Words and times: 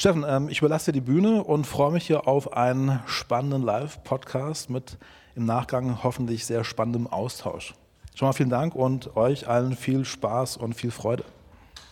Steffen, 0.00 0.24
ähm, 0.28 0.48
ich 0.48 0.60
überlasse 0.60 0.92
dir 0.92 1.00
die 1.00 1.04
Bühne 1.04 1.42
und 1.42 1.66
freue 1.66 1.90
mich 1.90 2.06
hier 2.06 2.28
auf 2.28 2.52
einen 2.52 3.00
spannenden 3.06 3.64
Live-Podcast 3.64 4.70
mit 4.70 4.96
im 5.34 5.44
Nachgang 5.44 6.04
hoffentlich 6.04 6.46
sehr 6.46 6.62
spannendem 6.62 7.08
Austausch. 7.08 7.74
Schon 8.14 8.28
mal 8.28 8.32
vielen 8.32 8.48
Dank 8.48 8.76
und 8.76 9.16
euch 9.16 9.48
allen 9.48 9.74
viel 9.74 10.04
Spaß 10.04 10.56
und 10.56 10.74
viel 10.74 10.92
Freude. 10.92 11.24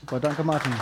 Super, 0.03 0.21
danke 0.21 0.45
Martin. 0.45 0.73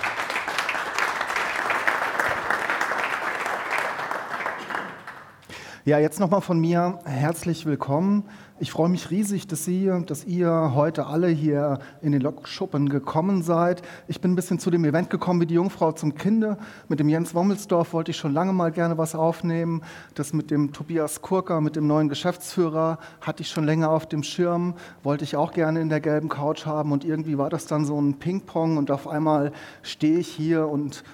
Ja, 5.87 5.99
jetzt 5.99 6.19
nochmal 6.19 6.41
von 6.41 6.59
mir 6.59 6.99
herzlich 7.05 7.67
willkommen. 7.67 8.25
Ich 8.59 8.71
freue 8.71 8.89
mich 8.89 9.11
riesig, 9.11 9.49
dass, 9.49 9.67
Sie, 9.67 9.93
dass 10.07 10.25
ihr 10.25 10.73
heute 10.75 11.05
alle 11.05 11.29
hier 11.29 11.79
in 12.01 12.13
den 12.13 12.23
Lokschuppen 12.23 12.89
gekommen 12.89 13.43
seid. 13.43 13.83
Ich 14.09 14.23
bin 14.23 14.33
ein 14.33 14.35
bisschen 14.35 14.59
zu 14.59 14.71
dem 14.71 14.87
Event 14.87 15.11
gekommen 15.11 15.43
wie 15.43 15.47
die 15.47 15.57
Jungfrau 15.57 15.93
zum 15.93 16.15
Kinde. 16.15 16.57
Mit 16.89 17.01
dem 17.01 17.11
Jens 17.11 17.35
Wommelsdorf 17.35 17.93
wollte 17.93 18.13
ich 18.13 18.17
schon 18.17 18.33
lange 18.33 18.55
mal 18.55 18.73
gerne 18.73 18.97
was 18.97 19.15
aufnehmen. 19.15 19.83
Das 20.15 20.33
mit 20.33 20.51
dem 20.51 20.73
Tobias 20.73 21.21
Kurka, 21.21 21.61
mit 21.61 21.77
dem 21.77 21.87
neuen 21.87 22.09
Geschäftsführer, 22.09 22.99
hatte 23.21 23.43
ich 23.43 23.51
schon 23.51 23.65
länger 23.65 23.91
auf 23.91 24.07
dem 24.07 24.23
Schirm. 24.23 24.77
Wollte 25.03 25.25
ich 25.25 25.37
auch 25.37 25.53
gerne 25.53 25.83
in 25.83 25.91
der 25.91 26.01
gelben 26.01 26.31
Couch 26.31 26.65
haben. 26.65 26.93
Und 26.93 27.05
irgendwie 27.05 27.37
war 27.37 27.51
das 27.51 27.67
dann 27.67 27.85
so 27.85 28.01
ein 28.01 28.15
Ping-Pong. 28.15 28.79
Und 28.79 28.91
auf 28.91 29.07
einmal 29.07 29.53
stehe 29.83 30.19
ich 30.19 30.29
hier 30.29 30.67
und 30.67 31.05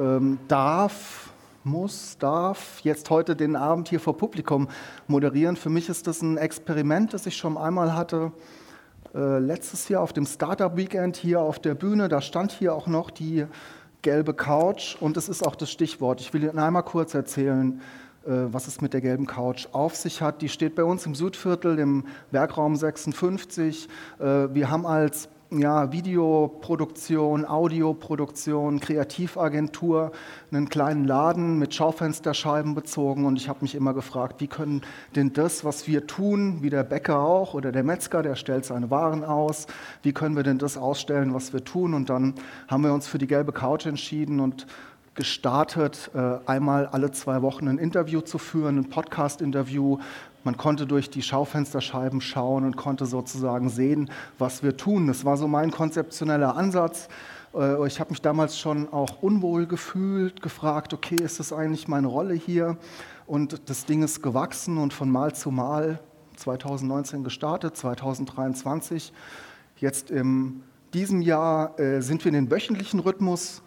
ähm, 0.00 0.40
darf 0.48 1.27
muss, 1.68 2.18
darf 2.18 2.80
jetzt 2.80 3.10
heute 3.10 3.36
den 3.36 3.54
Abend 3.54 3.88
hier 3.88 4.00
vor 4.00 4.16
Publikum 4.16 4.68
moderieren. 5.06 5.56
Für 5.56 5.70
mich 5.70 5.88
ist 5.88 6.06
das 6.06 6.22
ein 6.22 6.36
Experiment, 6.36 7.14
das 7.14 7.26
ich 7.26 7.36
schon 7.36 7.56
einmal 7.56 7.94
hatte. 7.94 8.32
Äh, 9.14 9.38
letztes 9.38 9.88
Jahr 9.88 10.02
auf 10.02 10.12
dem 10.12 10.26
Startup 10.26 10.76
Weekend 10.76 11.16
hier 11.16 11.40
auf 11.40 11.58
der 11.58 11.74
Bühne, 11.74 12.08
da 12.08 12.20
stand 12.20 12.52
hier 12.52 12.74
auch 12.74 12.86
noch 12.86 13.10
die 13.10 13.46
gelbe 14.02 14.34
Couch 14.34 14.96
und 15.00 15.16
das 15.16 15.28
ist 15.28 15.46
auch 15.46 15.56
das 15.56 15.70
Stichwort. 15.70 16.20
Ich 16.20 16.32
will 16.32 16.42
Ihnen 16.42 16.58
einmal 16.58 16.82
kurz 16.82 17.14
erzählen, 17.14 17.80
äh, 18.26 18.30
was 18.52 18.68
es 18.68 18.80
mit 18.80 18.92
der 18.92 19.00
gelben 19.00 19.26
Couch 19.26 19.68
auf 19.72 19.96
sich 19.96 20.20
hat. 20.20 20.42
Die 20.42 20.48
steht 20.48 20.74
bei 20.74 20.84
uns 20.84 21.06
im 21.06 21.14
Südviertel 21.14 21.78
im 21.78 22.04
Werkraum 22.30 22.76
56. 22.76 23.88
Äh, 24.18 24.24
wir 24.54 24.70
haben 24.70 24.86
als 24.86 25.28
ja, 25.50 25.92
Videoproduktion, 25.92 27.44
Audioproduktion, 27.44 28.80
Kreativagentur, 28.80 30.12
einen 30.52 30.68
kleinen 30.68 31.04
Laden 31.04 31.58
mit 31.58 31.74
Schaufensterscheiben 31.74 32.74
bezogen. 32.74 33.24
Und 33.24 33.36
ich 33.36 33.48
habe 33.48 33.60
mich 33.62 33.74
immer 33.74 33.94
gefragt, 33.94 34.40
wie 34.40 34.46
können 34.46 34.82
denn 35.16 35.32
das, 35.32 35.64
was 35.64 35.86
wir 35.86 36.06
tun, 36.06 36.58
wie 36.62 36.70
der 36.70 36.84
Bäcker 36.84 37.20
auch 37.20 37.54
oder 37.54 37.72
der 37.72 37.82
Metzger, 37.82 38.22
der 38.22 38.34
stellt 38.34 38.64
seine 38.64 38.90
Waren 38.90 39.24
aus, 39.24 39.66
wie 40.02 40.12
können 40.12 40.36
wir 40.36 40.42
denn 40.42 40.58
das 40.58 40.76
ausstellen, 40.76 41.32
was 41.32 41.52
wir 41.52 41.64
tun? 41.64 41.94
Und 41.94 42.10
dann 42.10 42.34
haben 42.68 42.84
wir 42.84 42.92
uns 42.92 43.06
für 43.08 43.18
die 43.18 43.26
gelbe 43.26 43.52
Couch 43.52 43.86
entschieden 43.86 44.40
und 44.40 44.66
gestartet, 45.18 46.12
äh, 46.14 46.38
einmal 46.46 46.86
alle 46.86 47.10
zwei 47.10 47.42
Wochen 47.42 47.66
ein 47.66 47.78
Interview 47.78 48.20
zu 48.20 48.38
führen, 48.38 48.78
ein 48.78 48.88
Podcast-Interview 48.88 49.98
man 50.44 50.56
konnte 50.56 50.86
durch 50.86 51.10
die 51.10 51.22
Schaufensterscheiben 51.22 52.20
schauen 52.20 52.64
und 52.64 52.76
konnte 52.76 53.06
sozusagen 53.06 53.68
sehen, 53.68 54.10
was 54.38 54.62
wir 54.62 54.76
tun. 54.76 55.06
Das 55.06 55.24
war 55.24 55.36
so 55.36 55.48
mein 55.48 55.70
konzeptioneller 55.70 56.56
Ansatz. 56.56 57.08
Äh, 57.54 57.86
ich 57.86 58.00
habe 58.00 58.10
mich 58.10 58.22
damals 58.22 58.58
schon 58.58 58.92
auch 58.92 59.22
unwohl 59.22 59.66
gefühlt, 59.66 60.42
gefragt, 60.42 60.94
okay, 60.94 61.16
ist 61.16 61.40
das 61.40 61.52
eigentlich 61.52 61.88
meine 61.88 62.06
Rolle 62.06 62.34
hier? 62.34 62.76
Und 63.26 63.68
das 63.68 63.84
Ding 63.84 64.02
ist 64.02 64.22
gewachsen 64.22 64.78
und 64.78 64.92
von 64.92 65.10
Mal 65.10 65.34
zu 65.34 65.50
Mal 65.50 66.00
2019 66.36 67.24
gestartet, 67.24 67.76
2023. 67.76 69.12
Jetzt 69.76 70.10
in 70.10 70.62
diesem 70.94 71.20
Jahr 71.20 71.78
äh, 71.78 72.00
sind 72.00 72.24
wir 72.24 72.30
in 72.30 72.34
den 72.34 72.50
wöchentlichen 72.50 73.00
Rhythmus 73.00 73.62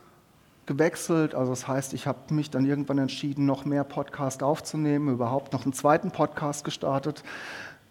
gewechselt. 0.66 1.36
Also 1.36 1.52
das 1.52 1.68
heißt, 1.68 1.94
ich 1.94 2.08
habe 2.08 2.34
mich 2.34 2.50
dann 2.50 2.66
irgendwann 2.66 2.98
entschieden, 2.98 3.46
noch 3.46 3.66
mehr 3.66 3.84
Podcast 3.84 4.44
aufzunehmen, 4.44 5.10
überhaupt 5.10 5.54
noch 5.54 5.64
einen 5.64 5.74
zweiten 5.74 6.12
Podcast 6.12 6.64
gestartet 6.64 7.24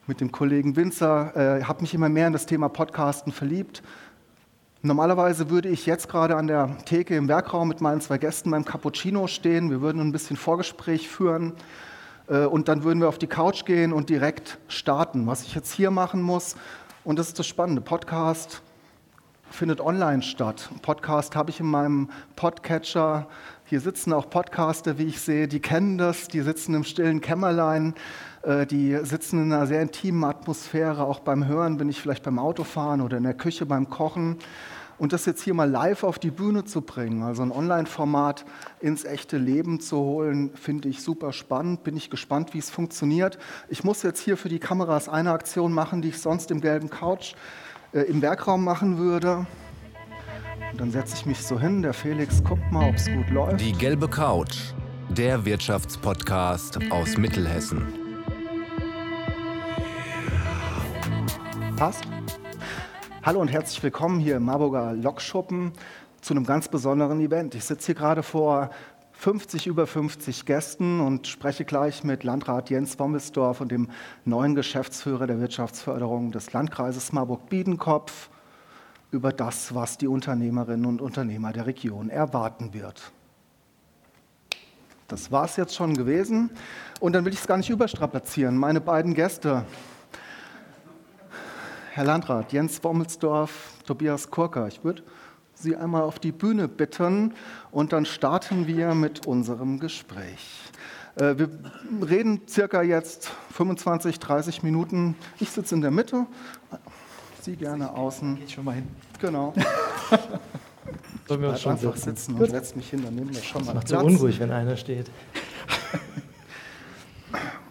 mit 0.07 0.21
dem 0.21 0.33
Kollegen 0.33 0.77
Winzer. 0.77 1.59
Äh, 1.59 1.65
habe 1.65 1.83
mich 1.83 1.95
immer 1.95 2.09
mehr 2.09 2.27
in 2.27 2.33
das 2.33 2.47
Thema 2.47 2.69
Podcasten 2.69 3.33
verliebt. 3.33 3.83
Normalerweise 4.83 5.51
würde 5.51 5.69
ich 5.69 5.85
jetzt 5.85 6.09
gerade 6.09 6.37
an 6.37 6.47
der 6.47 6.79
Theke 6.87 7.15
im 7.15 7.29
Werkraum 7.29 7.69
mit 7.69 7.81
meinen 7.81 8.01
zwei 8.01 8.17
Gästen 8.17 8.51
beim 8.51 8.65
Cappuccino 8.65 9.27
stehen. 9.27 9.71
Wir 9.71 9.83
würden 9.83 10.01
ein 10.01 10.13
bisschen 10.13 10.37
Vorgespräch 10.37 11.09
führen 11.09 11.53
äh, 12.29 12.47
und 12.47 12.69
dann 12.69 12.83
würden 12.83 13.01
wir 13.01 13.09
auf 13.09 13.19
die 13.19 13.27
Couch 13.27 13.67
gehen 13.67 13.93
und 13.93 14.09
direkt 14.09 14.59
starten. 14.69 15.27
Was 15.27 15.43
ich 15.43 15.55
jetzt 15.55 15.73
hier 15.73 15.91
machen 15.91 16.23
muss, 16.23 16.57
und 17.05 17.19
das 17.19 17.29
ist 17.29 17.39
das 17.39 17.47
Spannende, 17.47 17.83
Podcast 17.83 18.63
findet 19.51 19.81
online 19.81 20.23
statt. 20.23 20.71
Podcast 20.83 21.35
habe 21.37 21.51
ich 21.51 21.61
in 21.61 21.67
meinem 21.67 22.09
Podcatcher. 22.37 23.27
Hier 23.65 23.81
sitzen 23.81 24.13
auch 24.13 24.31
Podcaster, 24.31 24.99
wie 24.99 25.05
ich 25.05 25.21
sehe, 25.21 25.49
die 25.49 25.61
kennen 25.61 25.99
das, 25.99 26.29
die 26.29 26.41
sitzen 26.41 26.75
im 26.75 26.85
stillen 26.85 27.21
Kämmerlein, 27.21 27.95
äh, 28.43 28.67
die 28.67 28.97
sitzen 29.03 29.43
in 29.43 29.53
einer 29.53 29.67
sehr 29.67 29.83
intimen 29.83 30.25
Atmosphäre. 30.25 31.05
Auch 31.05 31.21
beim 31.21 31.47
Hören 31.47 31.77
bin 31.77 31.89
ich 31.89 32.01
vielleicht 32.01 32.23
beim 32.23 32.39
Autofahren 32.39 33.01
oder 33.01 33.17
in 33.17 33.25
der 33.25 33.35
Küche 33.35 33.67
beim 33.67 33.91
Kochen. 33.91 34.39
Und 34.99 35.15
das 35.15 35.25
jetzt 35.25 35.43
hier 35.43 35.55
mal 35.55 35.69
live 35.69 36.05
auf 36.05 36.19
die 36.19 36.31
Bühne 36.31 36.65
zu 36.65 36.83
bringen, 36.83 37.23
also 37.23 37.43
ein 37.43 37.53
Online-Format 37.53 38.45
ins 38.81 39.07
echte 39.07 39.39
Leben 39.39 39.81
zu 39.81 39.97
holen, 39.97 40.51
finde 40.55 40.91
ich 40.91 41.03
super 41.03 41.33
spannend. 41.33 41.85
Bin 41.85 41.97
ich 41.97 42.11
gespannt, 42.11 42.53
wie 42.53 42.59
es 42.59 42.69
funktioniert. 42.69 43.39
Ich 43.71 43.83
muss 43.83 44.03
jetzt 44.03 44.21
hier 44.21 44.37
für 44.37 44.51
die 44.51 44.59
Kameras 44.59 45.09
eine 45.09 45.33
Aktion 45.33 45.73
machen, 45.73 46.03
die 46.03 46.11
ich 46.11 46.21
sonst 46.21 46.51
im 46.51 46.61
gelben 46.61 46.91
Couch 46.91 47.35
äh, 47.93 48.03
im 48.03 48.23
Werkraum 48.23 48.65
machen 48.65 48.99
würde. 48.99 49.47
Und 50.73 50.81
dann 50.81 50.91
setze 50.93 51.17
ich 51.17 51.27
mich 51.27 51.43
so 51.43 51.59
hin, 51.59 51.83
der 51.83 51.93
Felix 51.93 52.43
guckt 52.45 52.71
mal, 52.71 52.89
ob 52.89 52.95
es 52.95 53.11
gut 53.11 53.29
läuft. 53.31 53.61
Die 53.61 53.73
gelbe 53.73 54.09
Couch, 54.09 54.73
der 55.09 55.45
Wirtschaftspodcast 55.45 56.79
aus 56.91 57.17
Mittelhessen. 57.17 57.93
Passt? 61.77 62.05
Hallo 63.23 63.41
und 63.41 63.49
herzlich 63.49 63.83
willkommen 63.83 64.21
hier 64.21 64.37
im 64.37 64.45
Marburger 64.45 64.93
Lokschuppen 64.93 65.73
zu 66.21 66.35
einem 66.35 66.45
ganz 66.45 66.69
besonderen 66.69 67.21
Event. 67.21 67.55
Ich 67.55 67.65
sitze 67.65 67.87
hier 67.87 67.95
gerade 67.97 68.23
vor 68.23 68.71
50, 69.21 69.67
über 69.67 69.87
50 69.87 70.47
Gästen 70.47 70.99
und 70.99 71.27
spreche 71.27 71.67
gleich 71.67 72.05
mit 72.05 72.25
Landrat 72.25 72.71
Jens 72.71 72.99
Wommelsdorf 72.99 73.61
und 73.61 73.71
dem 73.71 73.91
neuen 74.25 74.55
Geschäftsführer 74.55 75.27
der 75.27 75.39
Wirtschaftsförderung 75.39 76.33
des 76.33 76.55
Landkreises 76.55 77.13
Marburg-Biedenkopf 77.13 78.31
über 79.11 79.31
das, 79.31 79.75
was 79.75 79.99
die 79.99 80.07
Unternehmerinnen 80.07 80.87
und 80.87 81.03
Unternehmer 81.03 81.53
der 81.53 81.67
Region 81.67 82.09
erwarten 82.09 82.73
wird. 82.73 83.13
Das 85.07 85.31
war 85.31 85.45
es 85.45 85.57
jetzt 85.57 85.75
schon 85.75 85.95
gewesen. 85.95 86.49
Und 86.99 87.13
dann 87.13 87.27
will 87.27 87.35
ich 87.35 87.41
es 87.41 87.47
gar 87.47 87.59
nicht 87.59 87.69
überstrapazieren. 87.69 88.57
Meine 88.57 88.81
beiden 88.81 89.13
Gäste, 89.13 89.67
Herr 91.93 92.05
Landrat 92.05 92.55
Jens 92.55 92.83
Wommelsdorf, 92.83 93.75
Tobias 93.85 94.31
Kurka, 94.31 94.67
ich 94.67 94.83
würde 94.83 95.03
Sie 95.61 95.77
einmal 95.77 96.03
auf 96.03 96.19
die 96.19 96.33
Bühne 96.33 96.69
bitten 96.69 97.35
und 97.71 97.93
dann 97.93 98.07
starten 98.07 98.67
wir 98.67 98.95
mit 98.95 99.27
unserem 99.27 99.79
Gespräch. 99.79 100.63
Äh, 101.17 101.37
wir 101.37 101.51
reden 102.09 102.43
circa 102.49 102.83
jetzt 102.83 103.31
25, 103.53 104.19
30 104.19 104.63
Minuten. 104.63 105.17
Ich 105.39 105.51
sitze 105.51 105.75
in 105.75 105.81
der 105.81 105.91
Mitte, 105.91 106.27
Sie 107.43 107.57
gerne 107.57 107.93
außen. 107.95 108.37
Geht 108.37 108.51
schon 108.53 108.65
mal 108.65 108.75
hin. 108.75 108.89
Genau. 109.19 109.55
Sollen 111.29 111.43
wir 111.43 111.51
uns 111.51 111.61
schon 111.61 111.73
einfach 111.73 111.97
sitzen, 111.97 112.17
sitzen 112.17 112.35
und 112.35 112.51
setze 112.51 112.77
mich 112.77 112.91
hin, 112.91 113.03
dann 113.03 113.15
nehmen 113.15 113.35
wir 113.35 113.43
schon 113.43 113.65
mal 113.65 113.75
Macht 113.75 113.89
so 113.89 113.99
unruhig, 113.99 114.41
wenn 114.41 114.51
einer 114.51 114.77
steht. 114.77 115.11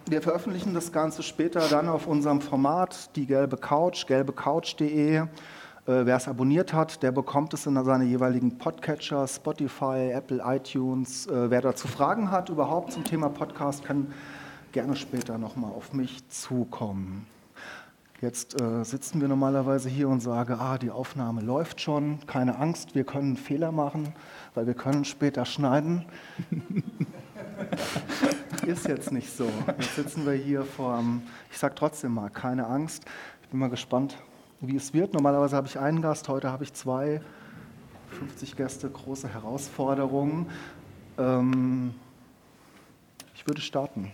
Wir 0.08 0.24
veröffentlichen 0.24 0.74
das 0.74 0.92
Ganze 0.92 1.22
später 1.22 1.68
dann 1.70 1.88
auf 1.88 2.08
unserem 2.08 2.42
Format, 2.42 3.16
die 3.16 3.28
gelbe 3.28 3.58
Couch, 3.58 4.08
gelbecouch.de. 4.08 5.28
Äh, 5.90 6.06
wer 6.06 6.18
es 6.18 6.28
abonniert 6.28 6.72
hat, 6.72 7.02
der 7.02 7.12
bekommt 7.12 7.56
es 7.56 7.66
in 7.66 7.84
seine 7.84 8.04
jeweiligen 8.04 8.60
Podcatcher, 8.60 9.28
Spotify, 9.28 10.12
Apple, 10.14 10.40
iTunes. 10.46 11.26
Äh, 11.26 11.50
wer 11.50 11.62
dazu 11.62 11.88
Fragen 11.88 12.30
hat 12.30 12.50
überhaupt 12.50 12.92
zum 12.92 13.04
Thema 13.04 13.30
Podcast, 13.30 13.84
kann 13.84 14.14
gerne 14.72 14.96
später 14.96 15.40
nochmal 15.40 15.72
auf 15.72 15.94
mich 15.94 16.30
zukommen. 16.30 17.26
Jetzt 18.22 18.62
äh, 18.62 18.86
sitzen 18.86 19.20
wir 19.20 19.28
normalerweise 19.28 19.90
hier 19.90 20.10
und 20.10 20.20
sagen, 20.20 20.58
ah, 20.60 20.78
die 20.78 20.92
Aufnahme 20.92 21.42
läuft 21.42 21.82
schon, 21.82 22.20
keine 22.28 22.60
Angst, 22.60 22.94
wir 22.94 23.04
können 23.04 23.36
Fehler 23.36 23.72
machen, 23.72 24.14
weil 24.54 24.68
wir 24.68 24.76
können 24.76 25.06
später 25.06 25.44
schneiden. 25.44 26.06
Ist 28.68 28.88
jetzt 28.88 29.12
nicht 29.12 29.36
so. 29.36 29.50
Jetzt 29.80 29.96
sitzen 29.96 30.28
wir 30.28 30.34
hier 30.34 30.66
vor, 30.66 31.04
ich 31.50 31.58
sage 31.58 31.74
trotzdem 31.74 32.14
mal, 32.14 32.30
keine 32.30 32.68
Angst. 32.68 33.06
Ich 33.42 33.50
bin 33.50 33.60
mal 33.60 33.72
gespannt, 33.72 34.16
wie 34.62 34.76
es 34.76 34.94
wird. 34.94 35.14
Normalerweise 35.14 35.56
habe 35.56 35.68
ich 35.68 35.80
einen 35.80 36.02
Gast, 36.02 36.28
heute 36.28 36.52
habe 36.52 36.64
ich 36.64 36.74
zwei. 36.74 37.22
50 38.20 38.56
Gäste, 38.56 38.90
große 38.90 39.28
Herausforderungen. 39.28 40.48
Ähm, 41.18 41.94
ich 43.36 43.46
würde 43.48 43.62
starten. 43.62 44.12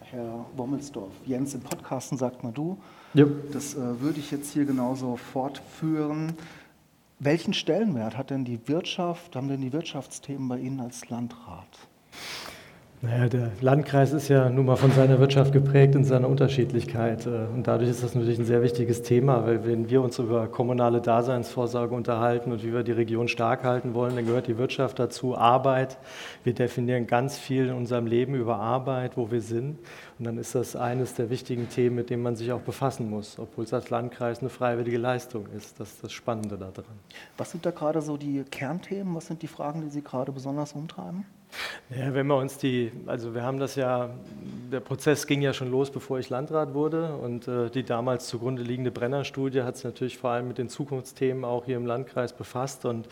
Herr 0.00 0.46
Wommelsdorf, 0.56 1.12
Jens, 1.26 1.54
im 1.54 1.60
Podcasten 1.60 2.16
sagt 2.16 2.42
mal 2.42 2.52
du. 2.52 2.78
Ja. 3.12 3.26
Das 3.52 3.74
äh, 3.74 4.00
würde 4.00 4.20
ich 4.20 4.30
jetzt 4.30 4.52
hier 4.52 4.64
genauso 4.64 5.16
fortführen. 5.16 6.34
Welchen 7.18 7.52
Stellenwert 7.52 8.16
hat 8.16 8.30
denn 8.30 8.44
die 8.44 8.68
Wirtschaft, 8.68 9.36
haben 9.36 9.48
denn 9.48 9.60
die 9.60 9.72
Wirtschaftsthemen 9.72 10.48
bei 10.48 10.58
Ihnen 10.58 10.80
als 10.80 11.08
Landrat? 11.08 11.66
Naja, 13.00 13.28
der 13.28 13.52
Landkreis 13.60 14.12
ist 14.12 14.26
ja 14.26 14.50
nun 14.50 14.66
mal 14.66 14.74
von 14.74 14.90
seiner 14.90 15.20
Wirtschaft 15.20 15.52
geprägt 15.52 15.94
in 15.94 16.02
seiner 16.02 16.28
Unterschiedlichkeit. 16.28 17.26
Äh, 17.26 17.46
und 17.54 17.68
dadurch 17.68 17.88
ist 17.88 18.02
das 18.02 18.16
natürlich 18.16 18.40
ein 18.40 18.44
sehr 18.44 18.60
wichtiges 18.60 19.02
Thema, 19.02 19.46
weil 19.46 19.64
wenn 19.64 19.88
wir 19.88 20.02
uns 20.02 20.18
über 20.18 20.48
kommunale 20.48 21.00
Daseinsvorsorge 21.00 21.94
unterhalten 21.94 22.50
und 22.50 22.64
wie 22.64 22.72
wir 22.72 22.82
die 22.82 22.90
Region 22.90 23.28
stark 23.28 23.62
halten 23.62 23.94
wollen, 23.94 24.16
dann 24.16 24.26
gehört 24.26 24.48
die 24.48 24.58
Wirtschaft 24.58 24.98
dazu, 24.98 25.36
Arbeit. 25.36 25.96
Wir 26.42 26.54
definieren 26.54 27.06
ganz 27.06 27.38
viel 27.38 27.68
in 27.68 27.74
unserem 27.74 28.08
Leben 28.08 28.34
über 28.34 28.56
Arbeit, 28.56 29.16
wo 29.16 29.30
wir 29.30 29.42
sind. 29.42 29.78
Und 30.18 30.26
dann 30.26 30.36
ist 30.36 30.56
das 30.56 30.74
eines 30.74 31.14
der 31.14 31.30
wichtigen 31.30 31.68
Themen, 31.68 31.94
mit 31.94 32.10
denen 32.10 32.24
man 32.24 32.34
sich 32.34 32.50
auch 32.50 32.62
befassen 32.62 33.08
muss, 33.08 33.38
obwohl 33.38 33.62
es 33.62 33.72
als 33.72 33.90
Landkreis 33.90 34.40
eine 34.40 34.48
freiwillige 34.48 34.98
Leistung 34.98 35.46
ist. 35.56 35.78
Das 35.78 35.92
ist 35.92 36.02
das 36.02 36.10
Spannende 36.10 36.58
daran. 36.58 36.98
Was 37.36 37.52
sind 37.52 37.64
da 37.64 37.70
gerade 37.70 38.02
so 38.02 38.16
die 38.16 38.42
Kernthemen? 38.42 39.14
Was 39.14 39.28
sind 39.28 39.42
die 39.42 39.46
Fragen, 39.46 39.82
die 39.82 39.88
Sie 39.88 40.02
gerade 40.02 40.32
besonders 40.32 40.72
umtreiben? 40.72 41.24
Ja, 41.90 42.12
wenn 42.12 42.26
wir 42.26 42.36
uns 42.36 42.58
die, 42.58 42.92
also 43.06 43.34
wir 43.34 43.42
haben 43.42 43.58
das 43.58 43.74
ja, 43.74 44.10
der 44.70 44.80
Prozess 44.80 45.26
ging 45.26 45.40
ja 45.40 45.54
schon 45.54 45.70
los, 45.70 45.90
bevor 45.90 46.18
ich 46.18 46.28
Landrat 46.28 46.74
wurde. 46.74 47.14
Und 47.14 47.48
äh, 47.48 47.70
die 47.70 47.82
damals 47.82 48.28
zugrunde 48.28 48.62
liegende 48.62 48.90
Brenner-Studie 48.90 49.62
hat 49.62 49.76
sich 49.76 49.84
natürlich 49.84 50.18
vor 50.18 50.30
allem 50.30 50.48
mit 50.48 50.58
den 50.58 50.68
Zukunftsthemen 50.68 51.44
auch 51.44 51.64
hier 51.64 51.78
im 51.78 51.86
Landkreis 51.86 52.34
befasst. 52.34 52.84
Und 52.84 53.08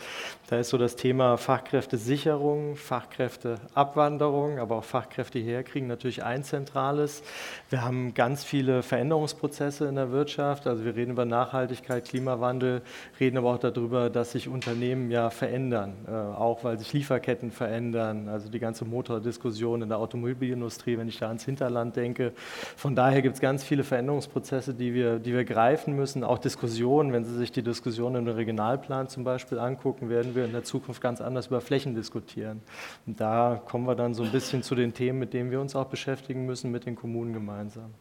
da 0.47 0.59
ist 0.59 0.69
so 0.69 0.77
das 0.77 0.95
Thema 0.95 1.37
Fachkräftesicherung, 1.37 2.75
Fachkräfteabwanderung, 2.75 4.59
aber 4.59 4.77
auch 4.77 4.83
Fachkräfte 4.83 5.39
herkriegen 5.39 5.87
natürlich 5.87 6.23
ein 6.23 6.43
zentrales. 6.43 7.23
Wir 7.69 7.83
haben 7.83 8.13
ganz 8.13 8.43
viele 8.43 8.83
Veränderungsprozesse 8.83 9.87
in 9.87 9.95
der 9.95 10.11
Wirtschaft, 10.11 10.67
also 10.67 10.85
wir 10.85 10.95
reden 10.95 11.11
über 11.11 11.25
Nachhaltigkeit, 11.25 12.05
Klimawandel, 12.05 12.83
reden 13.19 13.37
aber 13.37 13.55
auch 13.55 13.57
darüber, 13.57 14.11
dass 14.11 14.33
sich 14.33 14.47
Unternehmen 14.47 15.09
ja 15.09 15.31
verändern, 15.31 15.95
äh, 16.07 16.11
auch 16.11 16.63
weil 16.63 16.77
sich 16.77 16.93
Lieferketten 16.93 17.51
verändern 17.51 18.26
also 18.29 18.49
die 18.49 18.59
ganze 18.59 18.85
Motordiskussion 18.85 19.81
in 19.81 19.89
der 19.89 19.97
Automobilindustrie, 19.97 20.97
wenn 20.97 21.07
ich 21.07 21.19
da 21.19 21.27
ans 21.27 21.45
Hinterland 21.45 21.95
denke. 21.95 22.33
Von 22.75 22.95
daher 22.95 23.21
gibt 23.21 23.35
es 23.35 23.41
ganz 23.41 23.63
viele 23.63 23.83
Veränderungsprozesse, 23.83 24.73
die 24.73 24.93
wir, 24.93 25.19
die 25.19 25.33
wir 25.33 25.45
greifen 25.45 25.95
müssen. 25.95 26.23
Auch 26.23 26.37
Diskussionen, 26.37 27.13
wenn 27.13 27.23
Sie 27.25 27.35
sich 27.35 27.51
die 27.51 27.63
Diskussion 27.63 28.15
im 28.15 28.27
Regionalplan 28.27 29.07
zum 29.07 29.23
Beispiel 29.23 29.59
angucken, 29.59 30.09
werden 30.09 30.35
wir 30.35 30.45
in 30.45 30.51
der 30.51 30.63
Zukunft 30.63 31.01
ganz 31.01 31.21
anders 31.21 31.47
über 31.47 31.61
Flächen 31.61 31.95
diskutieren. 31.95 32.61
Und 33.05 33.19
da 33.19 33.61
kommen 33.63 33.85
wir 33.85 33.95
dann 33.95 34.13
so 34.13 34.23
ein 34.23 34.31
bisschen 34.31 34.63
zu 34.63 34.75
den 34.75 34.93
Themen, 34.93 35.19
mit 35.19 35.33
denen 35.33 35.51
wir 35.51 35.61
uns 35.61 35.75
auch 35.75 35.85
beschäftigen 35.85 36.45
müssen, 36.45 36.71
mit 36.71 36.85
den 36.85 36.95
Kommunen 36.95 37.33
gemeinsam. 37.33 37.93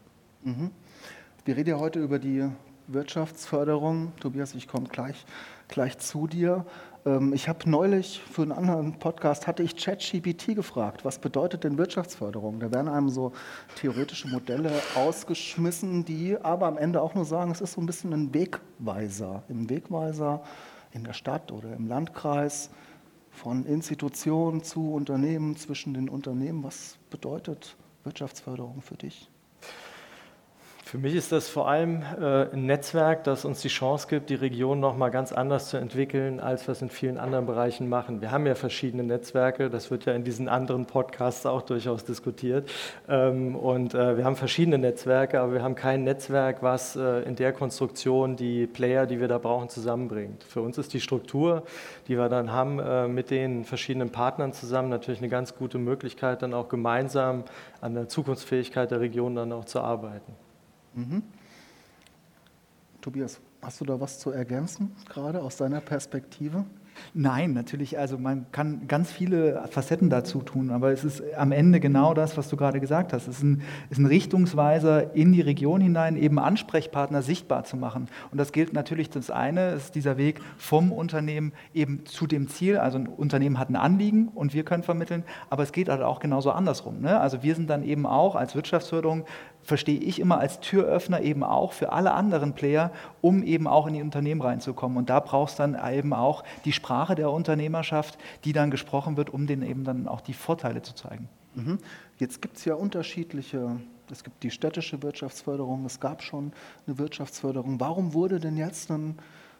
Mhm. 0.43 0.71
Wir 1.45 1.57
reden 1.57 1.71
ja 1.71 1.79
heute 1.79 2.01
über 2.01 2.19
die 2.19 2.49
Wirtschaftsförderung. 2.89 4.13
Tobias, 4.21 4.55
ich 4.55 4.69
komme 4.69 4.89
gleich, 4.89 5.25
gleich 5.69 5.99
zu 5.99 6.27
dir. 6.27 6.65
Ähm, 7.07 7.33
ich 7.33 7.49
habe 7.49 7.71
neulich 7.71 8.21
für 8.21 8.43
einen 8.43 8.53
anderen 8.53 8.99
Podcast, 8.99 9.47
hatte 9.47 9.63
ich 9.63 9.77
ChatGPT 9.77 10.55
gefragt, 10.55 11.05
was 11.05 11.19
bedeutet 11.19 11.65
denn 11.65 11.79
Wirtschaftsförderung? 11.79 12.61
Da 12.61 12.71
werden 12.73 12.89
einem 12.89 13.09
so 13.09 13.33
theoretische 13.77 14.29
Modelle 14.29 14.73
ausgeschmissen, 14.95 16.05
die 16.05 16.37
aber 16.37 16.67
am 16.67 16.77
Ende 16.77 17.01
auch 17.01 17.15
nur 17.15 17.25
sagen, 17.25 17.53
es 17.53 17.61
ist 17.61 17.73
so 17.73 17.81
ein 17.81 17.87
bisschen 17.87 18.13
ein 18.13 18.35
Wegweiser. 18.35 19.45
Im 19.49 19.71
Wegweiser 19.71 20.43
in 20.93 21.05
der 21.05 21.13
Stadt 21.13 21.53
oder 21.53 21.73
im 21.75 21.87
Landkreis 21.87 22.71
von 23.31 23.65
Institutionen 23.67 24.63
zu 24.63 24.93
Unternehmen, 24.93 25.57
zwischen 25.57 25.95
den 25.95 26.09
Unternehmen. 26.09 26.65
Was 26.65 26.97
bedeutet 27.11 27.77
Wirtschaftsförderung 28.05 28.81
für 28.83 28.97
dich? 28.97 29.29
Für 30.89 30.99
mich 30.99 31.17
ist 31.17 31.33
das 31.33 31.49
vor 31.49 31.69
allem 31.69 32.05
äh, 32.21 32.45
ein 32.53 32.67
Netzwerk, 32.67 33.25
das 33.25 33.45
uns 33.45 33.61
die 33.61 33.67
Chance 33.67 34.07
gibt, 34.09 34.31
die 34.31 34.37
Region 34.37 34.79
noch 34.79 34.97
mal 34.97 35.09
ganz 35.09 35.33
anders 35.33 35.69
zu 35.69 35.79
entwickeln, 35.79 36.39
als 36.39 36.69
wir 36.69 36.73
es 36.73 36.81
in 36.81 36.91
vielen 36.91 37.19
anderen 37.19 37.45
Bereichen 37.45 37.89
machen. 37.89 38.21
Wir 38.21 38.31
haben 38.31 38.47
ja 38.47 38.55
verschiedene 38.55 39.03
Netzwerke, 39.03 39.69
das 39.69 39.91
wird 39.91 40.05
ja 40.05 40.13
in 40.13 40.23
diesen 40.23 40.49
anderen 40.49 40.87
Podcasts 40.87 41.45
auch 41.45 41.63
durchaus 41.63 42.05
diskutiert. 42.05 42.71
Ähm, 43.09 43.57
und 43.57 43.95
äh, 43.95 44.17
wir 44.17 44.25
haben 44.25 44.37
verschiedene 44.37 44.79
Netzwerke, 44.79 45.41
aber 45.41 45.55
wir 45.55 45.65
haben 45.65 45.75
kein 45.75 46.05
Netzwerk, 46.05 46.63
was 46.63 46.95
äh, 46.95 47.23
in 47.23 47.35
der 47.35 47.53
Konstruktion 47.53 48.37
die 48.37 48.69
Player, 48.69 49.07
die 49.07 49.19
wir 49.19 49.27
da 49.27 49.39
brauchen, 49.39 49.69
zusammenbringt. 49.69 50.45
Für 50.45 50.61
uns 50.61 50.79
ist 50.79 50.95
die 50.95 51.01
Struktur, 51.01 51.65
die 52.07 52.17
wir 52.17 52.29
dann 52.29 52.53
haben 52.53 53.13
mit 53.13 53.33
den 53.33 53.65
verschiedenen 53.65 54.11
Partnern 54.11 54.53
zusammen, 54.53 54.89
natürlich 54.89 55.19
eine 55.19 55.31
ganz 55.31 55.57
gute 55.57 55.79
Möglichkeit, 55.79 56.43
dann 56.43 56.55
auch 56.55 56.69
gemeinsam 56.69 57.43
an 57.81 57.95
der 57.95 58.09
Zukunftsfähigkeit 58.09 58.93
der 58.93 59.01
Region 59.01 59.35
dann 59.35 59.53
auch 59.53 59.65
zu 59.65 59.81
arbeiten. 59.81 60.46
Mhm. 60.97 61.23
Tobias, 63.01 63.41
hast 63.63 63.81
du 63.81 63.85
da 63.85 64.01
was 64.01 64.19
zu 64.19 64.31
ergänzen, 64.31 64.91
gerade 65.09 65.43
aus 65.43 65.57
deiner 65.57 65.81
Perspektive? 65.81 66.65
Nein, 67.15 67.53
natürlich, 67.53 67.99
also 67.99 68.19
man 68.19 68.47
kann 68.53 68.89
ganz 68.89 69.11
viele 69.11 69.63
Facetten 69.71 70.11
dazu 70.11 70.41
tun, 70.41 70.71
aber 70.71 70.93
es 70.93 71.05
ist 71.05 71.23
am 71.35 71.53
Ende 71.53 71.81
genau 71.81 72.15
das, 72.15 72.37
was 72.37 72.49
du 72.49 72.57
gerade 72.57 72.81
gesagt 72.81 73.13
hast. 73.13 73.29
Es 73.29 73.37
ist 73.39 73.43
ein, 73.43 73.63
ist 73.91 73.99
ein 73.99 74.07
Richtungsweiser 74.07 75.15
in 75.15 75.33
die 75.33 75.41
Region 75.41 75.81
hinein, 75.81 76.17
eben 76.17 76.39
Ansprechpartner 76.39 77.23
sichtbar 77.23 77.65
zu 77.65 77.77
machen. 77.77 78.09
Und 78.31 78.39
das 78.39 78.53
gilt 78.53 78.73
natürlich, 78.73 79.11
das 79.11 79.31
eine 79.31 79.73
ist 79.73 79.95
dieser 79.95 80.17
Weg 80.17 80.41
vom 80.57 80.93
Unternehmen 80.93 81.53
eben 81.75 82.07
zu 82.07 82.27
dem 82.27 82.49
Ziel. 82.49 82.79
Also 82.79 82.99
ein 82.99 83.07
Unternehmen 83.07 83.59
hat 83.59 83.69
ein 83.69 83.77
Anliegen 83.77 84.29
und 84.29 84.55
wir 84.55 84.65
können 84.65 84.83
vermitteln, 84.83 85.25
aber 85.51 85.63
es 85.63 85.73
geht 85.73 85.89
halt 85.89 86.03
auch 86.03 86.21
genauso 86.21 86.51
andersrum. 86.51 87.01
Ne? 87.01 87.21
Also 87.21 87.43
wir 87.43 87.55
sind 87.55 87.71
dann 87.71 87.83
eben 87.83 88.07
auch 88.07 88.37
als 88.37 88.55
Wirtschaftsförderung 88.55 89.25
verstehe 89.67 89.99
ich 89.99 90.21
immer 90.21 90.39
als 90.39 90.61
Türöffner 90.61 91.21
eben 91.21 91.43
auch 91.43 91.73
für 91.73 91.93
alle 91.93 92.13
anderen 92.13 92.55
Player, 92.55 92.93
um 93.21 93.43
eben 93.43 93.67
auch 93.67 93.87
in 93.89 93.95
die 93.95 94.03
Unternehmen 94.03 94.41
reinzukommen. 94.41 94.97
Und 94.97 95.11
da 95.11 95.19
brauchst 95.21 95.59
dann 95.59 95.77
eben 95.93 96.13
auch 96.13 96.45
die 96.65 96.73
Sprache 96.73 97.17
der 97.17 97.31
Unternehmerschaft, 97.31 98.17
die 98.45 98.53
dann 98.53 98.71
gesprochen 98.71 99.17
wird, 99.17 99.29
um 99.31 99.47
denen 99.47 99.63
eben 99.63 99.85
dann 99.85 100.07
auch 100.07 100.21
die 100.21 100.35
Vorteile 100.35 100.83
zu 100.83 100.95
zeigen. 100.95 101.29
Mhm. 101.57 101.79
Jetzt 102.19 102.41
gibt 102.41 102.59
es 102.59 102.65
ja 102.65 102.75
unterschiedliche, 102.75 103.81
es 104.11 104.23
gibt 104.23 104.43
die 104.45 104.53
städtische 104.53 105.03
Wirtschaftsförderung, 105.03 105.85
es 105.85 105.99
gab 105.99 106.23
schon 106.23 106.53
eine 106.87 106.99
Wirtschaftsförderung. 106.99 107.81
Warum 107.81 108.15
wurde 108.15 108.39
denn 108.39 108.57
jetzt 108.57 108.91
ein, 108.91 109.19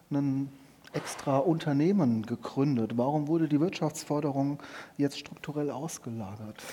ein 0.09 0.49
extra 0.97 1.37
Unternehmen 1.37 2.25
gegründet? 2.25 2.97
Warum 2.97 3.27
wurde 3.27 3.47
die 3.47 3.59
Wirtschaftsförderung 3.59 4.61
jetzt 4.97 5.19
strukturell 5.19 5.69
ausgelagert? 5.69 6.63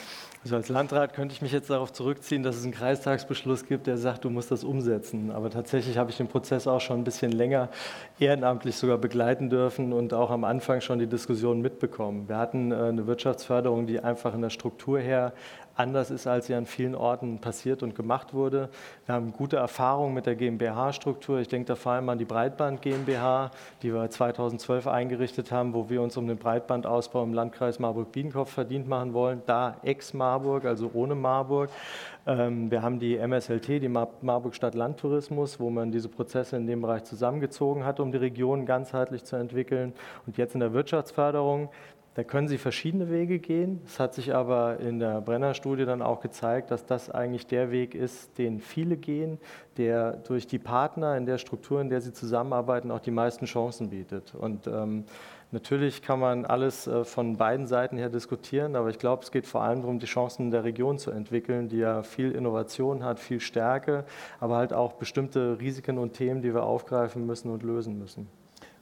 Also 0.42 0.56
als 0.56 0.68
Landrat 0.68 1.14
könnte 1.14 1.34
ich 1.34 1.40
mich 1.40 1.52
jetzt 1.52 1.70
darauf 1.70 1.92
zurückziehen, 1.92 2.42
dass 2.42 2.56
es 2.56 2.64
einen 2.64 2.72
Kreistagsbeschluss 2.72 3.66
gibt, 3.66 3.86
der 3.86 3.96
sagt, 3.96 4.24
du 4.24 4.30
musst 4.30 4.50
das 4.50 4.62
umsetzen. 4.62 5.30
Aber 5.30 5.48
tatsächlich 5.50 5.96
habe 5.96 6.10
ich 6.10 6.16
den 6.16 6.28
Prozess 6.28 6.66
auch 6.66 6.80
schon 6.80 7.00
ein 7.00 7.04
bisschen 7.04 7.32
länger 7.32 7.68
ehrenamtlich 8.18 8.76
sogar 8.76 8.98
begleiten 8.98 9.48
dürfen 9.48 9.92
und 9.92 10.12
auch 10.12 10.30
am 10.30 10.44
Anfang 10.44 10.80
schon 10.80 10.98
die 10.98 11.06
Diskussion 11.06 11.62
mitbekommen. 11.62 12.28
Wir 12.28 12.36
hatten 12.36 12.72
äh, 12.72 12.76
eine 12.76 13.06
Wirtschaftsförderung, 13.06 13.86
die 13.86 14.00
einfach 14.00 14.34
in 14.34 14.42
der 14.42 14.50
Struktur 14.50 15.00
her 15.00 15.32
anders 15.76 16.10
ist, 16.10 16.26
als 16.26 16.46
sie 16.46 16.54
an 16.54 16.66
vielen 16.66 16.94
Orten 16.94 17.38
passiert 17.38 17.82
und 17.82 17.94
gemacht 17.94 18.34
wurde. 18.34 18.68
Wir 19.06 19.14
haben 19.14 19.32
gute 19.32 19.56
Erfahrungen 19.56 20.14
mit 20.14 20.26
der 20.26 20.36
GmbH-Struktur. 20.36 21.40
Ich 21.40 21.48
denke 21.48 21.66
da 21.68 21.74
vor 21.76 21.92
allem 21.92 22.08
an 22.08 22.18
die 22.18 22.24
Breitband 22.24 22.82
GmbH, 22.82 23.50
die 23.82 23.92
wir 23.92 24.08
2012 24.08 24.86
eingerichtet 24.86 25.50
haben, 25.52 25.74
wo 25.74 25.88
wir 25.90 26.02
uns 26.02 26.16
um 26.16 26.26
den 26.26 26.38
Breitbandausbau 26.38 27.22
im 27.22 27.34
Landkreis 27.34 27.78
Marburg-Biedenkopf 27.78 28.52
verdient 28.52 28.88
machen 28.88 29.12
wollen. 29.12 29.42
Da 29.46 29.76
ex-Marburg, 29.82 30.64
also 30.64 30.90
ohne 30.94 31.14
Marburg. 31.14 31.70
Ähm, 32.26 32.70
wir 32.70 32.82
haben 32.82 32.98
die 32.98 33.16
MSLT, 33.16 33.82
die 33.82 33.88
Marburg 33.88 34.54
Stadt 34.54 34.74
Landtourismus, 34.74 35.60
wo 35.60 35.68
man 35.70 35.92
diese 35.92 36.08
Prozesse 36.08 36.56
in 36.56 36.66
dem 36.66 36.80
Bereich 36.80 37.04
zusammengezogen 37.04 37.84
hat, 37.84 38.00
um 38.00 38.12
die 38.12 38.18
Region 38.18 38.64
ganzheitlich 38.64 39.24
zu 39.24 39.36
entwickeln. 39.36 39.92
Und 40.26 40.38
jetzt 40.38 40.54
in 40.54 40.60
der 40.60 40.72
Wirtschaftsförderung 40.72 41.68
da 42.14 42.22
können 42.22 42.46
Sie 42.46 42.58
verschiedene 42.58 43.10
Wege 43.10 43.40
gehen. 43.40 43.80
Es 43.84 43.98
hat 43.98 44.14
sich 44.14 44.34
aber 44.34 44.78
in 44.78 45.00
der 45.00 45.20
Brenner-Studie 45.20 45.84
dann 45.84 46.00
auch 46.00 46.20
gezeigt, 46.20 46.70
dass 46.70 46.86
das 46.86 47.10
eigentlich 47.10 47.48
der 47.48 47.72
Weg 47.72 47.96
ist, 47.96 48.38
den 48.38 48.60
viele 48.60 48.96
gehen, 48.96 49.38
der 49.78 50.12
durch 50.12 50.46
die 50.46 50.60
Partner 50.60 51.16
in 51.16 51.26
der 51.26 51.38
Struktur, 51.38 51.80
in 51.80 51.88
der 51.88 52.00
sie 52.00 52.12
zusammenarbeiten, 52.12 52.92
auch 52.92 53.00
die 53.00 53.10
meisten 53.10 53.46
Chancen 53.46 53.90
bietet. 53.90 54.32
Und 54.32 54.68
ähm, 54.68 55.06
natürlich 55.50 56.02
kann 56.02 56.20
man 56.20 56.46
alles 56.46 56.86
äh, 56.86 57.04
von 57.04 57.36
beiden 57.36 57.66
Seiten 57.66 57.96
her 57.96 58.10
diskutieren, 58.10 58.76
aber 58.76 58.90
ich 58.90 58.98
glaube, 59.00 59.24
es 59.24 59.32
geht 59.32 59.48
vor 59.48 59.62
allem 59.62 59.80
darum, 59.80 59.98
die 59.98 60.06
Chancen 60.06 60.52
der 60.52 60.62
Region 60.62 60.98
zu 60.98 61.10
entwickeln, 61.10 61.68
die 61.68 61.78
ja 61.78 62.04
viel 62.04 62.30
Innovation 62.30 63.02
hat, 63.02 63.18
viel 63.18 63.40
Stärke, 63.40 64.04
aber 64.38 64.56
halt 64.56 64.72
auch 64.72 64.92
bestimmte 64.92 65.58
Risiken 65.58 65.98
und 65.98 66.12
Themen, 66.12 66.42
die 66.42 66.54
wir 66.54 66.62
aufgreifen 66.62 67.26
müssen 67.26 67.50
und 67.50 67.64
lösen 67.64 67.98
müssen. 67.98 68.28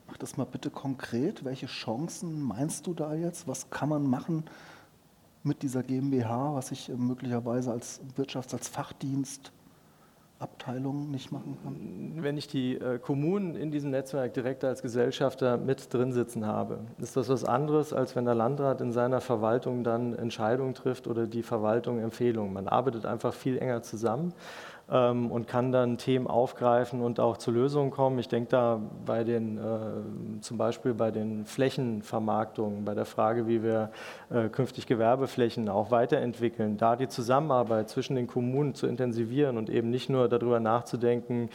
Mach 0.07 0.17
das 0.17 0.37
mal 0.37 0.45
bitte 0.45 0.69
konkret. 0.69 1.45
Welche 1.45 1.67
Chancen 1.67 2.41
meinst 2.41 2.87
du 2.87 2.93
da 2.93 3.13
jetzt? 3.13 3.47
Was 3.47 3.69
kann 3.69 3.89
man 3.89 4.05
machen 4.05 4.43
mit 5.43 5.61
dieser 5.61 5.83
GmbH, 5.83 6.55
was 6.55 6.71
ich 6.71 6.89
äh, 6.89 6.93
möglicherweise 6.93 7.71
als 7.71 8.01
Wirtschafts-, 8.17 8.53
als 8.53 8.67
Fachdienst 8.67 9.51
Abteilung 10.39 11.09
nicht 11.09 11.31
machen 11.31 11.57
kann? 11.63 12.21
Wenn 12.21 12.37
ich 12.37 12.47
die 12.47 12.75
äh, 12.75 12.99
Kommunen 12.99 13.55
in 13.55 13.71
diesem 13.71 13.91
Netzwerk 13.91 14.33
direkt 14.33 14.63
als 14.63 14.81
Gesellschafter 14.81 15.57
mit 15.57 15.93
drin 15.93 16.11
sitzen 16.11 16.45
habe, 16.45 16.79
ist 16.97 17.15
das 17.15 17.29
was 17.29 17.45
anderes, 17.45 17.93
als 17.93 18.15
wenn 18.15 18.25
der 18.25 18.35
Landrat 18.35 18.81
in 18.81 18.91
seiner 18.91 19.21
Verwaltung 19.21 19.83
dann 19.83 20.13
Entscheidungen 20.13 20.73
trifft 20.73 21.07
oder 21.07 21.27
die 21.27 21.43
Verwaltung 21.43 21.99
Empfehlungen. 21.99 22.53
Man 22.53 22.67
arbeitet 22.67 23.05
einfach 23.05 23.33
viel 23.33 23.57
enger 23.57 23.81
zusammen 23.83 24.33
ähm, 24.93 25.31
und 25.31 25.47
kann 25.47 25.71
dann 25.71 25.97
Themen 25.97 26.27
aufgreifen 26.27 27.01
und 27.01 27.19
auch 27.19 27.37
zu 27.37 27.49
Lösungen 27.49 27.89
kommen. 27.89 28.19
Ich 28.19 28.27
denke 28.27 28.49
da 28.51 28.79
bei 29.05 29.23
den, 29.23 29.57
äh, 29.57 30.39
zum 30.41 30.57
Beispiel 30.57 30.93
bei 30.93 31.09
den 31.09 31.45
Flächenvermarktungen, 31.45 32.85
bei 32.85 32.93
der 32.93 33.05
Frage, 33.05 33.47
wie 33.47 33.63
wir 33.63 33.89
äh, 34.29 34.49
künftig 34.49 34.85
Gewerbeflächen 34.85 35.67
auch 35.67 35.89
weiterentwickeln, 35.89 36.77
da 36.77 36.95
die 36.95 37.07
Zusammenarbeit 37.07 37.89
zwischen 37.89 38.15
den 38.15 38.27
Kommunen 38.27 38.75
zu 38.75 38.85
intensivieren 38.85 39.57
und 39.57 39.69
eben 39.69 39.89
nicht 39.89 40.09
nur 40.09 40.29
darüber 40.29 40.59
nachzudenken, 40.59 41.49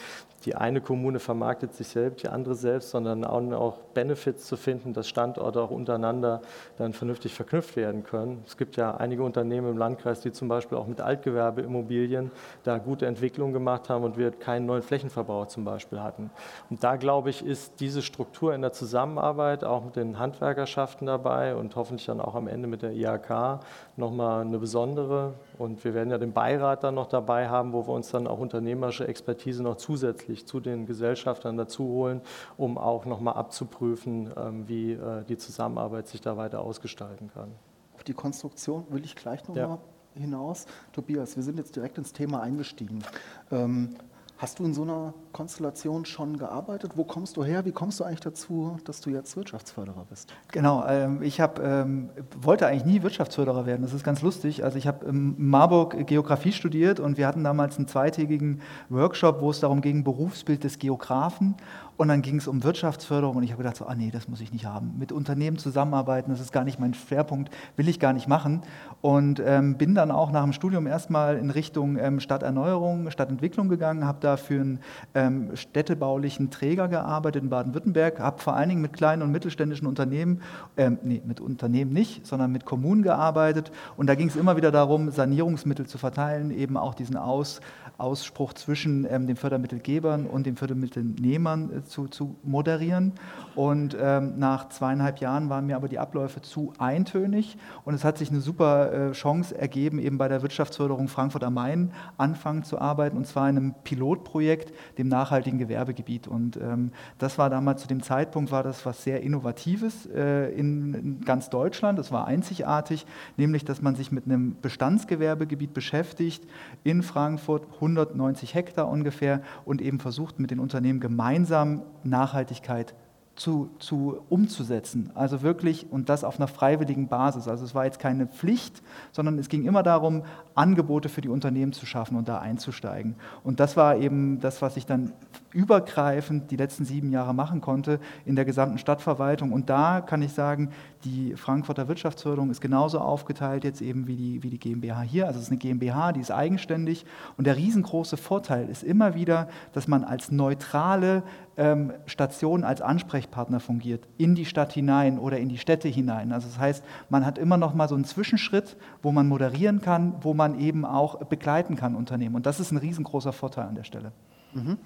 die 0.45 0.55
eine 0.55 0.81
Kommune 0.81 1.19
vermarktet 1.19 1.75
sich 1.75 1.89
selbst, 1.89 2.23
die 2.23 2.29
andere 2.29 2.55
selbst, 2.55 2.91
sondern 2.91 3.25
auch 3.25 3.79
Benefits 3.95 4.47
zu 4.47 4.57
finden, 4.57 4.93
dass 4.93 5.09
Standorte 5.09 5.61
auch 5.61 5.71
untereinander 5.71 6.43
dann 6.77 6.93
vernünftig 6.93 7.35
verknüpft 7.35 7.77
werden 7.77 8.05
können. 8.05 8.45
Es 8.47 8.57
gibt 8.57 8.77
ja 8.77 8.97
einige 8.97 9.25
Unternehmen 9.25 9.71
im 9.71 9.79
Landkreis, 9.79 10.21
die 10.21 10.31
zum 10.31 10.49
Beispiel 10.49 10.79
auch 10.79 10.87
mit 10.87 11.01
Altgewerbeimmobilien 11.01 12.31
da 12.63 12.79
gute 12.79 13.07
Entwicklungen 13.07 13.53
gemacht 13.53 13.89
haben 13.89 14.05
und 14.05 14.17
wir 14.17 14.31
keinen 14.31 14.67
neuen 14.67 14.83
Flächenverbrauch 14.83 15.47
zum 15.47 15.65
Beispiel 15.65 16.01
hatten. 16.01 16.31
Und 16.71 16.85
da 16.85 16.97
glaube 16.97 17.31
ich, 17.31 17.45
ist 17.45 17.81
diese 17.81 18.03
Struktur 18.03 18.55
in 18.55 18.63
der 18.63 18.73
Zusammenarbeit 18.73 19.65
auch 19.65 19.85
mit 19.85 19.97
den 19.97 20.19
Handwerkerschaften 20.19 21.07
dabei 21.07 21.57
und 21.57 21.75
hoffentlich 21.75 22.07
dann 22.07 22.21
auch 22.21 22.37
am 22.37 22.47
Ende 22.47 22.69
mit 22.69 22.83
der 22.83 22.93
IHK 22.93 23.61
nochmal 23.97 24.43
eine 24.43 24.59
besondere. 24.59 25.35
Und 25.59 25.85
wir 25.85 25.93
werden 25.93 26.11
ja 26.11 26.19
den 26.19 26.33
Beirat 26.33 26.85
dann 26.85 26.95
noch 26.95 27.09
dabei 27.09 27.49
haben, 27.49 27.73
wo 27.73 27.87
wir 27.87 27.93
uns 27.93 28.11
dann 28.11 28.27
auch 28.27 28.39
unternehmerische 28.39 29.07
Expertise 29.07 29.63
noch 29.63 29.77
zusätzlich 29.77 30.47
zu 30.47 30.61
den 30.61 30.87
Gesellschaftern 30.87 31.57
dazu 31.57 31.85
holen, 31.85 32.21
um 32.57 32.79
auch 32.79 33.05
nochmal 33.05 33.35
abzuprüfen, 33.35 34.31
ähm, 34.37 34.69
wie 34.69 34.93
äh, 34.93 35.25
die 35.25 35.37
Zusammenarbeit 35.37 36.09
sich 36.09 36.21
da 36.21 36.37
weiter 36.37 36.61
ausgestalten 36.61 37.31
kann. 37.35 37.51
Auf 37.95 38.05
die 38.05 38.15
Konstruktion 38.15 38.87
will 38.91 39.05
ich 39.05 39.17
gleich 39.17 39.47
nochmal 39.49 39.65
ja. 39.65 39.79
hinaus. 40.15 40.67
Tobias, 40.93 41.35
wir 41.35 41.43
sind 41.43 41.59
jetzt 41.59 41.75
direkt 41.75 41.99
ins 41.99 42.13
Thema 42.13 42.41
eingestiegen. 42.41 43.03
Ähm, 43.51 43.97
Hast 44.39 44.61
du 44.61 44.65
in 44.65 44.73
so 44.73 44.83
einer 44.83 45.15
Konstellation 45.33 46.05
schon 46.05 46.39
gearbeitet? 46.39 46.93
Wo 46.95 47.03
kommst 47.03 47.37
du 47.37 47.43
her? 47.43 47.65
Wie 47.65 47.73
kommst 47.73 47.99
du 47.99 48.05
eigentlich 48.05 48.21
dazu, 48.21 48.79
dass 48.85 49.01
du 49.01 49.11
jetzt 49.11 49.37
Wirtschaftsförderer 49.37 50.07
bist? 50.09 50.33
Genau, 50.53 50.87
ähm, 50.87 51.23
ich 51.25 51.41
hab, 51.41 51.59
ähm, 51.59 52.11
wollte 52.41 52.69
eigentlich 52.69 52.85
nie 52.85 53.03
Wirtschaftsförderer 53.03 53.67
werden. 53.67 53.83
Das 53.83 53.93
ist 53.93 54.05
ganz 54.05 54.23
lustig. 54.23 54.63
Also 54.63 54.79
ich 54.79 54.87
habe 54.87 55.07
in 55.07 55.35
Marburg 55.39 56.07
Geografie 56.07 56.53
studiert 56.53 57.01
und 57.01 57.19
wir 57.19 57.27
hatten 57.27 57.43
damals 57.43 57.79
einen 57.79 57.89
zweitägigen 57.89 58.61
Workshop, 58.91 59.41
wo 59.41 59.51
es 59.51 59.59
darum 59.59 59.81
ging, 59.81 60.05
Berufsbild 60.05 60.63
des 60.63 60.79
Geografen. 60.79 61.57
Und 61.99 62.07
dann 62.07 62.23
ging 62.23 62.37
es 62.37 62.47
um 62.47 62.63
Wirtschaftsförderung 62.63 63.37
und 63.37 63.43
ich 63.43 63.51
habe 63.51 63.65
gedacht, 63.65 63.77
so, 63.77 63.85
ah 63.87 63.95
nee, 63.97 64.13
das 64.13 64.29
muss 64.29 64.41
ich 64.41 64.53
nicht 64.53 64.67
haben. 64.67 64.95
Mit 65.01 65.11
Unternehmen 65.11 65.59
zusammenarbeiten, 65.59 66.31
das 66.31 66.39
ist 66.39 66.53
gar 66.53 66.63
nicht 66.63 66.79
mein 66.79 66.95
Schwerpunkt, 66.95 67.53
will 67.75 67.89
ich 67.89 67.99
gar 67.99 68.13
nicht 68.13 68.29
machen. 68.29 68.63
Und 69.01 69.43
ähm, 69.45 69.77
bin 69.77 69.97
dann 69.97 70.13
auch 70.13 70.31
nach 70.31 70.45
dem 70.45 70.53
Studium 70.53 70.87
erstmal 70.87 71.37
in 71.37 71.51
Richtung 71.51 71.99
ähm, 71.99 72.21
Stadterneuerung, 72.21 73.11
Stadtentwicklung 73.11 73.69
gegangen, 73.69 74.05
habe 74.05 74.19
da 74.21 74.37
für 74.37 74.61
einen 74.61 74.79
ähm, 75.17 75.57
städtebaulichen 75.57 76.51
Träger 76.51 76.87
gearbeitet 76.87 77.43
in 77.43 77.51
Baden-Württemberg, 77.51 78.21
habe 78.21 78.41
vor 78.41 78.55
allen 78.55 78.69
Dingen 78.69 78.81
mit 78.83 78.93
kleinen 78.93 79.23
und 79.23 79.33
mittelständischen 79.33 79.89
Unternehmen, 79.89 80.43
ähm, 80.77 80.99
nee, 81.03 81.21
mit 81.27 81.41
Unternehmen 81.41 81.93
nicht, 81.93 82.25
sondern 82.25 82.53
mit 82.53 82.65
Kommunen 82.65 83.03
gearbeitet. 83.03 83.73
Und 83.97 84.07
da 84.07 84.15
ging 84.15 84.29
es 84.29 84.37
immer 84.37 84.57
wieder 84.57 84.71
darum, 84.71 85.11
Sanierungsmittel 85.11 85.89
zu 85.89 85.99
verteilen, 85.99 86.53
eben 86.53 86.77
auch 86.77 86.95
diesen 86.95 87.17
Aus, 87.17 87.61
Ausspruch 87.97 88.53
zwischen 88.53 89.05
ähm, 89.11 89.27
den 89.27 89.35
Fördermittelgebern 89.35 90.27
und 90.27 90.47
den 90.47 90.55
Fördermittelnehmern 90.55 91.73
äh, 91.73 91.88
zu, 91.89 92.09
zu 92.09 92.37
moderieren. 92.43 93.13
Und 93.55 93.97
ähm, 94.01 94.39
nach 94.39 94.69
zweieinhalb 94.69 95.19
Jahren 95.19 95.49
waren 95.49 95.67
mir 95.67 95.77
aber 95.77 95.89
die 95.89 95.99
Abläufe 95.99 96.41
zu 96.43 96.73
eintönig 96.79 97.57
und 97.85 97.95
es 97.95 98.05
hat 98.05 98.19
sich 98.19 98.31
eine 98.31 98.41
super 98.41 98.93
äh, 98.93 99.13
Chance 99.13 99.59
ergeben, 99.59 99.99
eben 99.99 100.19
bei 100.19 100.29
der 100.29 100.43
Wirtschaftsförderung 100.43 101.09
Frankfurt 101.09 101.45
am 101.45 101.55
Main 101.55 101.93
anfangen 102.17 102.63
zu 102.63 102.79
arbeiten 102.81 103.17
und 103.17 103.27
zwar 103.27 103.49
in 103.49 103.57
einem 103.57 103.75
Pilotprojekt, 103.85 104.73
dem 104.99 105.09
nachhaltigen 105.09 105.59
Gewerbegebiet. 105.59 106.29
Und 106.29 106.57
ähm, 106.57 106.93
das 107.19 107.39
war 107.39 107.51
damals 107.51 107.83
zu 107.83 107.89
dem 107.89 108.03
Zeitpunkt 108.03 108.53
war 108.53 108.63
das 108.63 108.87
was 108.87 109.03
sehr 109.03 109.23
Innovatives 109.23 110.07
äh, 110.07 110.51
in, 110.53 110.95
in 110.95 111.21
ganz 111.23 111.51
Deutschland. 111.51 111.99
Das 111.99 112.13
war 112.13 112.27
einzigartig, 112.27 113.07
nämlich 113.37 113.65
dass 113.65 113.83
man 113.83 113.97
sich 113.97 114.13
mit 114.13 114.27
einem 114.27 114.57
Bestandsgewerbegebiet 114.61 115.75
beschäftigt 115.75 116.47
in 116.85 117.03
Frankfurt, 117.03 117.67
190 117.75 118.55
Hektar 118.55 118.89
ungefähr 118.89 119.43
und 119.65 119.81
eben 119.81 120.01
versucht 120.01 120.39
mit 120.39 120.51
den 120.51 120.61
Unternehmen 120.61 121.01
gemeinsam 121.01 121.78
Nachhaltigkeit 122.05 122.95
zu, 123.39 123.71
zu, 123.79 124.19
umzusetzen. 124.29 125.11
Also 125.15 125.43
wirklich, 125.43 125.87
und 125.91 126.09
das 126.09 126.25
auf 126.25 126.39
einer 126.39 126.49
freiwilligen 126.49 127.09
Basis. 127.09 127.47
Also 127.47 127.65
es 127.65 127.75
war 127.75 127.85
jetzt 127.85 128.01
keine 128.01 128.27
Pflicht, 128.27 128.83
sondern 129.13 129.39
es 129.39 129.49
ging 129.49 129.65
immer 129.65 129.83
darum, 129.85 130.25
Angebote 130.59 131.09
für 131.09 131.21
die 131.21 131.29
Unternehmen 131.29 131.73
zu 131.73 131.87
schaffen 131.87 132.17
und 132.17 132.29
da 132.29 132.39
einzusteigen. 132.39 133.15
Und 133.45 133.61
das 133.61 133.77
war 133.77 133.97
eben 133.97 134.41
das, 134.41 134.61
was 134.61 134.77
ich 134.77 134.87
dann 134.87 135.13
übergreifend 135.53 136.51
die 136.51 136.57
letzten 136.57 136.85
sieben 136.85 137.11
Jahre 137.11 137.35
machen 137.35 137.61
konnte 137.61 138.01
in 138.27 138.37
der 138.37 138.45
gesamten 138.45 138.79
Stadtverwaltung. 138.79 139.53
Und 139.53 139.71
da 139.71 140.01
kann 140.01 140.21
ich 140.21 140.33
sagen, 140.33 140.71
die 141.05 141.37
Frankfurter 141.37 141.89
Wirtschaftsförderung 141.89 142.51
ist 142.51 142.61
genauso 142.61 142.99
aufgeteilt 142.99 143.65
jetzt 143.65 143.81
eben 143.81 144.07
wie 144.07 144.17
die, 144.17 144.43
wie 144.43 144.51
die 144.51 144.59
GmbH 144.59 145.01
hier. 145.03 145.27
Also 145.27 145.39
es 145.39 145.47
ist 145.47 145.51
eine 145.51 145.59
GmbH, 145.59 146.13
die 146.13 146.21
ist 146.21 146.33
eigenständig. 146.33 147.07
Und 147.37 147.47
der 147.47 147.57
riesengroße 147.57 148.17
Vorteil 148.17 148.69
ist 148.69 148.83
immer 148.83 149.15
wieder, 149.15 149.49
dass 149.73 149.89
man 149.89 150.05
als 150.05 150.31
neutrale 150.31 151.23
ähm, 151.57 151.93
Station, 152.07 152.63
als 152.65 152.81
Ansprechpartner 152.81 153.61
fungiert, 153.61 154.07
in 154.17 154.35
die 154.35 154.45
Stadt 154.45 154.73
hinein 154.73 155.19
oder 155.19 155.39
in 155.39 155.49
die 155.49 155.59
Städte 155.59 155.89
hinein. 155.89 156.33
Also 156.33 156.47
das 156.47 156.59
heißt, 156.59 156.85
man 157.11 157.27
hat 157.27 157.37
immer 157.37 157.57
noch 157.57 157.75
mal 157.75 157.89
so 157.89 157.97
einen 157.97 158.05
Zwischenschritt, 158.05 158.77
wo 159.03 159.13
man 159.13 159.29
moderieren 159.29 159.81
kann, 159.81 160.15
wo 160.21 160.35
man 160.35 160.48
eben 160.55 160.85
auch 160.85 161.17
begleiten 161.25 161.77
kann 161.77 161.97
Unternehmen. 161.97 162.37
Und 162.37 162.47
das 162.47 162.61
ist 162.61 162.71
ein 162.71 162.77
riesengroßer 162.77 163.33
Vorteil 163.33 163.67
an 163.67 163.75
der 163.75 163.85
Stelle. 163.85 164.13
Mhm. 164.55 164.79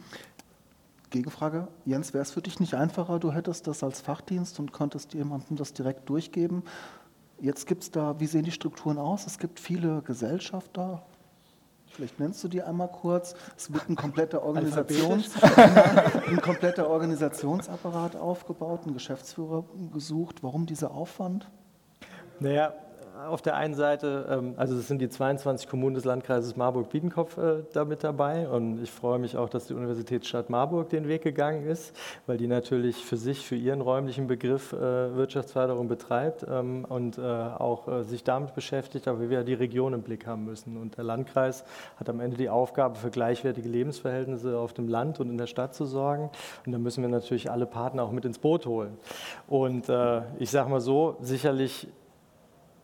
Gegenfrage, 1.11 1.69
Jens, 1.85 2.15
wäre 2.15 2.23
es 2.23 2.33
für 2.33 2.41
dich 2.41 2.59
nicht 2.59 2.75
einfacher, 2.75 3.19
du 3.19 3.33
hättest 3.33 3.67
das 3.67 3.85
als 3.85 4.01
Fachdienst 4.01 4.59
und 4.59 4.73
könntest 4.73 5.13
jemandem 5.15 5.57
das 5.57 5.75
direkt 5.75 6.09
durchgeben? 6.09 6.63
Jetzt 7.39 7.67
gibt 7.67 7.83
es 7.83 7.91
da, 7.91 8.19
wie 8.19 8.27
sehen 8.27 8.45
die 8.45 8.51
Strukturen 8.53 8.99
aus? 8.99 9.27
Es 9.27 9.39
gibt 9.39 9.61
viele 9.61 10.03
Gesellschafter. 10.03 11.03
Vielleicht 11.91 12.19
nennst 12.19 12.43
du 12.43 12.49
die 12.49 12.63
einmal 12.63 12.89
kurz. 12.89 13.35
Es 13.57 13.73
wird 13.73 13.89
ein 13.91 13.97
kompletter, 13.97 14.43
Organisations 14.45 15.31
ein 16.29 16.41
kompletter 16.41 16.89
Organisationsapparat 16.89 18.17
aufgebaut, 18.17 18.87
ein 18.87 18.95
Geschäftsführer 18.95 19.65
gesucht. 19.93 20.43
Warum 20.43 20.65
dieser 20.65 20.93
Aufwand? 20.93 21.51
Naja, 22.41 22.73
auf 23.29 23.43
der 23.43 23.57
einen 23.57 23.75
Seite, 23.75 24.27
ähm, 24.31 24.55
also 24.57 24.77
es 24.77 24.89
sind 24.89 25.01
die 25.01 25.09
22 25.09 25.69
Kommunen 25.69 25.95
des 25.95 26.05
Landkreises 26.05 26.57
Marburg-Biedenkopf 26.57 27.39
äh, 27.39 27.63
da 27.73 27.85
mit 27.85 28.05
dabei 28.05 28.49
und 28.49 28.83
ich 28.83 28.91
freue 28.91 29.19
mich 29.19 29.37
auch, 29.37 29.49
dass 29.49 29.67
die 29.67 29.75
Universitätsstadt 29.75 30.51
Marburg 30.51 30.91
den 30.91 31.09
Weg 31.09 31.23
gegangen 31.23 31.67
ist, 31.67 31.95
weil 32.27 32.37
die 32.37 32.47
natürlich 32.47 33.05
für 33.05 33.17
sich, 33.17 33.47
für 33.47 33.57
ihren 33.57 33.81
räumlichen 33.81 34.27
Begriff 34.27 34.73
äh, 34.73 35.17
Wirtschaftsförderung 35.17 35.89
betreibt 35.89 36.47
ähm, 36.49 36.85
und 36.89 37.19
äh, 37.19 37.23
auch 37.23 38.03
sich 38.03 38.25
damit 38.25 38.55
beschäftigt, 38.55 39.09
aber 39.09 39.29
wir 39.29 39.45
die 39.45 39.55
Region 39.55 39.93
im 39.93 40.03
Blick 40.03 40.27
haben 40.27 40.45
müssen. 40.45 40.77
Und 40.77 40.97
der 40.97 41.05
Landkreis 41.05 41.65
hat 41.99 42.09
am 42.09 42.21
Ende 42.21 42.37
die 42.37 42.49
Aufgabe, 42.49 42.97
für 42.97 43.11
gleichwertige 43.11 43.69
Lebensverhältnisse 43.69 44.59
auf 44.59 44.73
dem 44.73 44.89
Land 44.89 45.21
und 45.21 45.31
in 45.31 45.39
der 45.39 45.47
Stadt 45.47 45.75
zu 45.75 45.85
sorgen. 45.85 46.31
Und 46.65 46.73
da 46.73 46.79
müssen 46.79 47.03
wir 47.03 47.09
natürlich 47.09 47.51
alle 47.51 47.67
Partner 47.67 48.05
auch 48.05 48.13
mit 48.13 48.25
ins 48.25 48.39
Boot 48.39 48.67
holen. 48.67 48.97
Und 49.49 49.91
ich 50.39 50.51
sage 50.51 50.71
mal 50.71 50.81
so, 50.81 51.17
sicherlich 51.21 51.89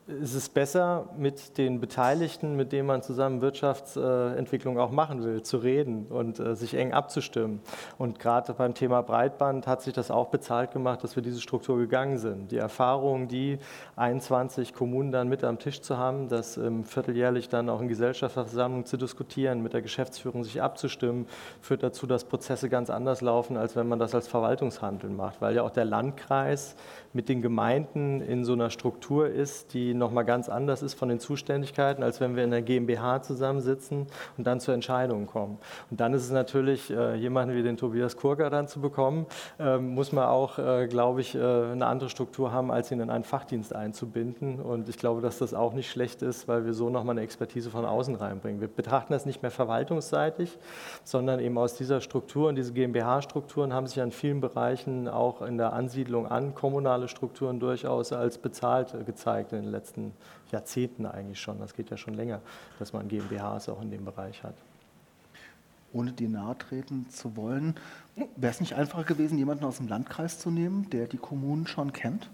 ist 0.09 0.35
es 0.35 0.49
besser, 0.49 1.11
mit 1.19 1.59
den 1.59 1.81
Beteiligten, 1.81 2.57
mit 2.57 2.73
denen 2.73 2.87
man 2.87 3.03
zusammen 3.03 3.43
Wirtschaftsentwicklung 3.43 4.79
auch 4.79 4.91
machen 4.91 5.23
will, 5.23 5.43
zu 5.43 5.59
reden 5.59 6.07
und 6.09 6.41
äh, 6.41 6.57
sich 6.57 6.75
eng 6.75 6.93
abzustimmen. 6.93 7.61
Und 7.99 8.19
gerade 8.19 8.55
beim 8.55 8.73
Thema 8.73 9.03
Breitband 9.03 9.67
hat 9.67 9.83
sich 9.83 9.93
das 9.93 10.11
auch 10.11 10.29
bezahlt 10.29 10.73
gemacht, 10.73 11.05
dass 11.05 11.15
wir 11.15 11.23
diese 11.23 11.43
Struktur 11.43 11.77
gegangen 11.77 12.17
sind. 12.17 12.51
Die 12.51 12.57
Erfahrung, 12.57 13.29
die 13.29 13.59
21 13.97 14.73
Kommunen 14.73 15.13
dann 15.13 15.29
mit 15.29 15.45
am 15.45 15.59
Tisch 15.59 15.83
zu 15.83 15.99
haben, 15.99 16.29
das 16.29 16.59
vierteljährlich 16.85 17.51
dann 17.51 17.69
auch 17.69 17.83
in 17.83 17.89
Gesellschaftsversammlungen 17.89 18.87
zu 18.87 18.97
diskutieren, 18.97 19.63
mit 19.63 19.75
der 19.75 19.83
Geschäftsführung 19.83 20.43
sich 20.43 20.63
abzustimmen, 20.63 21.27
führt 21.61 21.83
dazu, 21.83 22.07
dass 22.07 22.25
Prozesse 22.25 22.71
ganz 22.71 22.89
anders 22.89 23.21
laufen, 23.21 23.59
als 23.59 23.77
wenn 23.77 23.89
man 23.89 23.99
das 23.99 24.15
als 24.15 24.27
Verwaltungshandel 24.27 25.11
macht, 25.11 25.43
weil 25.43 25.55
ja 25.55 25.63
auch 25.63 25.71
der 25.71 25.85
Landkreis 25.85 26.77
mit 27.13 27.29
den 27.29 27.43
Gemeinden 27.43 28.21
in 28.21 28.45
so 28.45 28.53
einer 28.53 28.71
Struktur 28.71 29.29
ist, 29.29 29.75
die 29.75 29.95
nochmal 29.99 30.25
ganz 30.25 30.49
anders 30.49 30.83
ist 30.83 30.95
von 30.95 31.09
den 31.09 31.21
Zuständigkeiten, 31.21 32.03
als 32.03 32.21
wenn 32.21 32.37
wir 32.37 32.45
in 32.45 32.51
der 32.51 32.63
GmbH 32.63 33.23
zusammensitzen 33.23 34.07
und 34.37 34.47
dann 34.47 34.61
zur 34.61 34.75
Entscheidung 34.75 35.27
kommen. 35.27 35.59
Und 35.91 36.01
dann 36.01 36.15
ist 36.15 36.25
es 36.25 36.31
natürlich, 36.31 36.91
äh, 36.91 37.15
jemanden 37.17 37.55
wie 37.55 37.63
den 37.63 37.77
Tobias 37.77 38.17
Kurger 38.17 38.51
dann 38.51 38.69
zu 38.69 38.81
bekommen, 38.81 39.27
äh, 39.59 39.79
muss 39.79 40.13
man 40.13 40.27
auch, 40.27 40.59
äh, 40.59 40.87
glaube 40.87 41.21
ich, 41.21 41.35
äh, 41.35 41.39
eine 41.39 41.87
andere 41.87 42.11
Struktur 42.11 42.53
haben, 42.53 42.71
als 42.71 42.91
ihn 42.91 43.01
in 43.01 43.11
einen 43.11 43.25
Fachdienst 43.25 43.75
einzubinden. 43.75 44.61
Und 44.61 44.89
ich 44.89 44.99
glaube, 44.99 45.21
dass 45.21 45.39
das 45.39 45.55
auch 45.55 45.73
nicht 45.73 45.91
schlecht 45.91 46.23
ist, 46.23 46.49
weil 46.49 46.65
wir 46.65 46.75
so 46.75 46.91
nochmal 46.91 47.15
eine 47.15 47.23
Expertise 47.23 47.71
von 47.71 47.85
außen 47.85 48.15
reinbringen. 48.15 48.61
Wir 48.61 48.69
betrachten 48.69 49.13
das 49.13 49.27
nicht 49.27 49.43
mehr 49.43 49.51
verwaltungsseitig, 49.51 50.59
sondern 51.05 51.41
eben 51.41 51.59
aus 51.59 51.75
dieser 51.75 52.01
Struktur 52.01 52.49
und 52.49 52.55
diese 52.55 52.73
GmbH-Strukturen 52.73 53.73
haben 53.73 53.87
sich 53.87 54.01
an 54.01 54.13
vielen 54.13 54.41
Bereichen 54.41 55.09
auch 55.09 55.43
in 55.43 55.59
der 55.59 55.73
Ansiedlung 55.73 56.27
an 56.27 56.55
kommunale 56.55 57.09
Strukturen 57.09 57.61
durchaus 57.61 58.13
als 58.13 58.39
bezahlt 58.39 58.95
gezeigt 59.07 59.53
in 59.53 59.63
den 59.63 59.71
letzten 59.71 59.88
Jahrzehnten 60.51 61.07
eigentlich 61.07 61.41
schon. 61.41 61.59
Das 61.59 61.75
geht 61.75 61.91
ja 61.91 61.97
schon 61.97 62.15
länger, 62.15 62.41
dass 62.79 62.93
man 62.93 63.09
GmbHs 63.09 63.69
auch 63.69 63.81
in 63.83 63.91
dem 63.91 64.05
Bereich 64.05 64.43
hat. 64.43 64.55
ohne 65.93 66.13
dir 66.13 66.29
nahe 66.29 66.57
treten 66.59 67.09
zu 67.09 67.37
wollen. 67.37 67.75
Wäre 68.37 68.53
es 68.53 68.61
nicht 68.61 68.75
einfacher 68.75 69.05
gewesen, 69.05 69.39
jemanden 69.39 69.65
aus 69.65 69.79
dem 69.79 69.89
Landkreis 69.89 70.39
zu 70.39 70.51
nehmen, 70.51 70.91
der 70.91 71.07
die 71.07 71.17
Kommunen 71.17 71.67
schon 71.67 71.93
kennt? 71.93 72.31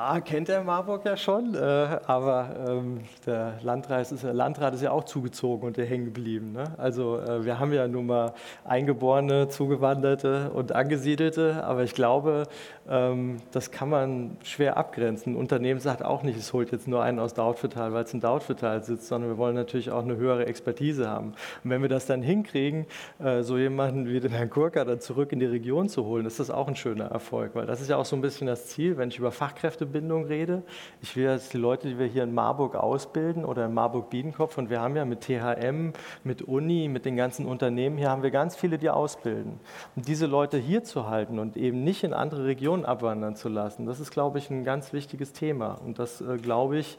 A, 0.00 0.18
kennt 0.22 0.48
er 0.48 0.64
Marburg 0.64 1.04
ja 1.04 1.14
schon, 1.14 1.54
äh, 1.54 1.58
aber 1.58 2.56
ähm, 2.66 3.00
der 3.26 3.58
Landrat 3.62 4.10
ist, 4.10 4.22
Landrat 4.22 4.72
ist 4.72 4.80
ja 4.80 4.92
auch 4.92 5.04
zugezogen 5.04 5.66
und 5.66 5.76
hängen 5.76 6.06
geblieben. 6.06 6.52
Ne? 6.52 6.64
Also 6.78 7.18
äh, 7.18 7.44
wir 7.44 7.58
haben 7.58 7.70
ja 7.74 7.86
nun 7.86 8.06
mal 8.06 8.32
Eingeborene, 8.64 9.48
Zugewanderte 9.48 10.52
und 10.54 10.72
Angesiedelte, 10.72 11.62
aber 11.64 11.82
ich 11.82 11.92
glaube, 11.92 12.44
ähm, 12.88 13.42
das 13.52 13.72
kann 13.72 13.90
man 13.90 14.38
schwer 14.42 14.78
abgrenzen. 14.78 15.34
Ein 15.34 15.36
Unternehmen 15.36 15.80
sagt 15.80 16.02
auch 16.02 16.22
nicht, 16.22 16.38
es 16.38 16.54
holt 16.54 16.72
jetzt 16.72 16.88
nur 16.88 17.02
einen 17.02 17.18
aus 17.18 17.34
Dautphetal, 17.34 17.92
weil 17.92 18.04
es 18.04 18.14
in 18.14 18.20
Dautphetal 18.20 18.82
sitzt, 18.82 19.06
sondern 19.06 19.28
wir 19.28 19.36
wollen 19.36 19.54
natürlich 19.54 19.90
auch 19.90 20.02
eine 20.02 20.16
höhere 20.16 20.46
Expertise 20.46 21.10
haben. 21.10 21.34
Und 21.62 21.70
wenn 21.70 21.82
wir 21.82 21.90
das 21.90 22.06
dann 22.06 22.22
hinkriegen, 22.22 22.86
äh, 23.22 23.42
so 23.42 23.58
jemanden 23.58 24.08
wie 24.08 24.18
den 24.18 24.32
Herrn 24.32 24.48
Kurka 24.48 24.86
dann 24.86 25.00
zurück 25.00 25.30
in 25.32 25.40
die 25.40 25.46
Region 25.46 25.90
zu 25.90 26.06
holen, 26.06 26.24
ist 26.24 26.40
das 26.40 26.50
auch 26.50 26.68
ein 26.68 26.76
schöner 26.76 27.10
Erfolg, 27.10 27.54
weil 27.54 27.66
das 27.66 27.82
ist 27.82 27.90
ja 27.90 27.98
auch 27.98 28.06
so 28.06 28.16
ein 28.16 28.22
bisschen 28.22 28.46
das 28.46 28.68
Ziel, 28.68 28.96
wenn 28.96 29.10
ich 29.10 29.18
über 29.18 29.30
Fachkräfte 29.30 29.89
Kräftebindung 29.90 30.24
rede. 30.24 30.62
Ich 31.02 31.16
will 31.16 31.24
jetzt 31.24 31.52
die 31.52 31.58
Leute, 31.58 31.88
die 31.88 31.98
wir 31.98 32.06
hier 32.06 32.22
in 32.22 32.32
Marburg 32.32 32.76
ausbilden 32.76 33.44
oder 33.44 33.66
in 33.66 33.74
Marburg-Biedenkopf, 33.74 34.56
und 34.56 34.70
wir 34.70 34.80
haben 34.80 34.96
ja 34.96 35.04
mit 35.04 35.22
THM, 35.22 35.92
mit 36.22 36.42
Uni, 36.42 36.88
mit 36.88 37.04
den 37.04 37.16
ganzen 37.16 37.46
Unternehmen, 37.46 37.98
hier 37.98 38.10
haben 38.10 38.22
wir 38.22 38.30
ganz 38.30 38.56
viele, 38.56 38.78
die 38.78 38.88
ausbilden. 38.88 39.58
Und 39.96 40.06
diese 40.06 40.26
Leute 40.26 40.58
hier 40.58 40.84
zu 40.84 41.08
halten 41.08 41.38
und 41.38 41.56
eben 41.56 41.82
nicht 41.82 42.04
in 42.04 42.14
andere 42.14 42.44
Regionen 42.44 42.84
abwandern 42.84 43.34
zu 43.34 43.48
lassen, 43.48 43.86
das 43.86 44.00
ist, 44.00 44.10
glaube 44.10 44.38
ich, 44.38 44.50
ein 44.50 44.64
ganz 44.64 44.92
wichtiges 44.92 45.32
Thema. 45.32 45.78
Und 45.84 45.98
das, 45.98 46.20
äh, 46.20 46.36
glaube 46.36 46.78
ich, 46.78 46.96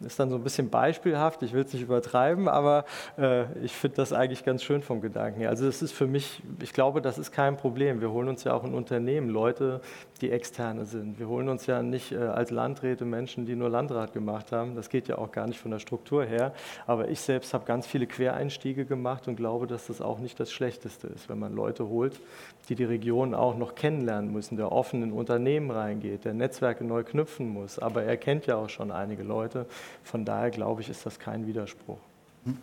ist 0.00 0.18
dann 0.18 0.30
so 0.30 0.36
ein 0.36 0.42
bisschen 0.42 0.70
beispielhaft, 0.70 1.42
ich 1.42 1.52
will 1.52 1.62
es 1.62 1.72
nicht 1.72 1.82
übertreiben, 1.82 2.48
aber 2.48 2.84
äh, 3.18 3.44
ich 3.62 3.72
finde 3.72 3.96
das 3.96 4.12
eigentlich 4.12 4.44
ganz 4.44 4.62
schön 4.62 4.82
vom 4.82 5.00
Gedanken 5.00 5.40
her. 5.40 5.50
Also 5.50 5.66
das 5.66 5.82
ist 5.82 5.92
für 5.92 6.06
mich, 6.06 6.42
ich 6.62 6.72
glaube, 6.72 7.02
das 7.02 7.18
ist 7.18 7.32
kein 7.32 7.56
Problem. 7.58 8.00
Wir 8.00 8.10
holen 8.10 8.28
uns 8.28 8.44
ja 8.44 8.54
auch 8.54 8.64
in 8.64 8.72
Unternehmen 8.72 9.28
Leute, 9.28 9.82
die 10.20 10.30
externe 10.30 10.84
sind. 10.84 11.18
Wir 11.18 11.28
holen 11.28 11.48
uns 11.48 11.66
ja 11.66 11.82
nicht 11.82 12.12
äh, 12.12 12.18
als 12.18 12.50
Landräte 12.50 13.04
Menschen, 13.04 13.46
die 13.46 13.56
nur 13.56 13.68
Landrat 13.68 14.12
gemacht 14.12 14.52
haben. 14.52 14.74
Das 14.74 14.88
geht 14.88 15.08
ja 15.08 15.18
auch 15.18 15.32
gar 15.32 15.46
nicht 15.46 15.58
von 15.58 15.70
der 15.70 15.78
Struktur 15.78 16.24
her. 16.24 16.52
Aber 16.86 17.08
ich 17.08 17.20
selbst 17.20 17.54
habe 17.54 17.64
ganz 17.64 17.86
viele 17.86 18.06
Quereinstiege 18.06 18.84
gemacht 18.84 19.28
und 19.28 19.36
glaube, 19.36 19.66
dass 19.66 19.86
das 19.86 20.00
auch 20.00 20.18
nicht 20.18 20.38
das 20.38 20.52
Schlechteste 20.52 21.06
ist, 21.06 21.28
wenn 21.28 21.38
man 21.38 21.54
Leute 21.54 21.88
holt, 21.88 22.20
die 22.68 22.74
die 22.74 22.84
Region 22.84 23.34
auch 23.34 23.56
noch 23.56 23.74
kennenlernen 23.74 24.32
müssen, 24.32 24.56
der 24.56 24.72
offen 24.72 25.02
in 25.02 25.12
Unternehmen 25.12 25.70
reingeht, 25.70 26.24
der 26.24 26.34
Netzwerke 26.34 26.84
neu 26.84 27.02
knüpfen 27.02 27.48
muss. 27.48 27.78
Aber 27.78 28.02
er 28.02 28.16
kennt 28.16 28.46
ja 28.46 28.56
auch 28.56 28.68
schon 28.68 28.90
einige 28.90 29.22
Leute. 29.22 29.66
Von 30.04 30.24
daher 30.24 30.50
glaube 30.50 30.82
ich, 30.82 30.88
ist 30.88 31.06
das 31.06 31.18
kein 31.18 31.46
Widerspruch. 31.46 31.98
Hm. 32.44 32.56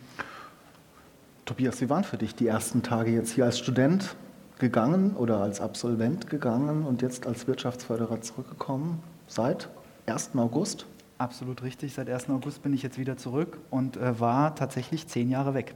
Tobias, 1.45 1.79
wie 1.79 1.89
waren 1.89 2.03
für 2.03 2.17
dich 2.17 2.35
die 2.35 2.47
ersten 2.47 2.83
Tage 2.83 3.11
jetzt 3.11 3.31
hier 3.31 3.45
als 3.45 3.57
Student 3.57 4.15
gegangen 4.59 5.15
oder 5.15 5.39
als 5.39 5.61
Absolvent 5.61 6.29
gegangen 6.29 6.85
und 6.85 7.01
jetzt 7.01 7.27
als 7.27 7.47
Wirtschaftsförderer 7.47 8.21
zurückgekommen? 8.21 9.01
Seit 9.27 9.69
1. 10.05 10.31
August? 10.35 10.85
Absolut 11.17 11.63
richtig. 11.63 11.93
Seit 11.93 12.09
1. 12.09 12.29
August 12.29 12.63
bin 12.63 12.73
ich 12.73 12.83
jetzt 12.83 12.97
wieder 12.97 13.17
zurück 13.17 13.57
und 13.69 13.97
äh, 13.97 14.19
war 14.19 14.55
tatsächlich 14.55 15.07
zehn 15.07 15.29
Jahre 15.29 15.53
weg. 15.53 15.75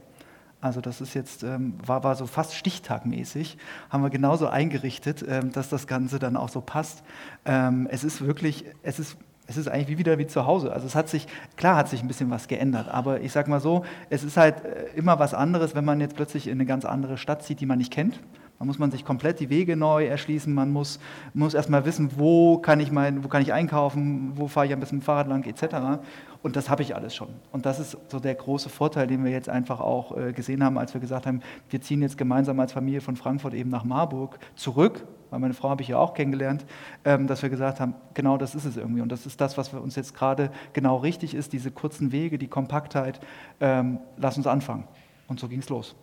Also 0.60 0.80
das 0.80 1.00
ist 1.00 1.14
jetzt, 1.14 1.42
ähm, 1.42 1.74
war, 1.84 2.04
war 2.04 2.14
so 2.14 2.26
fast 2.26 2.54
stichtagmäßig, 2.54 3.58
haben 3.90 4.04
wir 4.04 4.10
genauso 4.10 4.46
eingerichtet, 4.46 5.24
ähm, 5.28 5.50
dass 5.50 5.68
das 5.68 5.88
Ganze 5.88 6.20
dann 6.20 6.36
auch 6.36 6.48
so 6.48 6.60
passt. 6.60 7.02
Ähm, 7.44 7.88
es 7.90 8.04
ist 8.04 8.24
wirklich, 8.24 8.64
es 8.82 8.98
ist 8.98 9.16
es 9.48 9.56
ist 9.56 9.68
eigentlich 9.68 9.88
wie 9.88 9.98
wieder 9.98 10.18
wie 10.18 10.26
zu 10.26 10.46
Hause. 10.46 10.72
Also 10.72 10.86
es 10.86 10.94
hat 10.94 11.08
sich, 11.08 11.26
klar 11.56 11.76
hat 11.76 11.88
sich 11.88 12.00
ein 12.00 12.08
bisschen 12.08 12.30
was 12.30 12.46
geändert, 12.46 12.88
aber 12.88 13.20
ich 13.20 13.32
sage 13.32 13.50
mal 13.50 13.60
so, 13.60 13.84
es 14.08 14.22
ist 14.22 14.36
halt 14.36 14.64
äh, 14.64 14.84
immer 14.94 15.18
was 15.18 15.34
anderes, 15.34 15.74
wenn 15.74 15.84
man 15.84 16.00
jetzt 16.00 16.14
plötzlich 16.14 16.46
in 16.46 16.52
eine 16.52 16.64
ganz 16.64 16.84
andere 16.84 17.18
Stadt 17.18 17.42
zieht, 17.42 17.60
die 17.60 17.66
man 17.66 17.78
nicht 17.78 17.92
kennt. 17.92 18.20
Da 18.62 18.66
muss 18.66 18.78
man 18.78 18.92
sich 18.92 19.04
komplett 19.04 19.40
die 19.40 19.50
Wege 19.50 19.76
neu 19.76 20.06
erschließen. 20.06 20.54
Man 20.54 20.70
muss, 20.70 21.00
muss 21.34 21.52
erstmal 21.52 21.84
wissen, 21.84 22.10
wo 22.16 22.58
kann, 22.58 22.78
ich 22.78 22.92
mein, 22.92 23.24
wo 23.24 23.28
kann 23.28 23.42
ich 23.42 23.52
einkaufen, 23.52 24.34
wo 24.36 24.46
fahre 24.46 24.66
ich 24.66 24.72
ein 24.72 24.78
bisschen 24.78 24.98
mit 24.98 25.02
dem 25.02 25.06
Fahrrad 25.06 25.26
lang, 25.26 25.44
etc. 25.44 26.00
Und 26.44 26.54
das 26.54 26.70
habe 26.70 26.82
ich 26.82 26.94
alles 26.94 27.12
schon. 27.12 27.30
Und 27.50 27.66
das 27.66 27.80
ist 27.80 27.98
so 28.06 28.20
der 28.20 28.36
große 28.36 28.68
Vorteil, 28.68 29.08
den 29.08 29.24
wir 29.24 29.32
jetzt 29.32 29.48
einfach 29.48 29.80
auch 29.80 30.16
äh, 30.16 30.32
gesehen 30.32 30.62
haben, 30.62 30.78
als 30.78 30.94
wir 30.94 31.00
gesagt 31.00 31.26
haben, 31.26 31.40
wir 31.70 31.80
ziehen 31.80 32.02
jetzt 32.02 32.16
gemeinsam 32.16 32.60
als 32.60 32.72
Familie 32.72 33.00
von 33.00 33.16
Frankfurt 33.16 33.54
eben 33.54 33.68
nach 33.68 33.82
Marburg 33.82 34.38
zurück, 34.54 35.08
weil 35.30 35.40
meine 35.40 35.54
Frau 35.54 35.68
habe 35.68 35.82
ich 35.82 35.88
ja 35.88 35.98
auch 35.98 36.14
kennengelernt, 36.14 36.64
ähm, 37.04 37.26
dass 37.26 37.42
wir 37.42 37.50
gesagt 37.50 37.80
haben, 37.80 37.94
genau 38.14 38.36
das 38.36 38.54
ist 38.54 38.64
es 38.64 38.76
irgendwie. 38.76 39.00
Und 39.00 39.10
das 39.10 39.26
ist 39.26 39.40
das, 39.40 39.58
was 39.58 39.70
für 39.70 39.80
uns 39.80 39.96
jetzt 39.96 40.14
gerade 40.14 40.52
genau 40.72 40.98
richtig 40.98 41.34
ist, 41.34 41.52
diese 41.52 41.72
kurzen 41.72 42.12
Wege, 42.12 42.38
die 42.38 42.46
Kompaktheit. 42.46 43.18
Ähm, 43.58 43.98
lass 44.18 44.36
uns 44.36 44.46
anfangen. 44.46 44.84
Und 45.26 45.40
so 45.40 45.48
ging 45.48 45.58
es 45.58 45.68
los. 45.68 45.96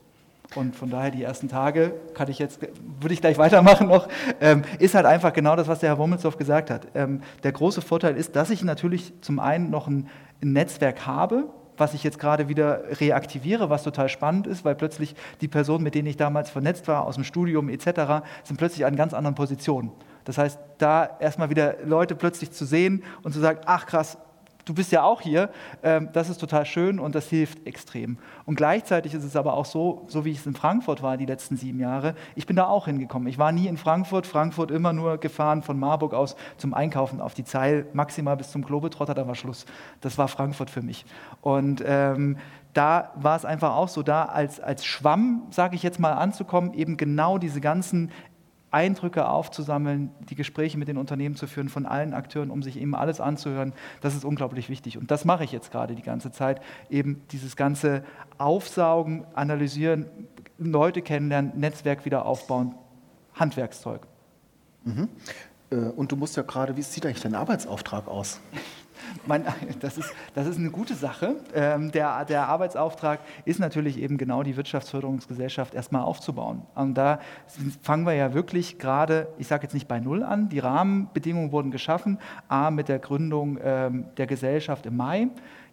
Und 0.56 0.76
von 0.76 0.90
daher 0.90 1.12
die 1.12 1.24
ersten 1.24 1.48
Tage 1.48 1.94
kann 2.16 2.30
ich 2.30 2.40
jetzt, 2.40 2.60
würde 3.00 3.14
ich 3.14 3.22
gleich 3.22 3.38
weitermachen 3.38 3.88
noch, 3.88 4.08
ähm, 4.42 4.64
ist 4.80 4.96
halt 4.96 5.06
einfach 5.06 5.32
genau 5.32 5.56
das, 5.56 5.68
was 5.68 5.80
der 5.80 5.90
Herr 5.90 5.98
Wommelsdorf 6.00 6.38
gesagt 6.38 6.72
hat. 6.72 6.88
Ähm, 6.96 7.22
der 7.44 7.52
große 7.52 7.82
Vorteil 7.82 8.16
ist, 8.16 8.36
dass 8.36 8.50
ich 8.50 8.64
natürlich 8.64 9.14
zum 9.22 9.40
einen 9.40 9.70
noch 9.70 9.88
ein, 9.88 10.08
ein 10.42 10.54
Netzwerk 10.54 11.06
habe, 11.06 11.50
was 11.78 11.94
ich 11.94 12.04
jetzt 12.04 12.20
gerade 12.20 12.50
wieder 12.50 12.84
reaktiviere, 13.00 13.70
was 13.70 13.84
total 13.84 14.10
spannend 14.10 14.48
ist, 14.48 14.66
weil 14.66 14.76
plötzlich 14.76 15.16
die 15.40 15.48
Personen, 15.48 15.84
mit 15.84 15.96
denen 15.96 16.08
ich 16.08 16.18
damals 16.18 16.50
vernetzt 16.50 16.88
war, 16.88 17.06
aus 17.06 17.16
dem 17.16 17.24
Studium 17.24 17.70
etc., 17.70 18.26
sind 18.44 18.58
plötzlich 18.58 18.86
an 18.86 18.96
ganz 18.96 19.14
anderen 19.14 19.36
Positionen. 19.36 19.92
Das 20.26 20.38
heißt, 20.38 20.60
da 20.78 21.18
erstmal 21.20 21.50
wieder 21.50 21.76
Leute 21.86 22.16
plötzlich 22.16 22.52
zu 22.52 22.66
sehen 22.66 23.04
und 23.24 23.34
zu 23.34 23.40
sagen, 23.40 23.60
ach 23.66 23.86
krass, 23.86 24.18
du 24.66 24.74
bist 24.74 24.92
ja 24.92 25.04
auch 25.04 25.22
hier, 25.22 25.50
ähm, 25.84 26.10
das 26.14 26.30
ist 26.30 26.40
total 26.40 26.66
schön 26.66 27.00
und 27.00 27.16
das 27.16 27.28
hilft 27.28 27.66
extrem. 27.66 28.18
Und 28.46 28.56
gleichzeitig 28.56 29.14
ist 29.14 29.24
es 29.24 29.36
aber 29.36 29.54
auch 29.54 29.66
so, 29.66 30.06
so 30.08 30.26
wie 30.26 30.32
ich 30.32 30.40
es 30.40 30.46
in 30.46 30.54
Frankfurt 30.54 31.02
war 31.02 31.18
die 31.18 31.26
letzten 31.26 31.58
sieben 31.58 31.80
Jahre, 31.80 32.16
ich 32.36 32.46
bin 32.46 32.56
da 32.56 32.68
auch 32.68 32.86
hingekommen. 32.86 33.28
Ich 33.28 33.38
war 33.38 33.52
nie 33.52 33.68
in 33.68 33.78
Frankfurt, 33.78 34.28
Frankfurt 34.28 34.72
immer 34.72 34.94
nur 34.94 35.18
gefahren 35.18 35.64
von 35.64 35.80
Marburg 35.80 36.14
aus 36.14 36.36
zum 36.58 36.74
Einkaufen 36.74 37.22
auf 37.22 37.34
die 37.34 37.44
Zeil, 37.44 37.86
maximal 37.94 38.38
bis 38.38 38.52
zum 38.52 38.64
Globetrotter, 38.64 39.14
da 39.14 39.28
war 39.28 39.36
Schluss. 39.36 39.66
Das 40.02 40.18
war 40.18 40.28
Frankfurt 40.28 40.70
für 40.70 40.82
mich. 40.82 41.06
Und 41.42 41.84
ähm, 41.86 42.38
da 42.74 43.12
war 43.16 43.36
es 43.36 43.46
einfach 43.46 43.76
auch 43.76 43.88
so, 43.88 44.04
da 44.04 44.26
als, 44.26 44.60
als 44.60 44.86
Schwamm, 44.86 45.44
sage 45.50 45.76
ich 45.76 45.84
jetzt 45.84 46.00
mal, 46.00 46.14
anzukommen, 46.14 46.74
eben 46.74 46.98
genau 46.98 47.38
diese 47.38 47.62
ganzen 47.62 48.12
Eindrücke 48.72 49.28
aufzusammeln, 49.28 50.12
die 50.30 50.36
Gespräche 50.36 50.78
mit 50.78 50.88
den 50.88 50.98
Unternehmen 50.98 51.36
zu 51.36 51.48
führen, 51.48 51.70
von 51.70 51.86
allen 51.86 52.14
Akteuren, 52.14 52.52
um 52.52 52.62
sich 52.62 52.80
eben 52.80 52.96
alles 52.96 53.20
anzuhören, 53.20 53.74
das 54.02 54.16
ist 54.16 54.26
unglaublich 54.26 54.70
wichtig. 54.70 54.98
Und 54.98 55.12
das 55.12 55.26
mache 55.26 55.44
ich 55.44 55.52
jetzt 55.52 55.72
gerade 55.72 55.96
die 55.96 56.02
ganze 56.02 56.32
Zeit, 56.32 56.62
eben 56.90 57.22
dieses 57.32 57.56
ganze 57.56 58.04
Aufsaugen, 58.38 59.26
Analysieren, 59.34 60.06
Leute 60.58 61.02
kennenlernen, 61.02 61.54
Netzwerk 61.56 62.06
wieder 62.06 62.26
aufbauen, 62.26 62.76
Handwerkszeug. 63.34 64.06
Mhm. 64.84 65.10
Äh, 65.72 65.76
und 65.76 66.12
du 66.12 66.16
musst 66.16 66.38
ja 66.38 66.44
gerade, 66.44 66.76
wie 66.78 66.82
sieht 66.82 67.06
eigentlich 67.06 67.24
dein 67.24 67.36
Arbeitsauftrag 67.36 68.08
aus? 68.08 68.40
Mein, 69.26 69.46
das, 69.80 69.98
ist, 69.98 70.14
das 70.34 70.48
ist 70.48 70.58
eine 70.58 70.72
gute 70.72 70.96
Sache. 70.96 71.36
Ähm, 71.54 71.92
der, 71.92 72.26
der 72.26 72.48
Arbeitsauftrag 72.48 73.20
ist 73.46 73.60
natürlich 73.60 74.00
eben 74.00 74.18
genau 74.18 74.44
die 74.44 74.58
Wirtschaftsförderungsgesellschaft 74.58 75.74
erstmal 75.74 76.04
aufzubauen. 76.04 76.64
Und 76.76 76.96
da 76.96 77.20
fangen 77.82 78.06
wir 78.06 78.14
ja 78.14 78.34
wirklich 78.34 78.80
gerade, 78.80 79.28
ich 79.38 79.48
sage 79.48 79.64
jetzt 79.64 79.74
nicht 79.74 79.88
bei 79.88 80.00
Null 80.00 80.24
an, 80.24 80.50
die 80.50 80.60
Rahmenbedingungen 80.60 81.52
wurden 81.52 81.72
geschaffen, 81.72 82.20
A 82.48 82.72
mit 82.72 82.90
der 82.90 83.00
Gründung 83.00 83.60
ähm, 83.62 84.06
der 84.18 84.28
Gesellschaft 84.28 84.86
im 84.86 84.98
Mai. 84.98 85.28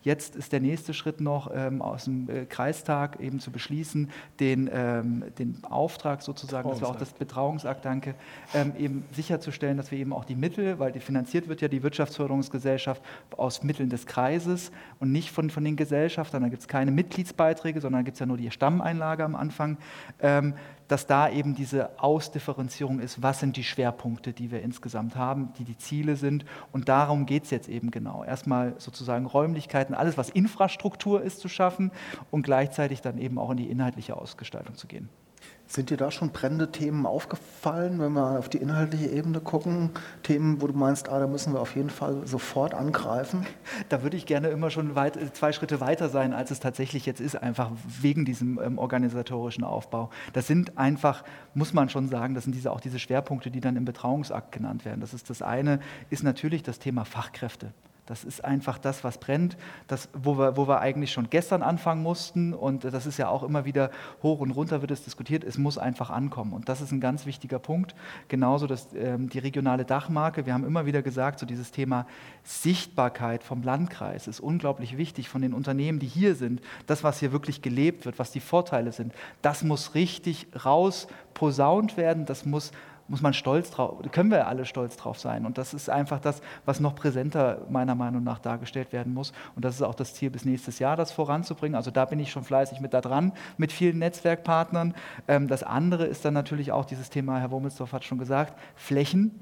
Jetzt 0.07 0.37
ist 0.37 0.53
der 0.53 0.61
nächste 0.61 0.95
Schritt 0.95 1.21
noch 1.21 1.51
ähm, 1.53 1.83
aus 1.83 2.05
dem 2.05 2.31
äh, 2.31 2.45
Kreistag 2.45 3.19
eben 3.19 3.41
zu 3.41 3.51
beschließen, 3.51 4.09
den, 4.39 4.71
ähm, 4.73 5.25
den 5.37 5.59
Auftrag 5.65 6.23
sozusagen, 6.23 6.71
das 6.71 6.81
war 6.81 6.91
auch 6.91 6.97
das 6.97 7.13
Betrauungsakt, 7.13 7.85
danke, 7.85 8.15
ähm, 8.55 8.73
eben 8.79 9.05
sicherzustellen, 9.11 9.77
dass 9.77 9.91
wir 9.91 9.99
eben 9.99 10.13
auch 10.13 10.25
die 10.25 10.37
Mittel, 10.37 10.79
weil 10.79 10.93
die 10.93 11.01
finanziert 11.01 11.49
wird 11.49 11.61
ja 11.61 11.67
die 11.67 11.83
Wirtschaftsförderungsgesellschaft 11.83 13.03
aus 13.37 13.65
Mitteln 13.65 13.91
des 13.91 14.07
Kreises 14.07 14.71
und 15.01 15.11
nicht 15.11 15.33
von, 15.33 15.51
von 15.51 15.65
den 15.65 15.75
Gesellschaftern, 15.75 16.45
da 16.45 16.51
gibt 16.51 16.63
es 16.63 16.69
keine 16.69 16.93
Mitgliedsbeiträge, 16.93 17.81
sondern 17.81 18.03
da 18.03 18.05
gibt 18.05 18.15
es 18.15 18.21
ja 18.21 18.27
nur 18.27 18.37
die 18.37 18.53
Stammeinlage 18.53 19.25
am 19.25 19.35
Anfang, 19.35 19.77
ähm, 20.21 20.55
dass 20.89 21.07
da 21.07 21.29
eben 21.29 21.55
diese 21.55 21.91
Ausdifferenzierung 22.01 23.01
ist, 23.01 23.23
was 23.23 23.41
sind 23.41 23.57
die 23.57 23.65
Schwerpunkte, 23.65 24.33
die 24.33 24.51
wir 24.51 24.63
insgesamt 24.63 25.17
haben, 25.17 25.53
die 25.59 25.65
die 25.65 25.77
Ziele 25.77 26.17
sind. 26.17 26.45
Und 26.73 26.89
darum 26.89 27.27
geht 27.27 27.45
es 27.45 27.51
jetzt 27.51 27.69
eben 27.69 27.91
genau. 27.91 28.25
Erstmal 28.25 28.75
sozusagen 28.79 29.27
Räumlichkeiten, 29.27 29.95
alles, 29.95 30.17
was 30.17 30.31
Infrastruktur 30.31 31.23
ist, 31.23 31.41
zu 31.41 31.49
schaffen 31.49 31.91
und 32.31 32.43
gleichzeitig 32.43 33.01
dann 33.01 33.19
eben 33.19 33.39
auch 33.39 33.51
in 33.51 33.57
die 33.57 33.71
inhaltliche 33.71 34.17
Ausgestaltung 34.17 34.77
zu 34.77 34.87
gehen. 34.87 35.09
Sind 35.69 35.91
dir 35.91 35.97
da 35.97 36.13
schon 36.13 36.31
brennende 36.31 36.71
Themen 36.71 37.07
aufgefallen, 37.07 37.99
wenn 37.99 38.13
wir 38.13 38.39
auf 38.39 38.49
die 38.49 38.59
inhaltliche 38.59 39.07
Ebene 39.07 39.41
gucken? 39.41 39.91
Themen, 40.23 40.63
wo 40.63 40.69
du 40.69 40.75
meinst, 40.75 41.09
ah, 41.09 41.19
da 41.19 41.27
müssen 41.27 41.53
wir 41.55 41.61
auf 41.61 41.75
jeden 41.75 41.91
Fall 41.91 42.27
sofort 42.27 42.75
angreifen? 42.75 43.47
Da 43.89 44.03
würde 44.03 44.17
ich 44.17 44.27
gerne 44.27 44.49
immer 44.49 44.71
schon 44.71 44.95
weit, 44.95 45.19
zwei 45.37 45.53
Schritte 45.53 45.81
weiter 45.81 46.09
sein, 46.09 46.33
als 46.33 46.51
es 46.51 46.61
tatsächlich 46.61 47.05
jetzt 47.05 47.21
ist, 47.21 47.37
einfach 47.37 47.71
wegen 48.01 48.25
diesem 48.25 48.59
ähm, 48.61 48.79
organisatorischen 48.79 49.65
Aufbau. 49.65 50.11
Das 50.33 50.47
sind 50.47 50.79
einfach, 50.79 51.25
muss 51.55 51.73
man 51.73 51.89
schon 51.89 52.09
sagen, 52.09 52.35
das 52.35 52.45
sind 52.45 52.55
diese, 52.55 52.73
auch 52.73 52.81
diese 52.81 52.99
Schwerpunkte, 52.99 53.51
die 53.51 53.61
dann 53.61 53.77
im 53.77 53.85
Betrauungsakt 53.85 54.53
genannt 54.53 54.85
werden. 54.85 55.01
Das 55.01 55.15
ist 55.15 55.31
das 55.31 55.43
eine, 55.43 55.81
ist 56.11 56.23
natürlich 56.23 56.63
das 56.63 56.79
Thema 56.79 57.05
Fachkräfte. 57.05 57.73
Das 58.07 58.23
ist 58.23 58.45
einfach 58.45 58.79
das, 58.79 59.03
was 59.03 59.19
brennt, 59.19 59.57
das, 59.89 60.09
wo, 60.13 60.39
wir, 60.39 60.57
wo 60.57 60.69
wir 60.69 60.81
eigentlich 60.81 61.13
schon 61.13 61.29
gestern 61.29 61.63
anfangen 61.63 62.03
mussten. 62.03 62.55
Und 62.55 62.85
das 62.85 63.05
ist 63.05 63.19
ja 63.19 63.29
auch 63.29 63.43
immer 63.43 63.65
wieder 63.65 63.91
hoch 64.23 64.39
und 64.39 64.53
runter 64.53 64.81
wird 64.81 64.93
es 64.93 65.03
diskutiert. 65.03 65.43
Es 65.43 65.59
muss 65.59 65.77
einfach 65.77 66.11
ankommen. 66.11 66.53
Und 66.53 66.69
das 66.69 66.81
ist 66.81 66.93
ein 66.93 67.01
ganz 67.01 67.27
wichtiger 67.27 67.59
Punkt. 67.59 67.97
Genauso 68.29 68.69
dass, 68.69 68.89
ähm, 68.95 69.29
die 69.29 69.41
regionale 69.41 69.85
Dachmarke. 69.85 70.47
Wir 70.47 70.55
haben 70.55 70.65
immer 70.65 70.87
wieder 70.87 71.03
gesagt, 71.03 71.41
so 71.41 71.47
dieses 71.47 71.73
Thema 71.73 72.07
Sichtbarkeit 72.45 73.43
vom 73.43 73.63
Landkreis 73.63 74.29
ist 74.29 74.39
unglaublich 74.39 74.97
wichtig 74.97 75.29
von 75.29 75.43
den 75.43 75.53
Unternehmen, 75.53 75.99
die 75.99 76.07
hier 76.07 76.37
sind. 76.37 76.61
Das, 76.87 77.03
was 77.03 77.19
hier 77.19 77.33
wirklich 77.33 77.61
gelebt 77.61 78.07
wird, 78.07 78.21
was 78.21 78.31
die 78.31 78.41
Vorteile 78.41 78.93
sind, 78.93 79.13
das 79.43 79.65
muss 79.65 79.95
richtig 79.95 80.47
raus 80.65 81.09
posaunt 81.35 81.97
werden. 81.97 82.25
Das 82.25 82.47
muss 82.47 82.71
muss 83.09 83.23
man 83.23 83.35
stolz 83.35 83.71
drauf, 83.71 83.99
können 84.13 84.31
wir 84.31 84.47
alle 84.47 84.65
stolz 84.65 84.97
drauf 84.97 85.19
sein. 85.19 85.47
Und 85.47 85.59
das 85.59 85.75
ist 85.75 85.89
einfach 85.89 86.21
das, 86.21 86.41
was 86.65 86.81
noch 86.81 86.95
präsenter 86.95 87.63
meiner 87.71 87.95
Meinung 87.95 88.25
nach 88.25 88.39
dargestellt 88.39 88.93
werden 88.93 89.15
muss. 89.15 89.33
Und 89.55 89.65
das 89.65 89.77
ist 89.77 89.83
auch 89.83 89.95
das 89.95 90.15
Ziel 90.15 90.31
bis 90.31 90.45
nächstes 90.45 90.79
Jahr, 90.79 90.97
das 90.97 91.13
voranzubringen. 91.13 91.77
Also 91.77 91.91
da 91.91 92.05
bin 92.05 92.19
ich 92.19 92.31
schon 92.31 92.45
fleißig 92.45 92.81
mit 92.81 92.95
da 92.95 93.01
dran, 93.01 93.33
mit 93.57 93.73
vielen 93.73 93.99
Netzwerkpartnern. 93.99 94.95
Ähm, 95.29 95.49
das 95.49 95.63
andere 95.63 96.05
ist 96.05 96.25
dann 96.25 96.35
natürlich 96.35 96.73
auch 96.73 96.85
dieses 96.85 97.11
Thema, 97.11 97.39
Herr 97.39 97.51
Wummelsdorf 97.51 97.93
hat 97.93 98.05
schon 98.05 98.19
gesagt, 98.19 98.59
Flächen. 98.75 99.41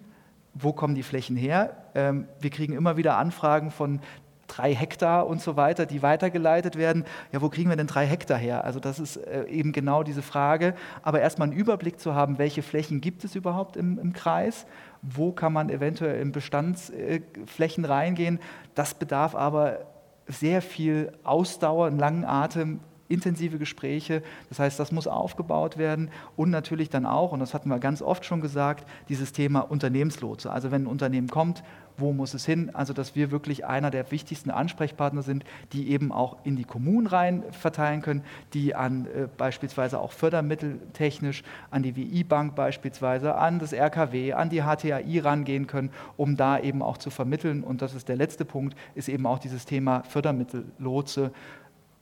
Wo 0.57 0.73
kommen 0.73 0.95
die 0.95 1.03
Flächen 1.03 1.35
her? 1.35 1.77
Ähm, 1.97 2.29
wir 2.39 2.51
kriegen 2.51 2.75
immer 2.75 2.97
wieder 2.97 3.19
Anfragen 3.19 3.73
von 3.73 3.99
drei 4.47 4.75
Hektar 4.75 5.27
und 5.27 5.41
so 5.41 5.57
weiter, 5.57 5.87
die 5.87 6.03
weitergeleitet 6.03 6.77
werden. 6.77 7.05
Ja, 7.33 7.43
wo 7.43 7.49
kriegen 7.49 7.71
wir 7.71 7.77
denn 7.77 7.87
drei 7.87 8.07
Hektar 8.07 8.39
her? 8.39 8.65
Also 8.65 8.81
das 8.81 8.99
ist 8.99 9.17
äh, 9.17 9.45
eben 9.47 9.73
genau 9.73 10.03
diese 10.03 10.23
Frage. 10.23 10.75
Aber 11.03 11.21
erstmal 11.21 11.49
einen 11.49 11.57
Überblick 11.57 11.99
zu 12.01 12.15
haben, 12.15 12.39
welche 12.39 12.63
Flächen 12.63 13.01
gibt 13.01 13.25
es 13.25 13.35
überhaupt 13.35 13.77
im, 13.77 13.99
im 13.99 14.13
Kreis? 14.13 14.67
Wo 15.03 15.33
kann 15.33 15.53
man 15.53 15.71
eventuell 15.71 16.21
in 16.21 16.33
Bestandsflächen 16.33 17.85
reingehen? 17.85 18.41
Das 18.75 18.95
bedarf 18.95 19.35
aber 19.35 19.81
sehr 20.27 20.63
viel 20.63 21.13
Ausdauer, 21.23 21.87
einen 21.87 21.99
langen 21.99 22.25
Atem, 22.25 22.81
intensive 23.09 23.59
Gespräche. 23.59 24.23
Das 24.49 24.59
heißt, 24.59 24.79
das 24.79 24.93
muss 24.93 25.07
aufgebaut 25.07 25.79
werden 25.79 26.11
und 26.37 26.51
natürlich 26.51 26.91
dann 26.91 27.07
auch, 27.07 27.33
und 27.33 27.41
das 27.41 27.55
hatten 27.55 27.69
wir 27.69 27.79
ganz 27.79 28.03
oft 28.03 28.25
schon 28.25 28.41
gesagt, 28.41 28.87
dieses 29.09 29.33
Thema 29.33 29.61
Unternehmenslotse. 29.61 30.51
Also 30.51 30.71
wenn 30.71 30.85
ein 30.85 30.87
Unternehmen 30.87 31.29
kommt, 31.29 31.63
wo 31.97 32.13
muss 32.13 32.35
es 32.35 32.45
hin? 32.45 32.71
Also 32.75 32.93
dass 32.93 33.15
wir 33.15 33.31
wirklich 33.31 33.65
einer 33.65 33.91
der 33.91 34.11
wichtigsten 34.11 34.51
Ansprechpartner 34.51 35.23
sind, 35.23 35.45
die 35.73 35.91
eben 35.91 36.13
auch 36.13 36.39
in 36.45 36.57
die 36.57 36.65
Kommunen 36.65 37.07
rein 37.07 37.45
verteilen 37.53 38.03
können, 38.03 38.25
die 38.53 38.75
an 38.75 39.07
äh, 39.07 39.29
beispielsweise 39.37 40.01
auch 40.01 40.13
Fördermittel 40.13 40.81
technisch, 40.93 41.43
an 41.71 41.83
die 41.83 41.97
WI-Bank 41.97 42.55
beispielsweise, 42.55 43.37
an 43.37 43.59
das 43.59 43.73
RKW, 43.73 44.33
an 44.33 44.51
die 44.51 44.63
HTAI 44.63 45.21
rangehen 45.21 45.67
können, 45.67 45.91
um 46.17 46.37
da 46.37 46.59
eben 46.59 46.83
auch 46.83 46.99
zu 46.99 47.11
vermitteln. 47.11 47.63
Und 47.63 47.83
das 47.83 47.95
ist 47.95 48.09
der 48.09 48.17
letzte 48.17 48.45
Punkt, 48.45 48.77
ist 48.95 49.09
eben 49.09 49.27
auch 49.27 49.39
dieses 49.39 49.65
Thema 49.65 50.03
Fördermittellotse. 50.03 51.33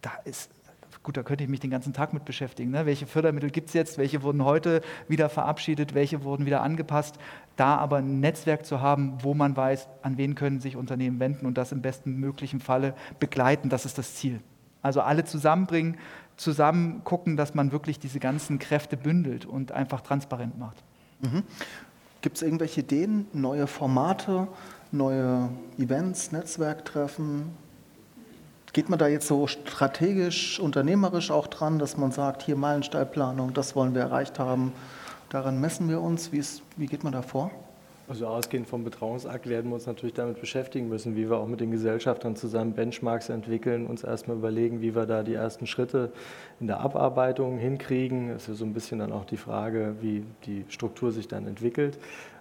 Da 0.01 0.13
ist 0.25 0.51
gut, 1.03 1.17
da 1.17 1.23
könnte 1.23 1.45
ich 1.45 1.51
mich 1.51 1.61
den 1.61 1.71
ganzen 1.71 1.93
Tag 1.93 2.13
mit 2.13 2.25
beschäftigen. 2.25 2.71
Ne? 2.71 2.87
Welche 2.87 3.07
Fördermittel 3.07 3.51
gibt 3.51 3.69
es 3.69 3.75
jetzt? 3.75 3.99
Welche 3.99 4.23
wurden 4.23 4.45
heute 4.45 4.83
wieder 5.09 5.29
verabschiedet? 5.29 5.95
Welche 5.95 6.23
wurden 6.25 6.47
wieder 6.47 6.63
angepasst? 6.63 7.19
Da 7.57 7.77
aber 7.77 7.99
ein 7.99 8.21
Netzwerk 8.21 8.65
zu 8.65 8.81
haben, 8.81 9.19
wo 9.23 9.35
man 9.35 9.57
weiß, 9.57 9.89
an 10.03 10.17
wen 10.17 10.35
können 10.35 10.61
sich 10.61 10.77
Unternehmen 10.77 11.21
wenden 11.21 11.47
und 11.47 11.59
das 11.59 11.73
im 11.73 11.83
besten 11.83 12.17
möglichen 12.17 12.61
Falle 12.61 12.95
begleiten, 13.19 13.69
das 13.69 13.85
ist 13.85 13.99
das 13.99 14.15
Ziel. 14.15 14.41
Also 14.81 15.01
alle 15.01 15.25
zusammenbringen, 15.25 15.97
zusammen 16.37 17.03
gucken, 17.05 17.37
dass 17.37 17.55
man 17.55 17.73
wirklich 17.73 17.99
diese 17.99 18.19
ganzen 18.19 18.59
Kräfte 18.59 18.97
bündelt 18.97 19.45
und 19.45 19.73
einfach 19.73 20.01
transparent 20.01 20.59
macht. 20.59 20.83
Mhm. 21.21 21.43
Gibt 22.21 22.37
es 22.37 22.43
irgendwelche 22.43 22.81
Ideen, 22.81 23.27
neue 23.33 23.67
Formate, 23.67 24.49
neue 24.93 25.49
Events, 25.79 26.33
Netzwerktreffen, 26.33 27.51
Geht 28.73 28.89
man 28.89 28.99
da 28.99 29.07
jetzt 29.07 29.27
so 29.27 29.47
strategisch, 29.47 30.59
unternehmerisch 30.59 31.31
auch 31.31 31.47
dran, 31.47 31.79
dass 31.79 31.99
man 31.99 32.11
sagt, 32.11 32.43
hier 32.43 32.57
Meilensteinplanung, 32.57 33.53
das 33.53 33.77
wollen 33.77 33.95
wir 33.95 34.01
erreicht 34.01 34.39
haben, 34.39 34.73
daran 35.29 35.61
messen 35.61 35.91
wir 35.91 36.01
uns? 36.01 36.33
Wie, 36.33 36.39
ist, 36.39 36.63
wie 36.79 36.87
geht 36.87 37.05
man 37.05 37.13
da 37.13 37.21
vor? 37.21 37.51
Also 38.09 38.27
ausgehend 38.27 38.67
vom 38.67 38.83
Betrauungsakt 38.83 39.47
werden 39.47 39.71
wir 39.71 39.75
uns 39.75 39.87
natürlich 39.87 40.15
damit 40.15 40.41
beschäftigen 40.41 40.89
müssen, 40.89 41.17
wie 41.17 41.29
wir 41.29 41.37
auch 41.37 41.47
mit 41.47 41.61
den 41.61 41.71
Gesellschaftern 41.71 42.35
zusammen 42.35 42.73
Benchmarks 42.73 43.29
entwickeln, 43.29 43.87
uns 43.87 44.05
erstmal 44.05 44.39
überlegen, 44.39 44.81
wie 44.81 44.95
wir 44.95 45.05
da 45.05 45.23
die 45.23 45.35
ersten 45.35 45.67
Schritte 45.67 46.11
in 46.59 46.67
der 46.67 46.81
Abarbeitung 46.81 47.59
hinkriegen. 47.59 48.29
Das 48.29 48.43
ist 48.43 48.49
ja 48.49 48.55
so 48.55 48.65
ein 48.65 48.73
bisschen 48.73 49.01
dann 49.01 49.13
auch 49.13 49.27
die 49.27 49.37
Frage, 49.37 49.97
wie 50.01 50.25
die 50.47 50.65
Struktur 50.69 51.13
sich 51.13 51.29
dann 51.29 51.47
entwickelt. 51.47 51.99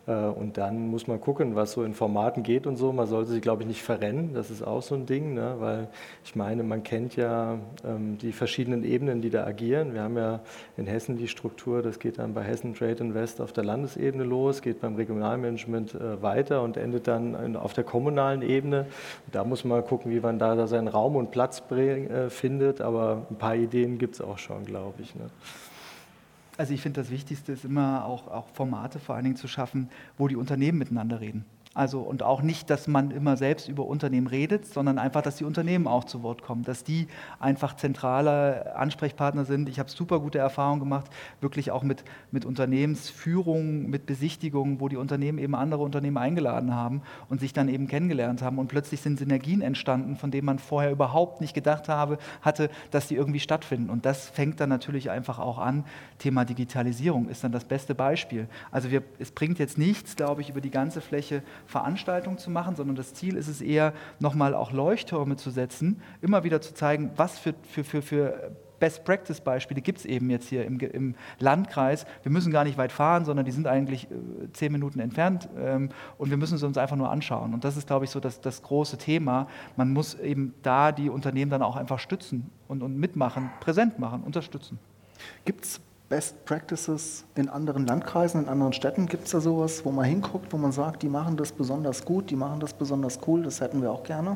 Äh, 0.07 0.13
und 0.13 0.57
dann 0.57 0.87
muss 0.87 1.07
man 1.07 1.21
gucken, 1.21 1.55
was 1.55 1.73
so 1.73 1.83
in 1.83 1.93
Formaten 1.93 2.43
geht 2.43 2.67
und 2.67 2.77
so. 2.77 2.91
Man 2.91 3.07
sollte 3.07 3.31
sich, 3.31 3.41
glaube 3.41 3.63
ich, 3.63 3.67
nicht 3.67 3.83
verrennen. 3.83 4.33
Das 4.33 4.49
ist 4.49 4.61
auch 4.61 4.81
so 4.81 4.95
ein 4.95 5.05
Ding, 5.05 5.33
ne? 5.33 5.55
weil 5.59 5.87
ich 6.23 6.35
meine, 6.35 6.63
man 6.63 6.83
kennt 6.83 7.15
ja 7.15 7.59
ähm, 7.85 8.17
die 8.17 8.31
verschiedenen 8.31 8.83
Ebenen, 8.83 9.21
die 9.21 9.29
da 9.29 9.45
agieren. 9.45 9.93
Wir 9.93 10.01
haben 10.01 10.17
ja 10.17 10.39
in 10.77 10.87
Hessen 10.87 11.17
die 11.17 11.27
Struktur, 11.27 11.81
das 11.81 11.99
geht 11.99 12.17
dann 12.17 12.33
bei 12.33 12.43
Hessen 12.43 12.73
Trade 12.73 13.03
Invest 13.03 13.41
auf 13.41 13.53
der 13.53 13.63
Landesebene 13.63 14.23
los, 14.23 14.61
geht 14.61 14.81
beim 14.81 14.95
Regionalmanagement 14.95 15.95
äh, 15.95 16.21
weiter 16.21 16.61
und 16.63 16.77
endet 16.77 17.07
dann 17.07 17.35
in, 17.35 17.55
auf 17.55 17.73
der 17.73 17.83
kommunalen 17.83 18.41
Ebene. 18.41 18.87
Da 19.31 19.43
muss 19.43 19.63
man 19.63 19.83
gucken, 19.85 20.11
wie 20.11 20.19
man 20.19 20.39
da, 20.39 20.55
da 20.55 20.67
seinen 20.67 20.87
Raum 20.87 21.15
und 21.15 21.31
Platz 21.31 21.61
bring, 21.61 22.09
äh, 22.09 22.29
findet. 22.29 22.81
Aber 22.81 23.25
ein 23.29 23.37
paar 23.37 23.55
Ideen 23.55 23.97
gibt 23.97 24.15
es 24.15 24.21
auch 24.21 24.37
schon, 24.37 24.65
glaube 24.65 25.01
ich. 25.01 25.15
Ne? 25.15 25.29
Also 26.61 26.75
ich 26.75 26.81
finde, 26.81 27.01
das 27.01 27.09
Wichtigste 27.09 27.53
ist 27.53 27.65
immer 27.65 28.05
auch, 28.05 28.27
auch 28.27 28.47
Formate 28.49 28.99
vor 28.99 29.15
allen 29.15 29.23
Dingen 29.23 29.35
zu 29.35 29.47
schaffen, 29.47 29.89
wo 30.19 30.27
die 30.27 30.35
Unternehmen 30.35 30.77
miteinander 30.77 31.19
reden. 31.19 31.43
Also 31.73 32.01
und 32.01 32.21
auch 32.21 32.41
nicht, 32.41 32.69
dass 32.69 32.89
man 32.89 33.11
immer 33.11 33.37
selbst 33.37 33.69
über 33.69 33.85
Unternehmen 33.85 34.27
redet, 34.27 34.65
sondern 34.65 34.99
einfach, 34.99 35.21
dass 35.21 35.37
die 35.37 35.45
Unternehmen 35.45 35.87
auch 35.87 36.03
zu 36.03 36.21
Wort 36.21 36.41
kommen, 36.41 36.63
dass 36.63 36.83
die 36.83 37.07
einfach 37.39 37.77
zentrale 37.77 38.75
Ansprechpartner 38.75 39.45
sind. 39.45 39.69
Ich 39.69 39.79
habe 39.79 39.89
super 39.89 40.19
gute 40.19 40.37
Erfahrungen 40.37 40.81
gemacht, 40.81 41.09
wirklich 41.39 41.71
auch 41.71 41.83
mit, 41.83 42.03
mit 42.29 42.43
Unternehmensführung, 42.43 43.89
mit 43.89 44.05
Besichtigungen, 44.05 44.81
wo 44.81 44.89
die 44.89 44.97
Unternehmen 44.97 45.37
eben 45.37 45.55
andere 45.55 45.81
Unternehmen 45.81 46.17
eingeladen 46.17 46.75
haben 46.75 47.03
und 47.29 47.39
sich 47.39 47.53
dann 47.53 47.69
eben 47.69 47.87
kennengelernt 47.87 48.41
haben. 48.41 48.59
Und 48.59 48.67
plötzlich 48.67 48.99
sind 48.99 49.17
Synergien 49.17 49.61
entstanden, 49.61 50.17
von 50.17 50.29
denen 50.29 50.47
man 50.47 50.59
vorher 50.59 50.91
überhaupt 50.91 51.39
nicht 51.39 51.53
gedacht 51.53 51.87
habe, 51.87 52.17
hatte, 52.41 52.69
dass 52.91 53.07
die 53.07 53.15
irgendwie 53.15 53.39
stattfinden. 53.39 53.89
Und 53.89 54.05
das 54.05 54.27
fängt 54.27 54.59
dann 54.59 54.67
natürlich 54.67 55.09
einfach 55.09 55.39
auch 55.39 55.57
an. 55.57 55.85
Thema 56.17 56.43
Digitalisierung 56.43 57.29
ist 57.29 57.45
dann 57.45 57.53
das 57.53 57.63
beste 57.63 57.95
Beispiel. 57.95 58.49
Also 58.71 58.91
wir, 58.91 59.03
es 59.19 59.31
bringt 59.31 59.57
jetzt 59.57 59.77
nichts, 59.77 60.17
glaube 60.17 60.41
ich, 60.41 60.49
über 60.49 60.59
die 60.59 60.69
ganze 60.69 60.99
Fläche 60.99 61.43
Veranstaltung 61.65 62.37
zu 62.37 62.49
machen, 62.49 62.75
sondern 62.75 62.95
das 62.95 63.13
Ziel 63.13 63.35
ist 63.35 63.47
es 63.47 63.61
eher, 63.61 63.93
nochmal 64.19 64.53
auch 64.53 64.71
Leuchttürme 64.71 65.35
zu 65.35 65.49
setzen, 65.49 66.01
immer 66.21 66.43
wieder 66.43 66.61
zu 66.61 66.73
zeigen, 66.73 67.11
was 67.15 67.39
für, 67.39 67.53
für, 67.63 67.83
für, 67.83 68.01
für 68.01 68.51
Best-Practice-Beispiele 68.81 69.79
gibt 69.79 69.99
es 69.99 70.05
eben 70.05 70.29
jetzt 70.29 70.49
hier 70.49 70.65
im, 70.65 70.79
im, 70.79 71.15
Landkreis. 71.39 72.05
Wir 72.23 72.31
müssen 72.31 72.51
gar 72.51 72.65
nicht 72.65 72.77
weit 72.77 72.91
fahren, 72.91 73.23
sondern 73.23 73.45
die 73.45 73.51
sind 73.51 73.67
eigentlich 73.67 74.09
äh, 74.11 74.51
zehn 74.51 74.71
Minuten 74.71 74.99
entfernt 74.99 75.47
ähm, 75.57 75.89
und 76.17 76.31
wir 76.31 76.37
müssen 76.37 76.57
sie 76.57 76.65
uns 76.65 76.77
einfach 76.77 76.97
nur 76.97 77.09
anschauen. 77.09 77.53
Und 77.53 77.63
das 77.63 77.77
ist, 77.77 77.87
glaube 77.87 78.05
ich, 78.05 78.11
so 78.11 78.19
das, 78.19 78.41
das 78.41 78.61
große 78.63 78.97
Thema. 78.97 79.47
Man 79.77 79.93
muss 79.93 80.15
eben 80.15 80.53
da 80.63 80.91
die 80.91 81.09
Unternehmen 81.09 81.51
dann 81.51 81.61
auch 81.61 81.77
einfach 81.77 81.99
stützen 81.99 82.49
und, 82.67 82.81
und 82.81 82.97
mitmachen, 82.97 83.51
präsent 83.61 83.99
machen, 83.99 84.23
unterstützen. 84.23 84.79
Gibt 85.45 85.63
es 85.65 85.81
Best 86.11 86.43
Practices 86.43 87.23
in 87.35 87.47
anderen 87.47 87.87
Landkreisen, 87.87 88.43
in 88.43 88.49
anderen 88.49 88.73
Städten? 88.73 89.07
Gibt 89.07 89.27
es 89.27 89.31
da 89.31 89.39
sowas, 89.39 89.85
wo 89.85 89.91
man 89.91 90.03
hinguckt, 90.03 90.51
wo 90.51 90.57
man 90.57 90.73
sagt, 90.73 91.03
die 91.03 91.07
machen 91.07 91.37
das 91.37 91.53
besonders 91.53 92.03
gut, 92.03 92.29
die 92.29 92.35
machen 92.35 92.59
das 92.59 92.73
besonders 92.73 93.17
cool, 93.25 93.43
das 93.43 93.61
hätten 93.61 93.81
wir 93.81 93.89
auch 93.89 94.03
gerne? 94.03 94.35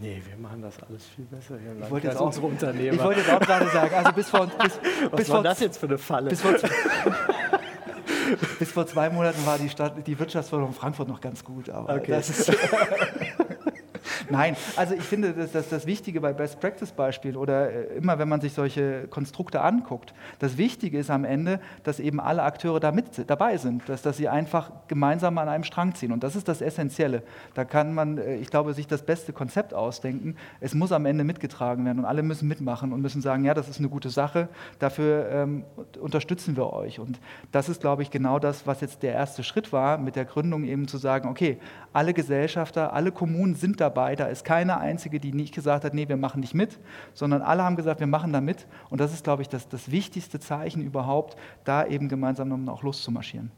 Nee, 0.00 0.22
wir 0.24 0.40
machen 0.40 0.62
das 0.62 0.74
alles 0.88 1.04
viel 1.04 1.24
besser 1.24 1.56
hier 1.60 1.72
im 1.72 1.82
ich 1.82 1.90
wollte 1.90 2.06
jetzt 2.06 2.18
auch, 2.18 2.26
unsere 2.26 2.46
Unternehmer. 2.46 2.94
Ich 2.94 3.02
wollte 3.02 3.20
jetzt 3.20 3.30
auch 3.30 3.40
gerade 3.40 3.68
sagen, 3.70 3.92
also 3.92 4.12
bis 4.12 4.30
vor... 4.30 4.46
Bis, 4.46 4.78
Was 5.10 5.18
bis 5.18 5.28
war 5.30 5.36
vor, 5.36 5.42
das 5.42 5.60
jetzt 5.60 5.78
für 5.78 5.86
eine 5.86 5.98
Falle? 5.98 6.30
Bis 6.30 6.40
vor, 6.40 6.52
bis 8.60 8.70
vor 8.70 8.86
zwei 8.86 9.10
Monaten 9.10 9.44
war 9.44 9.58
die, 9.58 9.68
Stadt, 9.68 9.94
die 10.06 10.16
Wirtschaftsförderung 10.16 10.74
Frankfurt 10.74 11.08
noch 11.08 11.20
ganz 11.20 11.44
gut, 11.44 11.70
aber 11.70 11.96
okay. 11.96 12.12
das 12.12 12.30
ist... 12.30 12.52
Nein, 14.34 14.56
also 14.76 14.94
ich 14.94 15.02
finde, 15.02 15.32
dass 15.32 15.52
das, 15.52 15.68
das 15.68 15.86
Wichtige 15.86 16.20
bei 16.20 16.32
Best 16.32 16.60
Practice 16.60 16.90
Beispielen 16.90 17.36
oder 17.36 17.70
äh, 17.70 17.96
immer, 17.96 18.18
wenn 18.18 18.28
man 18.28 18.40
sich 18.40 18.52
solche 18.52 19.06
Konstrukte 19.08 19.60
anguckt, 19.60 20.12
das 20.40 20.58
Wichtige 20.58 20.98
ist 20.98 21.10
am 21.10 21.24
Ende, 21.24 21.60
dass 21.84 22.00
eben 22.00 22.20
alle 22.20 22.42
Akteure 22.42 22.80
da 22.80 22.90
mit 22.90 23.28
dabei 23.28 23.56
sind, 23.56 23.88
dass, 23.88 24.02
dass 24.02 24.16
sie 24.16 24.28
einfach 24.28 24.72
gemeinsam 24.88 25.38
an 25.38 25.48
einem 25.48 25.64
Strang 25.64 25.94
ziehen. 25.94 26.12
Und 26.12 26.24
das 26.24 26.34
ist 26.34 26.48
das 26.48 26.60
Essentielle. 26.60 27.22
Da 27.54 27.64
kann 27.64 27.94
man, 27.94 28.18
äh, 28.18 28.36
ich 28.36 28.50
glaube, 28.50 28.74
sich 28.74 28.86
das 28.86 29.02
beste 29.02 29.32
Konzept 29.32 29.72
ausdenken. 29.72 30.36
Es 30.60 30.74
muss 30.74 30.90
am 30.90 31.06
Ende 31.06 31.22
mitgetragen 31.22 31.84
werden 31.84 32.00
und 32.00 32.04
alle 32.04 32.22
müssen 32.22 32.48
mitmachen 32.48 32.92
und 32.92 33.00
müssen 33.00 33.22
sagen, 33.22 33.44
ja, 33.44 33.54
das 33.54 33.68
ist 33.68 33.78
eine 33.78 33.88
gute 33.88 34.10
Sache, 34.10 34.48
dafür 34.80 35.28
ähm, 35.30 35.64
unterstützen 36.00 36.56
wir 36.56 36.72
euch. 36.72 36.98
Und 36.98 37.20
das 37.52 37.68
ist, 37.68 37.80
glaube 37.80 38.02
ich, 38.02 38.10
genau 38.10 38.40
das, 38.40 38.66
was 38.66 38.80
jetzt 38.80 39.02
der 39.04 39.12
erste 39.12 39.44
Schritt 39.44 39.72
war, 39.72 39.96
mit 39.98 40.16
der 40.16 40.24
Gründung 40.24 40.64
eben 40.64 40.88
zu 40.88 40.98
sagen, 40.98 41.28
okay, 41.28 41.58
alle 41.92 42.12
Gesellschafter, 42.12 42.92
alle 42.92 43.12
Kommunen 43.12 43.54
sind 43.54 43.80
dabei, 43.80 44.16
dabei. 44.16 44.23
Da 44.24 44.30
ist 44.30 44.42
keine 44.42 44.78
einzige, 44.78 45.20
die 45.20 45.34
nicht 45.34 45.54
gesagt 45.54 45.84
hat, 45.84 45.92
nee, 45.92 46.08
wir 46.08 46.16
machen 46.16 46.40
nicht 46.40 46.54
mit, 46.54 46.78
sondern 47.12 47.42
alle 47.42 47.62
haben 47.62 47.76
gesagt, 47.76 48.00
wir 48.00 48.06
machen 48.06 48.32
da 48.32 48.40
mit. 48.40 48.66
Und 48.88 48.98
das 48.98 49.12
ist, 49.12 49.22
glaube 49.22 49.42
ich, 49.42 49.50
das, 49.50 49.68
das 49.68 49.90
wichtigste 49.90 50.40
Zeichen 50.40 50.80
überhaupt, 50.80 51.36
da 51.64 51.84
eben 51.84 52.08
gemeinsam 52.08 52.66
auch 52.70 52.82
loszumarschieren. 52.82 53.50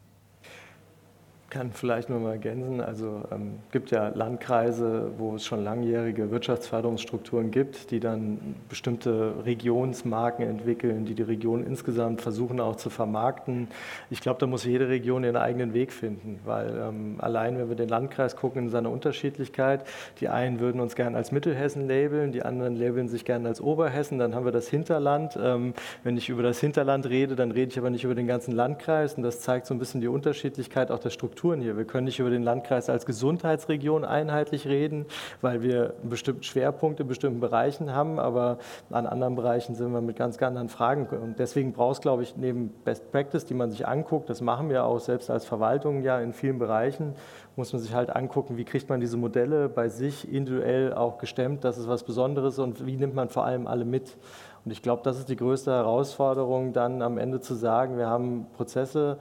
Kann 1.48 1.70
vielleicht 1.72 2.10
nur 2.10 2.18
mal 2.18 2.32
ergänzen. 2.32 2.80
Also 2.80 3.22
es 3.24 3.32
ähm, 3.32 3.58
gibt 3.70 3.90
ja 3.90 4.08
Landkreise, 4.08 5.12
wo 5.16 5.36
es 5.36 5.44
schon 5.44 5.62
langjährige 5.62 6.30
Wirtschaftsförderungsstrukturen 6.30 7.50
gibt, 7.50 7.90
die 7.90 8.00
dann 8.00 8.56
bestimmte 8.68 9.32
Regionsmarken 9.44 10.46
entwickeln, 10.46 11.04
die 11.04 11.14
die 11.14 11.22
Region 11.22 11.64
insgesamt 11.64 12.20
versuchen 12.20 12.60
auch 12.60 12.76
zu 12.76 12.90
vermarkten. 12.90 13.68
Ich 14.10 14.20
glaube, 14.20 14.40
da 14.40 14.46
muss 14.46 14.64
jede 14.64 14.88
Region 14.88 15.22
ihren 15.22 15.36
eigenen 15.36 15.72
Weg 15.72 15.92
finden, 15.92 16.40
weil 16.44 16.76
ähm, 16.76 17.16
allein, 17.18 17.58
wenn 17.58 17.68
wir 17.68 17.76
den 17.76 17.88
Landkreis 17.88 18.36
gucken 18.36 18.64
in 18.64 18.68
seiner 18.68 18.90
Unterschiedlichkeit, 18.90 19.84
die 20.20 20.28
einen 20.28 20.58
würden 20.58 20.80
uns 20.80 20.96
gerne 20.96 21.16
als 21.16 21.30
Mittelhessen 21.30 21.86
labeln, 21.86 22.32
die 22.32 22.42
anderen 22.42 22.74
labeln 22.74 23.08
sich 23.08 23.24
gerne 23.24 23.48
als 23.48 23.60
Oberhessen, 23.60 24.18
dann 24.18 24.34
haben 24.34 24.44
wir 24.44 24.52
das 24.52 24.68
Hinterland. 24.68 25.38
Ähm, 25.40 25.74
wenn 26.02 26.16
ich 26.16 26.28
über 26.28 26.42
das 26.42 26.58
Hinterland 26.58 27.06
rede, 27.06 27.36
dann 27.36 27.52
rede 27.52 27.70
ich 27.70 27.78
aber 27.78 27.90
nicht 27.90 28.04
über 28.04 28.16
den 28.16 28.26
ganzen 28.26 28.52
Landkreis 28.52 29.14
und 29.14 29.22
das 29.22 29.40
zeigt 29.40 29.66
so 29.66 29.74
ein 29.74 29.78
bisschen 29.78 30.00
die 30.00 30.08
Unterschiedlichkeit 30.08 30.90
auch 30.90 30.98
der 30.98 31.10
Struktur 31.10 31.45
Strukturen 31.46 31.60
hier. 31.60 31.76
Wir 31.76 31.84
können 31.84 32.06
nicht 32.06 32.18
über 32.18 32.30
den 32.30 32.42
Landkreis 32.42 32.90
als 32.90 33.06
Gesundheitsregion 33.06 34.04
einheitlich 34.04 34.66
reden, 34.66 35.06
weil 35.42 35.62
wir 35.62 35.94
bestimmte 36.02 36.42
Schwerpunkte 36.42 37.04
in 37.04 37.08
bestimmten 37.08 37.38
Bereichen 37.38 37.94
haben, 37.94 38.18
aber 38.18 38.58
an 38.90 39.06
anderen 39.06 39.36
Bereichen 39.36 39.76
sind 39.76 39.92
wir 39.92 40.00
mit 40.00 40.16
ganz, 40.16 40.42
anderen 40.42 40.68
Fragen. 40.68 41.06
Und 41.06 41.38
deswegen 41.38 41.72
braucht 41.72 41.98
es, 41.98 42.00
glaube 42.00 42.24
ich, 42.24 42.36
neben 42.36 42.70
Best 42.84 43.12
Practice, 43.12 43.44
die 43.44 43.54
man 43.54 43.70
sich 43.70 43.86
anguckt, 43.86 44.28
das 44.28 44.40
machen 44.40 44.70
wir 44.70 44.84
auch 44.84 44.98
selbst 44.98 45.30
als 45.30 45.44
Verwaltung 45.44 46.02
ja 46.02 46.18
in 46.18 46.32
vielen 46.32 46.58
Bereichen, 46.58 47.14
muss 47.54 47.72
man 47.72 47.80
sich 47.80 47.94
halt 47.94 48.10
angucken, 48.10 48.56
wie 48.56 48.64
kriegt 48.64 48.88
man 48.88 48.98
diese 48.98 49.16
Modelle 49.16 49.68
bei 49.68 49.88
sich 49.88 50.32
individuell 50.32 50.94
auch 50.94 51.18
gestemmt, 51.18 51.62
das 51.62 51.78
ist 51.78 51.86
was 51.86 52.02
Besonderes 52.02 52.58
und 52.58 52.86
wie 52.86 52.96
nimmt 52.96 53.14
man 53.14 53.28
vor 53.28 53.44
allem 53.44 53.68
alle 53.68 53.84
mit. 53.84 54.16
Und 54.64 54.72
ich 54.72 54.82
glaube, 54.82 55.02
das 55.04 55.16
ist 55.16 55.28
die 55.28 55.36
größte 55.36 55.70
Herausforderung, 55.70 56.72
dann 56.72 57.02
am 57.02 57.18
Ende 57.18 57.40
zu 57.40 57.54
sagen, 57.54 57.98
wir 57.98 58.08
haben 58.08 58.48
Prozesse, 58.56 59.18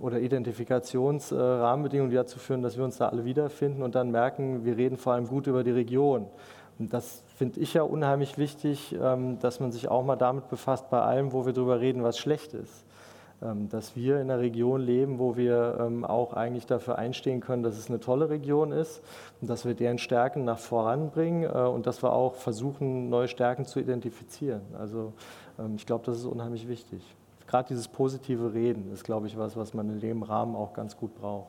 oder 0.00 0.20
Identifikationsrahmenbedingungen, 0.20 2.10
die 2.10 2.16
dazu 2.16 2.38
führen, 2.38 2.62
dass 2.62 2.76
wir 2.76 2.84
uns 2.84 2.98
da 2.98 3.08
alle 3.08 3.24
wiederfinden 3.24 3.82
und 3.82 3.94
dann 3.94 4.10
merken, 4.10 4.64
wir 4.64 4.76
reden 4.76 4.96
vor 4.96 5.14
allem 5.14 5.26
gut 5.26 5.46
über 5.46 5.64
die 5.64 5.70
Region. 5.70 6.26
Und 6.78 6.92
das 6.92 7.24
finde 7.36 7.60
ich 7.60 7.74
ja 7.74 7.82
unheimlich 7.82 8.38
wichtig, 8.38 8.96
ähm, 9.00 9.38
dass 9.40 9.60
man 9.60 9.72
sich 9.72 9.88
auch 9.88 10.04
mal 10.04 10.16
damit 10.16 10.48
befasst, 10.48 10.90
bei 10.90 11.00
allem, 11.00 11.32
wo 11.32 11.44
wir 11.44 11.52
darüber 11.52 11.80
reden, 11.80 12.02
was 12.02 12.18
schlecht 12.18 12.54
ist. 12.54 12.84
Ähm, 13.40 13.68
dass 13.68 13.94
wir 13.94 14.16
in 14.16 14.30
einer 14.30 14.40
Region 14.40 14.80
leben, 14.80 15.18
wo 15.18 15.36
wir 15.36 15.78
ähm, 15.80 16.04
auch 16.04 16.34
eigentlich 16.34 16.66
dafür 16.66 16.98
einstehen 16.98 17.40
können, 17.40 17.62
dass 17.62 17.78
es 17.78 17.88
eine 17.88 18.00
tolle 18.00 18.30
Region 18.30 18.72
ist 18.72 19.00
und 19.40 19.48
dass 19.48 19.64
wir 19.64 19.74
deren 19.74 19.98
Stärken 19.98 20.44
nach 20.44 20.58
voranbringen 20.58 21.44
äh, 21.44 21.68
und 21.68 21.86
dass 21.86 22.02
wir 22.02 22.12
auch 22.12 22.34
versuchen, 22.34 23.08
neue 23.08 23.28
Stärken 23.28 23.64
zu 23.64 23.78
identifizieren. 23.80 24.62
Also 24.78 25.12
ich 25.74 25.86
glaube, 25.86 26.06
das 26.06 26.18
ist 26.18 26.24
unheimlich 26.24 26.68
wichtig 26.68 27.02
gerade 27.48 27.68
dieses 27.68 27.88
positive 27.88 28.54
Reden 28.54 28.92
ist, 28.92 29.02
glaube 29.02 29.26
ich, 29.26 29.36
was, 29.36 29.56
was 29.56 29.74
man 29.74 29.88
in 29.88 30.00
dem 30.00 30.22
Rahmen 30.22 30.54
auch 30.54 30.74
ganz 30.74 30.96
gut 30.96 31.14
braucht. 31.16 31.48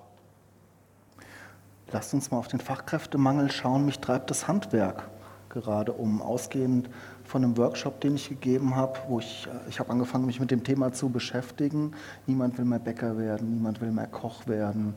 Lasst 1.92 2.14
uns 2.14 2.32
mal 2.32 2.38
auf 2.38 2.48
den 2.48 2.60
Fachkräftemangel 2.60 3.52
schauen. 3.52 3.86
Mich 3.86 4.00
treibt 4.00 4.30
das 4.32 4.48
Handwerk 4.48 5.10
gerade 5.50 5.92
um, 5.94 6.22
ausgehend 6.22 6.90
von 7.24 7.44
einem 7.44 7.58
Workshop, 7.58 8.00
den 8.02 8.16
ich 8.16 8.30
gegeben 8.30 8.76
habe, 8.76 9.00
wo 9.08 9.20
ich, 9.20 9.48
äh, 9.48 9.70
ich 9.70 9.80
habe 9.80 9.90
angefangen, 9.90 10.26
mich 10.26 10.40
mit 10.40 10.52
dem 10.52 10.64
Thema 10.64 10.94
zu 10.94 11.10
beschäftigen. 11.10 11.94
Niemand 12.28 12.58
will 12.58 12.66
mehr 12.66 12.80
Bäcker 12.80 13.18
werden, 13.18 13.56
niemand 13.56 13.82
will 13.82 13.92
mehr 13.92 14.08
Koch 14.08 14.48
werden. 14.48 14.94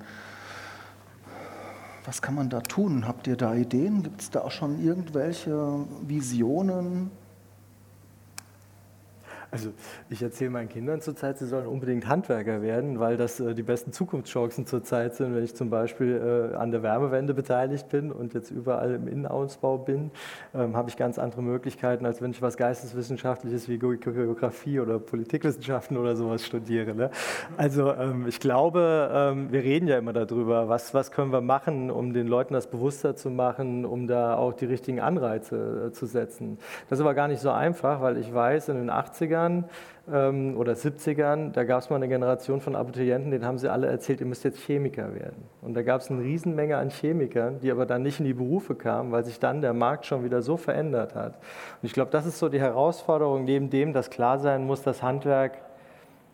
Was 2.04 2.20
kann 2.20 2.34
man 2.34 2.50
da 2.50 2.60
tun? 2.60 3.06
Habt 3.06 3.26
ihr 3.26 3.36
da 3.36 3.54
Ideen? 3.54 4.02
Gibt 4.02 4.20
es 4.20 4.30
da 4.30 4.42
auch 4.42 4.50
schon 4.50 4.82
irgendwelche 4.82 5.86
Visionen? 6.06 7.10
Also 9.52 9.70
ich 10.08 10.22
erzähle 10.22 10.48
meinen 10.48 10.70
Kindern 10.70 11.02
zurzeit, 11.02 11.36
sie 11.36 11.46
sollen 11.46 11.66
unbedingt 11.66 12.08
Handwerker 12.08 12.62
werden, 12.62 12.98
weil 13.00 13.18
das 13.18 13.38
äh, 13.38 13.54
die 13.54 13.62
besten 13.62 13.92
Zukunftschancen 13.92 14.64
zurzeit 14.64 15.14
sind. 15.14 15.34
Wenn 15.34 15.44
ich 15.44 15.54
zum 15.54 15.68
Beispiel 15.68 16.52
äh, 16.54 16.56
an 16.56 16.70
der 16.70 16.82
Wärmewende 16.82 17.34
beteiligt 17.34 17.90
bin 17.90 18.10
und 18.12 18.32
jetzt 18.32 18.50
überall 18.50 18.94
im 18.94 19.06
Innenausbau 19.06 19.76
bin, 19.76 20.10
ähm, 20.54 20.74
habe 20.74 20.88
ich 20.88 20.96
ganz 20.96 21.18
andere 21.18 21.42
Möglichkeiten, 21.42 22.06
als 22.06 22.22
wenn 22.22 22.30
ich 22.30 22.40
was 22.40 22.56
Geisteswissenschaftliches 22.56 23.68
wie 23.68 23.78
Geografie 23.78 24.80
oder 24.80 24.98
Politikwissenschaften 24.98 25.98
oder 25.98 26.16
sowas 26.16 26.46
studiere. 26.46 26.94
Ne? 26.94 27.10
Also 27.58 27.92
ähm, 27.92 28.26
ich 28.26 28.40
glaube, 28.40 29.10
ähm, 29.12 29.52
wir 29.52 29.62
reden 29.62 29.86
ja 29.86 29.98
immer 29.98 30.14
darüber, 30.14 30.70
was, 30.70 30.94
was 30.94 31.12
können 31.12 31.30
wir 31.30 31.42
machen, 31.42 31.90
um 31.90 32.14
den 32.14 32.26
Leuten 32.26 32.54
das 32.54 32.70
bewusster 32.70 33.16
zu 33.16 33.28
machen, 33.28 33.84
um 33.84 34.06
da 34.06 34.34
auch 34.34 34.54
die 34.54 34.64
richtigen 34.64 35.00
Anreize 35.00 35.88
äh, 35.88 35.92
zu 35.92 36.06
setzen. 36.06 36.56
Das 36.88 36.98
ist 36.98 37.02
aber 37.02 37.12
gar 37.12 37.28
nicht 37.28 37.40
so 37.40 37.50
einfach, 37.50 38.00
weil 38.00 38.16
ich 38.16 38.32
weiß, 38.32 38.70
in 38.70 38.76
den 38.78 38.90
80ern 38.90 39.41
80ern 39.42 39.64
ähm, 40.10 40.56
oder 40.56 40.72
70ern, 40.72 41.52
da 41.52 41.64
gab 41.64 41.82
es 41.82 41.90
mal 41.90 41.96
eine 41.96 42.08
Generation 42.08 42.60
von 42.60 42.76
Abiturienten, 42.76 43.30
denen 43.30 43.44
haben 43.44 43.58
sie 43.58 43.70
alle 43.70 43.86
erzählt, 43.86 44.20
ihr 44.20 44.26
müsst 44.26 44.44
jetzt 44.44 44.58
Chemiker 44.60 45.14
werden. 45.14 45.44
Und 45.60 45.74
da 45.74 45.82
gab 45.82 46.00
es 46.00 46.10
eine 46.10 46.22
Riesenmenge 46.22 46.76
an 46.76 46.90
Chemikern, 46.90 47.60
die 47.60 47.70
aber 47.70 47.86
dann 47.86 48.02
nicht 48.02 48.20
in 48.20 48.26
die 48.26 48.34
Berufe 48.34 48.74
kamen, 48.74 49.12
weil 49.12 49.24
sich 49.24 49.38
dann 49.38 49.60
der 49.60 49.74
Markt 49.74 50.06
schon 50.06 50.24
wieder 50.24 50.42
so 50.42 50.56
verändert 50.56 51.14
hat. 51.14 51.34
Und 51.34 51.86
ich 51.86 51.92
glaube, 51.92 52.10
das 52.10 52.26
ist 52.26 52.38
so 52.38 52.48
die 52.48 52.60
Herausforderung, 52.60 53.44
neben 53.44 53.70
dem, 53.70 53.92
dass 53.92 54.10
klar 54.10 54.38
sein 54.38 54.66
muss, 54.66 54.82
dass 54.82 55.02
Handwerk 55.02 55.52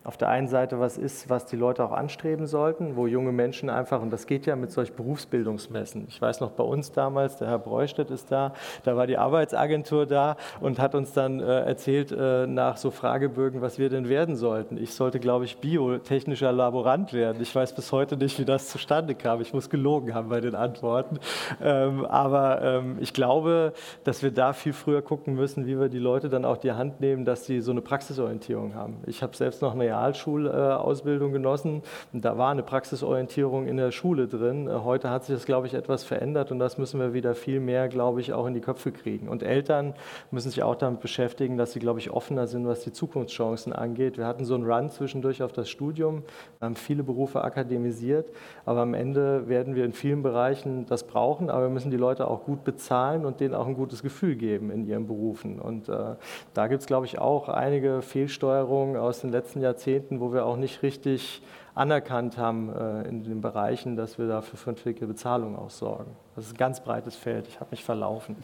auf 0.03 0.15
der 0.15 0.29
einen 0.29 0.47
Seite 0.47 0.79
was 0.79 0.97
ist, 0.97 1.29
was 1.29 1.45
die 1.45 1.57
Leute 1.57 1.83
auch 1.83 1.91
anstreben 1.91 2.47
sollten, 2.47 2.95
wo 2.95 3.05
junge 3.05 3.33
Menschen 3.33 3.69
einfach, 3.69 4.01
und 4.01 4.11
das 4.11 4.27
geht 4.27 4.45
ja 4.45 4.55
mit 4.55 4.71
solch 4.71 4.93
Berufsbildungsmessen. 4.93 6.05
Ich 6.07 6.21
weiß 6.21 6.39
noch 6.39 6.51
bei 6.51 6.63
uns 6.63 6.93
damals, 6.93 7.37
der 7.37 7.49
Herr 7.49 7.59
Breustedt 7.59 8.09
ist 8.09 8.31
da, 8.31 8.53
da 8.83 8.95
war 8.95 9.07
die 9.07 9.17
Arbeitsagentur 9.17 10.05
da 10.05 10.37
und 10.61 10.79
hat 10.79 10.95
uns 10.95 11.11
dann 11.11 11.41
äh, 11.41 11.61
erzählt 11.61 12.13
äh, 12.13 12.47
nach 12.47 12.77
so 12.77 12.91
Fragebögen, 12.91 13.61
was 13.61 13.77
wir 13.77 13.89
denn 13.89 14.07
werden 14.07 14.37
sollten. 14.37 14.77
Ich 14.77 14.93
sollte, 14.93 15.19
glaube 15.19 15.43
ich, 15.43 15.57
biotechnischer 15.57 16.53
Laborant 16.53 17.11
werden. 17.11 17.41
Ich 17.41 17.53
weiß 17.53 17.73
bis 17.73 17.91
heute 17.91 18.15
nicht, 18.15 18.39
wie 18.39 18.45
das 18.45 18.69
zustande 18.69 19.15
kam. 19.15 19.41
Ich 19.41 19.53
muss 19.53 19.69
gelogen 19.69 20.13
haben 20.13 20.29
bei 20.29 20.39
den 20.39 20.55
Antworten. 20.55 21.19
Ähm, 21.61 22.05
aber 22.05 22.61
ähm, 22.61 22.97
ich 23.01 23.13
glaube, 23.13 23.73
dass 24.05 24.23
wir 24.23 24.31
da 24.31 24.53
viel 24.53 24.73
früher 24.73 25.01
gucken 25.01 25.35
müssen, 25.35 25.65
wie 25.67 25.77
wir 25.77 25.89
die 25.89 25.99
Leute 25.99 26.29
dann 26.29 26.45
auch 26.45 26.57
die 26.57 26.71
Hand 26.71 27.01
nehmen, 27.01 27.25
dass 27.25 27.45
sie 27.45 27.59
so 27.59 27.71
eine 27.71 27.81
Praxisorientierung 27.81 28.75
haben. 28.75 28.97
Ich 29.05 29.21
habe 29.21 29.35
selbst 29.35 29.61
noch 29.61 29.73
eine 29.73 29.88
Realschulausbildung 29.89 31.31
genossen. 31.31 31.81
Und 32.13 32.23
da 32.23 32.37
war 32.37 32.51
eine 32.51 32.63
Praxisorientierung 32.63 33.67
in 33.67 33.77
der 33.77 33.91
Schule 33.91 34.27
drin. 34.27 34.67
Äh, 34.67 34.79
heute 34.83 35.09
hat 35.09 35.25
sich 35.25 35.35
das, 35.35 35.45
glaube 35.45 35.67
ich, 35.67 35.73
etwas 35.73 36.03
verändert 36.03 36.51
und 36.51 36.59
das 36.59 36.77
müssen 36.77 36.99
wir 36.99 37.13
wieder 37.13 37.33
viel 37.35 37.59
mehr, 37.59 37.87
glaube 37.87 38.21
ich, 38.21 38.33
auch 38.33 38.45
in 38.45 38.53
die 38.53 38.61
Köpfe 38.61 38.91
kriegen. 38.91 39.27
Und 39.27 39.43
Eltern 39.43 39.93
müssen 40.31 40.49
sich 40.49 40.63
auch 40.63 40.75
damit 40.75 41.01
beschäftigen, 41.01 41.57
dass 41.57 41.73
sie, 41.73 41.79
glaube 41.79 41.99
ich, 41.99 42.11
offener 42.11 42.47
sind, 42.47 42.67
was 42.67 42.81
die 42.81 42.91
Zukunftschancen 42.91 43.73
angeht. 43.73 44.17
Wir 44.17 44.25
hatten 44.25 44.45
so 44.45 44.55
einen 44.55 44.69
Run 44.69 44.89
zwischendurch 44.89 45.41
auf 45.43 45.51
das 45.51 45.69
Studium, 45.69 46.23
haben 46.61 46.75
viele 46.75 47.03
Berufe 47.03 47.43
akademisiert, 47.43 48.31
aber 48.65 48.81
am 48.81 48.93
Ende 48.93 49.47
werden 49.47 49.75
wir 49.75 49.85
in 49.85 49.93
vielen 49.93 50.21
Bereichen 50.21 50.85
das 50.85 51.03
brauchen, 51.03 51.49
aber 51.49 51.63
wir 51.63 51.69
müssen 51.69 51.91
die 51.91 51.97
Leute 51.97 52.27
auch 52.27 52.43
gut 52.43 52.63
bezahlen 52.63 53.25
und 53.25 53.39
denen 53.39 53.55
auch 53.55 53.67
ein 53.67 53.75
gutes 53.75 54.03
Gefühl 54.03 54.35
geben 54.35 54.71
in 54.71 54.85
ihren 54.85 55.07
Berufen. 55.07 55.59
Und 55.59 55.89
äh, 55.89 56.15
da 56.53 56.67
gibt 56.67 56.81
es, 56.81 56.87
glaube 56.87 57.05
ich, 57.05 57.19
auch 57.19 57.49
einige 57.49 58.01
Fehlsteuerungen 58.01 58.97
aus 58.97 59.21
den 59.21 59.31
letzten 59.31 59.61
Jahrzehnten 59.61 59.78
Jahrzehnten, 59.79 60.19
wo 60.19 60.33
wir 60.33 60.45
auch 60.45 60.57
nicht 60.57 60.83
richtig 60.83 61.41
anerkannt 61.79 62.37
haben 62.37 62.69
äh, 62.69 63.07
in 63.07 63.23
den 63.23 63.39
Bereichen, 63.39 63.95
dass 63.95 64.17
wir 64.17 64.27
dafür 64.27 64.51
für 64.51 64.57
vernünftige 64.57 65.07
Bezahlung 65.07 65.57
auch 65.57 65.69
sorgen. 65.69 66.11
Das 66.35 66.45
ist 66.45 66.53
ein 66.53 66.57
ganz 66.57 66.83
breites 66.83 67.15
Feld. 67.15 67.47
Ich 67.47 67.59
habe 67.61 67.71
mich 67.71 67.85
verlaufen. 67.85 68.35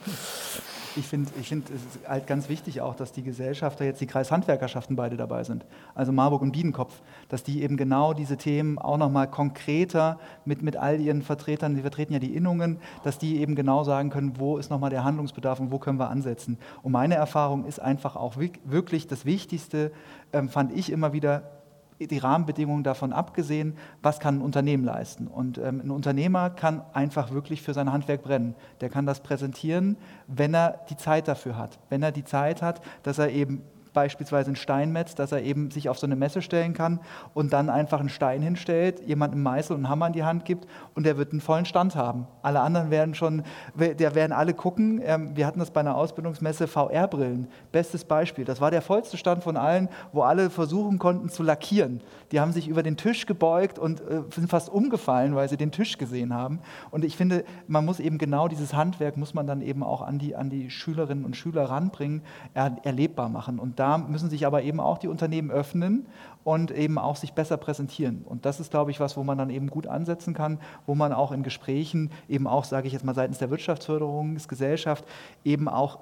Ich 0.95 1.05
finde, 1.05 1.29
ich 1.37 1.49
find, 1.49 1.69
es 1.69 1.81
ist 1.83 2.07
halt 2.07 2.27
ganz 2.27 2.47
wichtig 2.47 2.79
auch, 2.79 2.95
dass 2.95 3.11
die 3.11 3.23
Gesellschafter 3.23 3.83
jetzt 3.83 3.99
die 3.99 4.07
Kreishandwerkerschaften 4.07 4.95
beide 4.95 5.17
dabei 5.17 5.43
sind, 5.43 5.65
also 5.93 6.13
Marburg 6.13 6.41
und 6.41 6.53
Biedenkopf, 6.53 7.01
dass 7.27 7.43
die 7.43 7.63
eben 7.63 7.75
genau 7.75 8.13
diese 8.13 8.37
Themen 8.37 8.79
auch 8.79 8.97
nochmal 8.97 9.29
konkreter 9.29 10.17
mit, 10.45 10.61
mit 10.61 10.77
all 10.77 11.01
ihren 11.01 11.21
Vertretern, 11.21 11.75
die 11.75 11.81
vertreten 11.81 12.13
ja 12.13 12.19
die 12.19 12.33
Innungen, 12.33 12.79
dass 13.03 13.17
die 13.17 13.41
eben 13.41 13.55
genau 13.55 13.83
sagen 13.83 14.09
können, 14.09 14.39
wo 14.39 14.57
ist 14.57 14.69
nochmal 14.69 14.89
der 14.89 15.03
Handlungsbedarf 15.03 15.59
und 15.59 15.71
wo 15.71 15.79
können 15.79 15.99
wir 15.99 16.09
ansetzen. 16.09 16.57
Und 16.81 16.93
meine 16.93 17.15
Erfahrung 17.15 17.65
ist 17.65 17.81
einfach 17.81 18.15
auch 18.15 18.37
wirklich 18.37 19.07
das 19.07 19.25
Wichtigste, 19.25 19.91
ähm, 20.31 20.47
fand 20.47 20.71
ich 20.71 20.89
immer 20.89 21.11
wieder, 21.11 21.54
die 21.99 22.17
Rahmenbedingungen 22.17 22.83
davon 22.83 23.13
abgesehen, 23.13 23.77
was 24.01 24.19
kann 24.19 24.39
ein 24.39 24.41
Unternehmen 24.41 24.83
leisten. 24.83 25.27
Und 25.27 25.57
ähm, 25.57 25.81
ein 25.83 25.91
Unternehmer 25.91 26.49
kann 26.49 26.81
einfach 26.93 27.31
wirklich 27.31 27.61
für 27.61 27.73
sein 27.73 27.91
Handwerk 27.91 28.23
brennen. 28.23 28.55
Der 28.81 28.89
kann 28.89 29.05
das 29.05 29.21
präsentieren, 29.21 29.97
wenn 30.27 30.53
er 30.53 30.81
die 30.89 30.97
Zeit 30.97 31.27
dafür 31.27 31.57
hat. 31.57 31.79
Wenn 31.89 32.03
er 32.03 32.11
die 32.11 32.25
Zeit 32.25 32.61
hat, 32.61 32.81
dass 33.03 33.17
er 33.17 33.31
eben 33.31 33.61
beispielsweise 33.95 34.51
ein 34.51 34.55
Steinmetz, 34.55 35.15
dass 35.15 35.31
er 35.31 35.41
eben 35.41 35.71
sich 35.71 35.89
auf 35.89 35.97
so 35.97 36.05
eine 36.05 36.15
Messe 36.15 36.43
stellen 36.43 36.73
kann 36.73 36.99
und 37.33 37.51
dann 37.53 37.71
einfach 37.71 37.99
einen 37.99 38.09
Stein 38.09 38.43
hinstellt, 38.43 39.01
jemandem 39.07 39.41
Meißel 39.41 39.75
und 39.75 39.89
Hammer 39.89 40.07
in 40.07 40.13
die 40.13 40.23
Hand 40.23 40.45
gibt 40.45 40.67
und 40.93 41.07
der 41.07 41.17
wird 41.17 41.31
einen 41.31 41.41
vollen 41.41 41.65
Stand 41.65 41.95
haben. 41.95 42.27
Alle 42.43 42.59
anderen 42.59 42.91
werden 42.91 43.15
schon, 43.15 43.41
der 43.75 44.13
werden 44.13 44.31
alle 44.31 44.53
gucken. 44.53 45.01
Ähm, 45.03 45.35
wir 45.35 45.47
hatten 45.47 45.59
das 45.59 45.71
bei 45.71 45.79
einer 45.79 45.95
Ausbildungsmesse 45.95 46.67
VR-Brillen. 46.67 47.47
Bestes 47.71 48.03
Beispiel. 48.05 48.45
Das 48.45 48.61
war 48.61 48.69
der 48.69 48.81
vollste 48.81 49.17
Stand 49.17 49.43
von 49.43 49.57
allen, 49.57 49.89
wo 50.11 50.21
alle 50.21 50.49
versuchen 50.49 50.99
konnten 50.99 51.29
zu 51.29 51.41
lackieren. 51.41 52.01
Die 52.31 52.39
haben 52.39 52.51
sich 52.51 52.67
über 52.67 52.83
den 52.83 52.97
Tisch 52.97 53.25
gebeugt 53.25 53.79
und 53.79 54.01
äh, 54.01 54.21
sind 54.29 54.49
fast 54.49 54.69
umgefallen, 54.69 55.35
weil 55.35 55.49
sie 55.49 55.57
den 55.57 55.71
Tisch 55.71 55.97
gesehen 55.97 56.33
haben. 56.33 56.59
Und 56.91 57.05
ich 57.05 57.15
finde, 57.15 57.45
man 57.67 57.85
muss 57.85 57.99
eben 57.99 58.17
genau 58.17 58.47
dieses 58.47 58.73
Handwerk, 58.73 59.15
muss 59.15 59.33
man 59.33 59.47
dann 59.47 59.61
eben 59.61 59.83
auch 59.83 60.01
an 60.01 60.19
die, 60.19 60.35
an 60.35 60.49
die 60.49 60.69
Schülerinnen 60.69 61.23
und 61.23 61.35
Schüler 61.37 61.69
ranbringen, 61.69 62.21
er, 62.53 62.75
erlebbar 62.83 63.29
machen. 63.29 63.59
Und 63.59 63.79
da 63.79 63.84
da 63.85 63.99
müssen 63.99 64.31
sich 64.31 64.47
aber 64.47 64.63
eben 64.63 64.79
auch 64.79 64.97
die 64.97 65.07
Unternehmen 65.07 65.51
öffnen 65.51 66.07
und 66.43 66.71
eben 66.71 66.97
auch 66.97 67.15
sich 67.15 67.33
besser 67.33 67.55
präsentieren. 67.55 68.23
Und 68.25 68.43
das 68.47 68.59
ist, 68.59 68.71
glaube 68.71 68.89
ich, 68.89 68.99
was, 68.99 69.15
wo 69.15 69.23
man 69.23 69.37
dann 69.37 69.51
eben 69.51 69.67
gut 69.67 69.85
ansetzen 69.85 70.33
kann, 70.33 70.59
wo 70.87 70.95
man 70.95 71.13
auch 71.13 71.31
in 71.31 71.43
Gesprächen 71.43 72.09
eben 72.27 72.47
auch, 72.47 72.63
sage 72.63 72.87
ich 72.87 72.93
jetzt 72.93 73.05
mal, 73.05 73.13
seitens 73.13 73.37
der 73.37 73.51
Wirtschaftsförderungsgesellschaft 73.51 75.05
eben 75.43 75.67
auch 75.67 75.99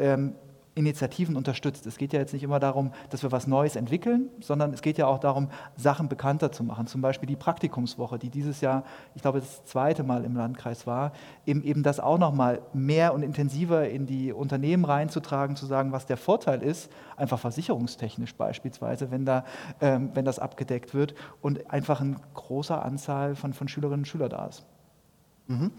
ähm, 0.00 0.34
Initiativen 0.74 1.36
unterstützt. 1.36 1.86
Es 1.86 1.98
geht 1.98 2.12
ja 2.14 2.20
jetzt 2.20 2.32
nicht 2.32 2.42
immer 2.42 2.58
darum, 2.58 2.92
dass 3.10 3.22
wir 3.22 3.30
was 3.30 3.46
Neues 3.46 3.76
entwickeln, 3.76 4.30
sondern 4.40 4.72
es 4.72 4.80
geht 4.80 4.96
ja 4.96 5.06
auch 5.06 5.18
darum, 5.18 5.48
Sachen 5.76 6.08
bekannter 6.08 6.50
zu 6.50 6.64
machen. 6.64 6.86
Zum 6.86 7.02
Beispiel 7.02 7.26
die 7.26 7.36
Praktikumswoche, 7.36 8.18
die 8.18 8.30
dieses 8.30 8.62
Jahr, 8.62 8.84
ich 9.14 9.20
glaube, 9.20 9.40
das 9.40 9.64
zweite 9.66 10.02
Mal 10.02 10.24
im 10.24 10.34
Landkreis 10.34 10.86
war, 10.86 11.12
eben, 11.44 11.62
eben 11.62 11.82
das 11.82 12.00
auch 12.00 12.18
noch 12.18 12.32
mal 12.32 12.62
mehr 12.72 13.12
und 13.12 13.22
intensiver 13.22 13.88
in 13.88 14.06
die 14.06 14.32
Unternehmen 14.32 14.86
reinzutragen, 14.86 15.56
zu 15.56 15.66
sagen, 15.66 15.92
was 15.92 16.06
der 16.06 16.16
Vorteil 16.16 16.62
ist, 16.62 16.90
einfach 17.16 17.38
versicherungstechnisch 17.38 18.34
beispielsweise, 18.34 19.10
wenn, 19.10 19.26
da, 19.26 19.44
ähm, 19.80 20.10
wenn 20.14 20.24
das 20.24 20.38
abgedeckt 20.38 20.94
wird 20.94 21.14
und 21.42 21.70
einfach 21.70 22.00
eine 22.00 22.16
große 22.32 22.80
Anzahl 22.80 23.36
von, 23.36 23.52
von 23.52 23.68
Schülerinnen 23.68 24.00
und 24.00 24.06
Schülern 24.06 24.30
da 24.30 24.46
ist. 24.46 24.64
Mhm. 25.48 25.72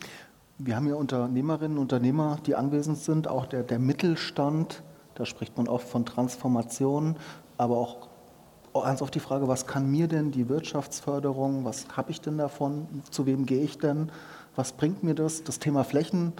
Wir 0.59 0.75
haben 0.75 0.87
ja 0.87 0.95
Unternehmerinnen 0.95 1.77
und 1.77 1.83
Unternehmer, 1.83 2.37
die 2.45 2.55
anwesend 2.55 2.99
sind, 2.99 3.27
auch 3.27 3.47
der, 3.47 3.63
der 3.63 3.79
Mittelstand. 3.79 4.83
Da 5.15 5.25
spricht 5.25 5.57
man 5.57 5.67
oft 5.67 5.87
von 5.87 6.05
Transformation, 6.05 7.17
aber 7.57 7.77
auch 7.77 8.09
ganz 8.73 9.01
oft 9.01 9.15
die 9.15 9.19
Frage, 9.19 9.47
was 9.47 9.65
kann 9.65 9.89
mir 9.89 10.07
denn 10.07 10.31
die 10.31 10.49
Wirtschaftsförderung, 10.49 11.65
was 11.65 11.87
habe 11.97 12.11
ich 12.11 12.21
denn 12.21 12.37
davon, 12.37 12.87
zu 13.09 13.25
wem 13.25 13.45
gehe 13.45 13.63
ich 13.63 13.77
denn, 13.77 14.11
was 14.55 14.73
bringt 14.73 15.03
mir 15.03 15.15
das? 15.15 15.43
Das 15.43 15.57
Thema 15.57 15.83
Flächen 15.83 16.33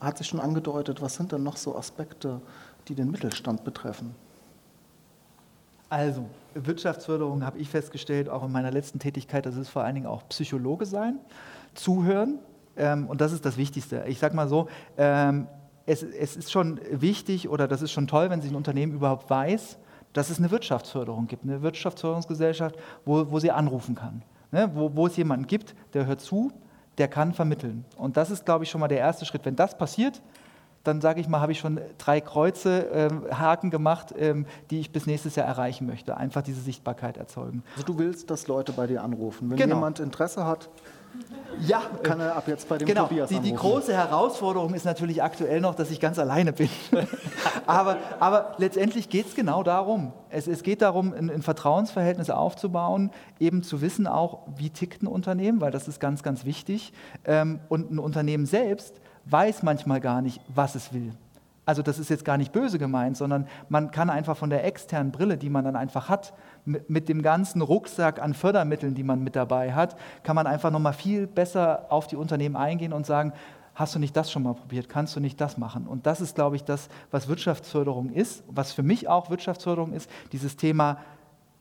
hat 0.00 0.18
sich 0.18 0.26
schon 0.26 0.40
angedeutet. 0.40 1.02
Was 1.02 1.14
sind 1.16 1.32
denn 1.32 1.42
noch 1.42 1.56
so 1.56 1.76
Aspekte, 1.76 2.40
die 2.88 2.94
den 2.94 3.10
Mittelstand 3.10 3.64
betreffen? 3.64 4.14
Also, 5.88 6.24
Wirtschaftsförderung 6.54 7.44
habe 7.44 7.58
ich 7.58 7.68
festgestellt, 7.68 8.28
auch 8.28 8.44
in 8.44 8.52
meiner 8.52 8.70
letzten 8.70 8.98
Tätigkeit, 8.98 9.46
das 9.46 9.56
ist 9.56 9.68
vor 9.68 9.82
allen 9.84 9.94
Dingen 9.94 10.06
auch 10.06 10.26
Psychologe 10.28 10.86
sein, 10.86 11.18
zuhören, 11.74 12.38
ähm, 12.76 13.06
und 13.08 13.20
das 13.20 13.32
ist 13.32 13.44
das 13.44 13.56
Wichtigste. 13.56 14.04
Ich 14.06 14.18
sage 14.18 14.34
mal 14.34 14.48
so, 14.48 14.68
ähm, 14.96 15.46
es, 15.86 16.02
es, 16.02 16.36
ist 16.36 16.50
schon 16.50 16.80
wichtig 16.90 17.48
oder 17.48 17.68
das 17.68 17.82
ist 17.82 17.92
schon 17.92 18.06
toll, 18.06 18.30
wenn 18.30 18.40
sich 18.40 18.50
ein 18.50 18.56
Unternehmen 18.56 18.92
überhaupt 18.92 19.30
weiß, 19.30 19.78
dass 20.12 20.30
es 20.30 20.38
eine 20.38 20.50
Wirtschaftsförderung 20.50 21.26
gibt, 21.26 21.44
eine 21.44 21.62
Wirtschaftsförderungsgesellschaft, 21.62 22.76
wo, 23.04 23.30
wo 23.30 23.38
sie 23.38 23.50
anrufen 23.50 23.94
kann. 23.94 24.22
Ne? 24.50 24.70
Wo, 24.74 24.90
wo 24.94 25.06
es 25.06 25.16
jemanden 25.16 25.46
gibt, 25.46 25.74
der 25.94 26.06
hört 26.06 26.20
zu, 26.20 26.50
der 26.98 27.08
kann 27.08 27.34
vermitteln. 27.34 27.84
Und 27.96 28.16
das 28.16 28.30
ist, 28.30 28.44
glaube 28.44 28.64
ich, 28.64 28.70
schon 28.70 28.80
mal 28.80 28.88
der 28.88 28.98
erste 28.98 29.26
Schritt. 29.26 29.44
Wenn 29.44 29.56
das 29.56 29.76
passiert, 29.76 30.22
dann 30.84 31.00
sage 31.00 31.20
ich 31.20 31.28
mal, 31.28 31.40
habe 31.40 31.52
ich 31.52 31.58
schon 31.58 31.80
drei 31.98 32.20
Kreuze, 32.20 32.86
ähm, 32.92 33.24
Haken 33.30 33.70
gemacht, 33.70 34.14
ähm, 34.16 34.46
die 34.70 34.80
ich 34.80 34.92
bis 34.92 35.06
nächstes 35.06 35.34
Jahr 35.36 35.46
erreichen 35.46 35.86
möchte. 35.86 36.16
Einfach 36.16 36.42
diese 36.42 36.60
Sichtbarkeit 36.60 37.16
erzeugen. 37.16 37.62
Also 37.74 37.86
du 37.86 37.98
willst, 37.98 38.30
dass 38.30 38.46
Leute 38.46 38.72
bei 38.72 38.86
dir 38.86 39.02
anrufen. 39.02 39.50
Wenn 39.50 39.56
genau. 39.56 39.76
jemand 39.76 40.00
Interesse 40.00 40.46
hat, 40.46 40.70
ja, 41.60 41.82
kann 42.02 42.20
er 42.20 42.36
ab 42.36 42.48
jetzt 42.48 42.68
bei 42.68 42.78
dem 42.78 42.86
genau, 42.86 43.06
Tobias 43.06 43.28
die, 43.28 43.40
die 43.40 43.54
große 43.54 43.92
Herausforderung 43.92 44.74
ist 44.74 44.84
natürlich 44.84 45.22
aktuell 45.22 45.60
noch, 45.60 45.74
dass 45.74 45.90
ich 45.90 46.00
ganz 46.00 46.18
alleine 46.18 46.52
bin. 46.52 46.68
aber, 47.66 47.96
aber 48.20 48.54
letztendlich 48.58 49.08
geht 49.08 49.26
es 49.26 49.34
genau 49.34 49.62
darum. 49.62 50.12
Es, 50.28 50.46
es 50.46 50.62
geht 50.62 50.82
darum, 50.82 51.14
ein, 51.14 51.30
ein, 51.30 51.42
Vertrauensverhältnis 51.42 52.30
aufzubauen, 52.30 53.10
eben 53.40 53.62
zu 53.62 53.80
wissen 53.80 54.06
auch, 54.06 54.40
wie 54.56 54.70
tickt 54.70 55.02
ein 55.02 55.06
Unternehmen, 55.06 55.60
weil 55.60 55.70
das 55.70 55.88
ist 55.88 56.00
ganz, 56.00 56.22
ganz 56.22 56.44
wichtig. 56.44 56.92
Ähm, 57.24 57.60
und 57.68 57.90
ein 57.90 57.98
Unternehmen 57.98 58.46
selbst 58.46 59.00
weiß 59.24 59.62
manchmal 59.62 60.00
gar 60.00 60.22
nicht, 60.22 60.40
was 60.48 60.74
es 60.74 60.92
will. 60.92 61.12
Also 61.66 61.82
das 61.82 61.98
ist 61.98 62.10
jetzt 62.10 62.24
gar 62.24 62.36
nicht 62.36 62.52
böse 62.52 62.78
gemeint, 62.78 63.16
sondern 63.16 63.48
man 63.68 63.90
kann 63.90 64.08
einfach 64.08 64.36
von 64.36 64.50
der 64.50 64.64
externen 64.64 65.10
Brille, 65.10 65.36
die 65.36 65.50
man 65.50 65.64
dann 65.64 65.74
einfach 65.74 66.08
hat, 66.08 66.32
mit, 66.66 67.08
dem 67.08 67.22
ganzen 67.22 67.62
Rucksack 67.62 68.20
an 68.20 68.34
Fördermitteln, 68.34 68.94
die 68.94 69.04
man 69.04 69.22
mit 69.22 69.36
dabei 69.36 69.72
hat, 69.72 69.96
kann 70.22 70.36
man 70.36 70.46
einfach 70.46 70.70
nochmal 70.70 70.92
viel 70.92 71.26
besser 71.26 71.86
auf 71.88 72.06
die 72.06 72.16
Unternehmen 72.16 72.56
eingehen 72.56 72.92
und 72.92 73.06
sagen, 73.06 73.32
hast 73.74 73.94
du 73.94 73.98
nicht 73.98 74.16
das 74.16 74.32
schon 74.32 74.42
mal 74.42 74.54
probiert, 74.54 74.88
kannst 74.88 75.14
du 75.14 75.20
nicht 75.20 75.40
das 75.40 75.58
machen? 75.58 75.86
Und 75.86 76.06
das 76.06 76.20
ist, 76.20 76.34
glaube 76.34 76.56
ich, 76.56 76.64
das, 76.64 76.88
was 77.10 77.28
Wirtschaftsförderung 77.28 78.10
ist, 78.10 78.42
was 78.48 78.72
für 78.72 78.82
mich 78.82 79.06
auch 79.08 79.30
Wirtschaftsförderung 79.30 79.92
ist, 79.92 80.10
dieses 80.32 80.56
Thema 80.56 80.98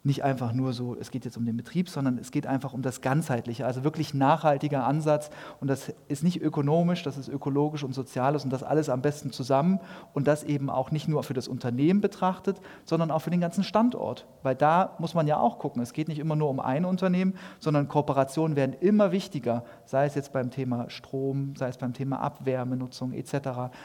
nicht 0.06 0.24
einfach 0.24 0.54
nur 0.54 0.74
so, 0.74 0.96
es 0.96 1.12
geht 1.12 1.26
jetzt 1.26 1.38
um 1.38 1.46
den 1.46 1.58
Betrieb, 1.58 1.90
sondern 1.90 2.18
es 2.18 2.32
geht 2.32 2.46
einfach 2.46 2.74
um 2.74 2.82
das 2.82 3.02
Ganzheitliche, 3.02 3.66
also 3.66 3.84
wirklich 3.84 4.14
nachhaltiger 4.14 4.86
Ansatz. 4.86 5.32
Und 5.60 5.68
das 5.68 5.94
ist 6.08 6.24
nicht 6.24 6.42
ökonomisch, 6.42 7.04
das 7.04 7.18
ist 7.18 7.28
ökologisch 7.28 7.84
und 7.84 7.94
soziales 7.94 8.44
und 8.44 8.52
das 8.52 8.64
alles 8.64 8.90
am 8.90 9.02
besten 9.02 9.32
zusammen 9.32 9.80
und 10.14 10.28
das 10.28 10.44
eben 10.44 10.70
auch 10.70 10.92
nicht 10.92 11.08
nur 11.08 11.24
für 11.24 11.34
das 11.34 11.48
Unternehmen 11.48 12.02
betrachtet, 12.02 12.62
sondern 12.86 13.10
auch 13.10 13.20
für 13.20 13.32
den 13.32 13.42
ganzen 13.42 13.64
Standort. 13.64 14.28
Weil 14.44 14.56
da 14.56 14.96
muss 15.00 15.16
man 15.16 15.28
ja 15.28 15.38
auch 15.38 15.58
gucken, 15.58 15.82
es 15.82 15.94
geht 15.94 16.08
nicht 16.08 16.20
immer 16.20 16.36
nur 16.36 16.50
um 16.50 16.60
ein 16.60 16.86
Unternehmen, 16.86 17.34
sondern 17.60 17.88
Kooperationen 17.88 18.56
werden 18.56 18.76
immer 18.80 19.12
wichtiger, 19.12 19.64
sei 19.86 20.06
es 20.06 20.16
jetzt 20.16 20.34
beim 20.34 20.52
Thema 20.52 20.90
Strom, 20.90 21.56
sei 21.56 21.70
es 21.70 21.78
beim 21.78 21.94
Thema 21.94 22.20
Abwärmenutzung 22.20 23.12
etc. 23.14 23.32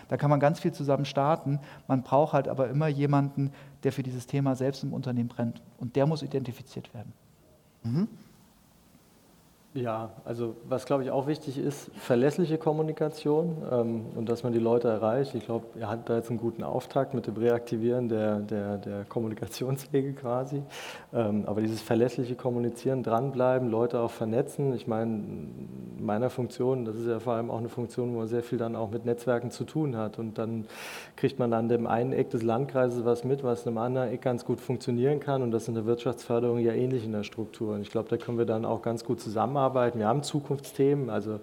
Da 0.08 0.16
kann 0.18 0.28
man 0.28 0.40
ganz 0.40 0.60
viel 0.60 0.72
zusammen 0.72 1.06
starten. 1.06 1.60
Man 1.88 2.02
braucht 2.02 2.34
halt 2.34 2.48
aber 2.48 2.68
immer 2.68 2.88
jemanden, 2.88 3.52
der 3.82 3.92
für 3.92 4.02
dieses 4.02 4.26
Thema 4.26 4.54
selbst 4.54 4.82
im 4.82 4.92
Unternehmen 4.92 5.28
brennt. 5.28 5.62
Und 5.78 5.96
der 5.96 6.06
muss 6.06 6.22
identifiziert 6.22 6.92
werden. 6.94 7.12
Mhm. 7.82 8.08
Ja, 9.72 10.10
also 10.24 10.56
was 10.68 10.84
glaube 10.84 11.04
ich 11.04 11.12
auch 11.12 11.28
wichtig 11.28 11.56
ist, 11.56 11.92
verlässliche 11.94 12.58
Kommunikation 12.58 13.58
ähm, 13.70 14.06
und 14.16 14.28
dass 14.28 14.42
man 14.42 14.52
die 14.52 14.58
Leute 14.58 14.88
erreicht. 14.88 15.36
Ich 15.36 15.44
glaube, 15.44 15.66
er 15.78 15.88
hat 15.88 16.08
da 16.08 16.16
jetzt 16.16 16.28
einen 16.28 16.40
guten 16.40 16.64
Auftakt 16.64 17.14
mit 17.14 17.28
dem 17.28 17.36
Reaktivieren 17.36 18.08
der, 18.08 18.40
der, 18.40 18.78
der 18.78 19.04
Kommunikationswege 19.04 20.14
quasi. 20.14 20.64
Ähm, 21.14 21.44
aber 21.46 21.60
dieses 21.60 21.82
verlässliche 21.82 22.34
Kommunizieren, 22.34 23.04
dranbleiben, 23.04 23.70
Leute 23.70 24.00
auch 24.00 24.10
vernetzen. 24.10 24.74
Ich 24.74 24.88
meine, 24.88 25.12
in 25.12 26.04
meiner 26.04 26.30
Funktion, 26.30 26.84
das 26.84 26.96
ist 26.96 27.06
ja 27.06 27.20
vor 27.20 27.34
allem 27.34 27.48
auch 27.48 27.58
eine 27.58 27.68
Funktion, 27.68 28.12
wo 28.12 28.18
man 28.18 28.26
sehr 28.26 28.42
viel 28.42 28.58
dann 28.58 28.74
auch 28.74 28.90
mit 28.90 29.04
Netzwerken 29.04 29.52
zu 29.52 29.62
tun 29.62 29.96
hat. 29.96 30.18
Und 30.18 30.36
dann 30.36 30.66
kriegt 31.14 31.38
man 31.38 31.52
an 31.52 31.68
dem 31.68 31.86
einen 31.86 32.12
Eck 32.12 32.30
des 32.30 32.42
Landkreises 32.42 33.04
was 33.04 33.22
mit, 33.22 33.44
was 33.44 33.66
in 33.66 33.68
einem 33.68 33.78
anderen 33.78 34.08
Eck 34.08 34.22
ganz 34.22 34.44
gut 34.44 34.60
funktionieren 34.60 35.20
kann. 35.20 35.42
Und 35.42 35.52
das 35.52 35.62
ist 35.62 35.68
in 35.68 35.74
der 35.76 35.86
Wirtschaftsförderung 35.86 36.58
ja 36.58 36.72
ähnlich 36.72 37.04
in 37.04 37.12
der 37.12 37.22
Struktur. 37.22 37.74
Und 37.74 37.82
ich 37.82 37.90
glaube, 37.92 38.08
da 38.08 38.16
können 38.16 38.36
wir 38.36 38.46
dann 38.46 38.64
auch 38.64 38.82
ganz 38.82 39.04
gut 39.04 39.20
zusammenarbeiten 39.20 39.59
zusammenarbeiten. 39.60 39.98
Wir 39.98 40.08
haben 40.08 40.22
Zukunftsthemen, 40.22 41.10
also 41.10 41.40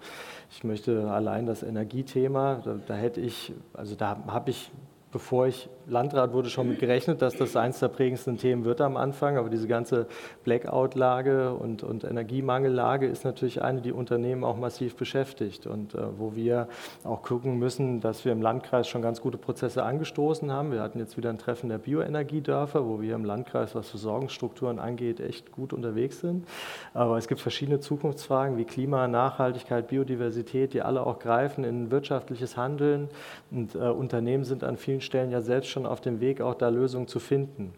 ich 0.50 0.64
möchte 0.64 1.10
allein 1.10 1.46
das 1.46 1.62
Energiethema, 1.62 2.60
da, 2.64 2.76
da 2.86 2.94
hätte 2.94 3.20
ich, 3.20 3.52
also 3.74 3.94
da 3.94 4.18
habe 4.26 4.50
ich 4.50 4.70
bevor 5.12 5.46
ich 5.46 5.68
Landrat 5.88 6.32
wurde, 6.32 6.50
schon 6.50 6.68
mit 6.68 6.78
gerechnet, 6.78 7.22
dass 7.22 7.34
das 7.36 7.56
eines 7.56 7.78
der 7.80 7.88
prägendsten 7.88 8.36
Themen 8.36 8.64
wird 8.64 8.80
am 8.80 8.96
Anfang. 8.96 9.36
Aber 9.36 9.48
diese 9.48 9.66
ganze 9.66 10.06
Blackout-Lage 10.44 11.54
und, 11.54 11.82
und 11.82 12.04
Energiemangellage 12.04 13.06
ist 13.06 13.24
natürlich 13.24 13.62
eine, 13.62 13.80
die 13.80 13.92
Unternehmen 13.92 14.44
auch 14.44 14.56
massiv 14.56 14.96
beschäftigt 14.96 15.66
und 15.66 15.94
äh, 15.94 15.98
wo 16.18 16.34
wir 16.34 16.68
auch 17.04 17.22
gucken 17.22 17.58
müssen, 17.58 18.00
dass 18.00 18.24
wir 18.24 18.32
im 18.32 18.42
Landkreis 18.42 18.88
schon 18.88 19.02
ganz 19.02 19.20
gute 19.20 19.38
Prozesse 19.38 19.82
angestoßen 19.82 20.52
haben. 20.52 20.72
Wir 20.72 20.82
hatten 20.82 20.98
jetzt 20.98 21.16
wieder 21.16 21.30
ein 21.30 21.38
Treffen 21.38 21.68
der 21.68 21.78
Bioenergiedörfer, 21.78 22.86
wo 22.86 23.00
wir 23.00 23.14
im 23.14 23.24
Landkreis, 23.24 23.74
was 23.74 23.88
Versorgungsstrukturen 23.88 24.78
angeht, 24.78 25.20
echt 25.20 25.52
gut 25.52 25.72
unterwegs 25.72 26.20
sind. 26.20 26.46
Aber 26.94 27.16
es 27.16 27.28
gibt 27.28 27.40
verschiedene 27.40 27.80
Zukunftsfragen 27.80 28.56
wie 28.58 28.64
Klima, 28.64 29.08
Nachhaltigkeit, 29.08 29.88
Biodiversität, 29.88 30.74
die 30.74 30.82
alle 30.82 31.06
auch 31.06 31.18
greifen 31.18 31.64
in 31.64 31.90
wirtschaftliches 31.90 32.56
Handeln. 32.56 33.08
Und 33.50 33.74
äh, 33.74 33.78
Unternehmen 33.78 34.44
sind 34.44 34.64
an 34.64 34.76
vielen 34.76 35.00
Stellen 35.00 35.30
ja 35.30 35.40
selbst 35.40 35.70
schon 35.70 35.77
auf 35.86 36.00
dem 36.00 36.20
Weg, 36.20 36.40
auch 36.40 36.54
da 36.54 36.68
Lösungen 36.68 37.08
zu 37.08 37.20
finden. 37.20 37.72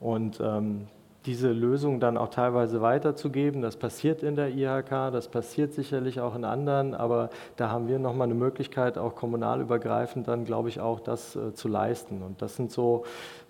Und 0.00 0.40
ähm, 0.40 0.86
diese 1.26 1.52
Lösungen 1.52 2.00
dann 2.00 2.16
auch 2.16 2.30
teilweise 2.30 2.80
weiterzugeben. 2.80 3.60
Das 3.60 3.76
passiert 3.76 4.22
in 4.22 4.34
der 4.34 4.48
IHK, 4.48 5.12
das 5.12 5.28
passiert 5.28 5.74
sicherlich 5.74 6.20
auch 6.20 6.34
in 6.34 6.44
anderen, 6.44 6.94
aber 6.94 7.28
da 7.56 7.70
haben 7.70 7.86
wir 7.86 7.98
nochmal 7.98 8.26
eine 8.26 8.34
Möglichkeit, 8.34 8.96
auch 8.96 9.14
kommunalübergreifend 9.14 10.26
dann, 10.26 10.46
glaube 10.46 10.70
ich, 10.70 10.80
auch 10.80 11.00
das 11.00 11.36
äh, 11.36 11.52
zu 11.52 11.68
leisten. 11.68 12.22
Und 12.22 12.40
das 12.40 12.56
sind 12.56 12.70
so 12.70 13.04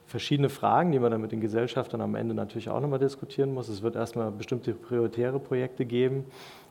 verschiedene 0.06 0.48
Fragen, 0.48 0.90
die 0.90 0.98
man 0.98 1.12
dann 1.12 1.20
mit 1.20 1.30
den 1.30 1.40
Gesellschaftern 1.40 2.00
am 2.00 2.16
Ende 2.16 2.34
natürlich 2.34 2.68
auch 2.68 2.80
nochmal 2.80 2.98
diskutieren 2.98 3.54
muss. 3.54 3.68
Es 3.68 3.82
wird 3.82 3.94
erstmal 3.94 4.32
bestimmte 4.32 4.72
prioritäre 4.72 5.38
Projekte 5.38 5.84
geben 5.84 6.24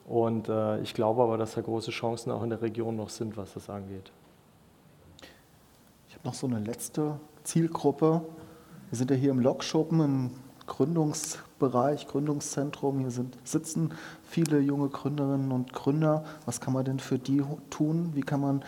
und 0.08 0.50
äh, 0.50 0.82
ich 0.82 0.94
glaube 0.94 1.22
aber, 1.22 1.38
dass 1.38 1.54
da 1.54 1.62
große 1.62 1.92
Chancen 1.92 2.32
auch 2.32 2.44
in 2.44 2.50
der 2.50 2.62
Region 2.62 2.98
noch 2.98 3.10
sind, 3.10 3.38
was 3.38 3.54
das 3.54 3.70
angeht 3.70 4.12
noch 6.28 6.34
so 6.34 6.46
eine 6.46 6.60
letzte 6.60 7.22
Zielgruppe. 7.46 8.22
Wir 8.90 8.98
sind 8.98 9.10
ja 9.10 9.16
hier 9.16 9.32
im 9.32 9.40
Lokschuppen, 9.40 10.02
im 10.02 10.32
Gründungsbereich, 10.68 12.06
Gründungszentrum. 12.08 13.00
Hier 13.00 13.12
sind, 13.12 13.38
sitzen 13.46 13.94
viele 14.24 14.60
junge 14.60 14.90
Gründerinnen 14.90 15.54
und 15.54 15.72
Gründer. 15.72 16.26
Was 16.46 16.60
kann 16.60 16.74
man 16.74 16.84
denn 16.84 17.00
für 17.00 17.18
die 17.18 17.42
tun? 17.70 18.12
Wie 18.14 18.24
kann 18.24 18.42
man 18.42 18.62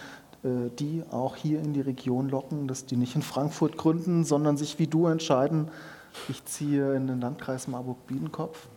äh, 0.46 0.70
die 0.80 1.04
auch 1.12 1.36
hier 1.36 1.60
in 1.60 1.74
die 1.74 1.82
Region 1.82 2.30
locken, 2.30 2.70
dass 2.70 2.86
die 2.86 2.96
nicht 2.96 3.16
in 3.16 3.22
Frankfurt 3.22 3.76
gründen, 3.76 4.24
sondern 4.24 4.56
sich 4.56 4.80
wie 4.80 4.88
du 4.88 5.08
entscheiden, 5.08 5.68
ich 6.30 6.46
ziehe 6.46 6.96
in 6.96 7.08
den 7.08 7.20
Landkreis 7.20 7.68
Marburg-Biedenkopf? 7.68 8.70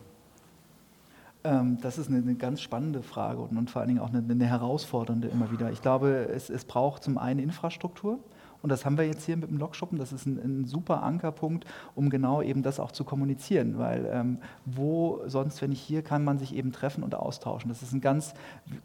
Ähm, 1.45 1.77
das 1.79 1.97
ist 1.97 2.09
eine, 2.09 2.35
ganz 2.35 2.59
spannende 2.59 3.01
Frage 3.01 3.39
und, 3.39 3.57
und 3.57 3.69
vor 3.69 3.79
allen 3.79 3.87
Dingen 3.87 4.01
auch 4.01 4.09
eine, 4.09 4.21
eine 4.29 4.45
herausfordernde 4.45 5.29
immer 5.29 5.51
wieder. 5.51 5.71
Ich 5.71 5.81
glaube, 5.81 6.27
es, 6.27 6.49
es 6.49 6.65
braucht 6.65 7.03
zum 7.03 7.17
einen 7.17 7.39
Infrastruktur. 7.39 8.19
Und 8.63 8.69
das 8.69 8.85
haben 8.85 8.97
wir 8.97 9.05
jetzt 9.05 9.25
hier 9.25 9.35
mit 9.35 9.49
dem 9.49 9.57
Lokschuppen. 9.57 9.99
Das 9.99 10.13
ist 10.13 10.25
ein, 10.25 10.39
ein 10.39 10.65
super 10.65 11.03
Ankerpunkt, 11.03 11.65
um 11.95 12.09
genau 12.09 12.41
eben 12.41 12.63
das 12.63 12.79
auch 12.79 12.93
zu 12.93 13.03
kommunizieren. 13.03 13.77
Weil 13.77 14.09
ähm, 14.09 14.37
wo 14.63 15.19
sonst, 15.27 15.61
wenn 15.61 15.73
ich 15.73 15.81
hier, 15.81 16.01
kann 16.01 16.23
man 16.23 16.39
sich 16.39 16.55
eben 16.55 16.71
treffen 16.71 17.03
und 17.03 17.13
austauschen. 17.13 17.67
Das 17.67 17.81
ist 17.81 17.91
eine 17.91 17.99
ganz 17.99 18.33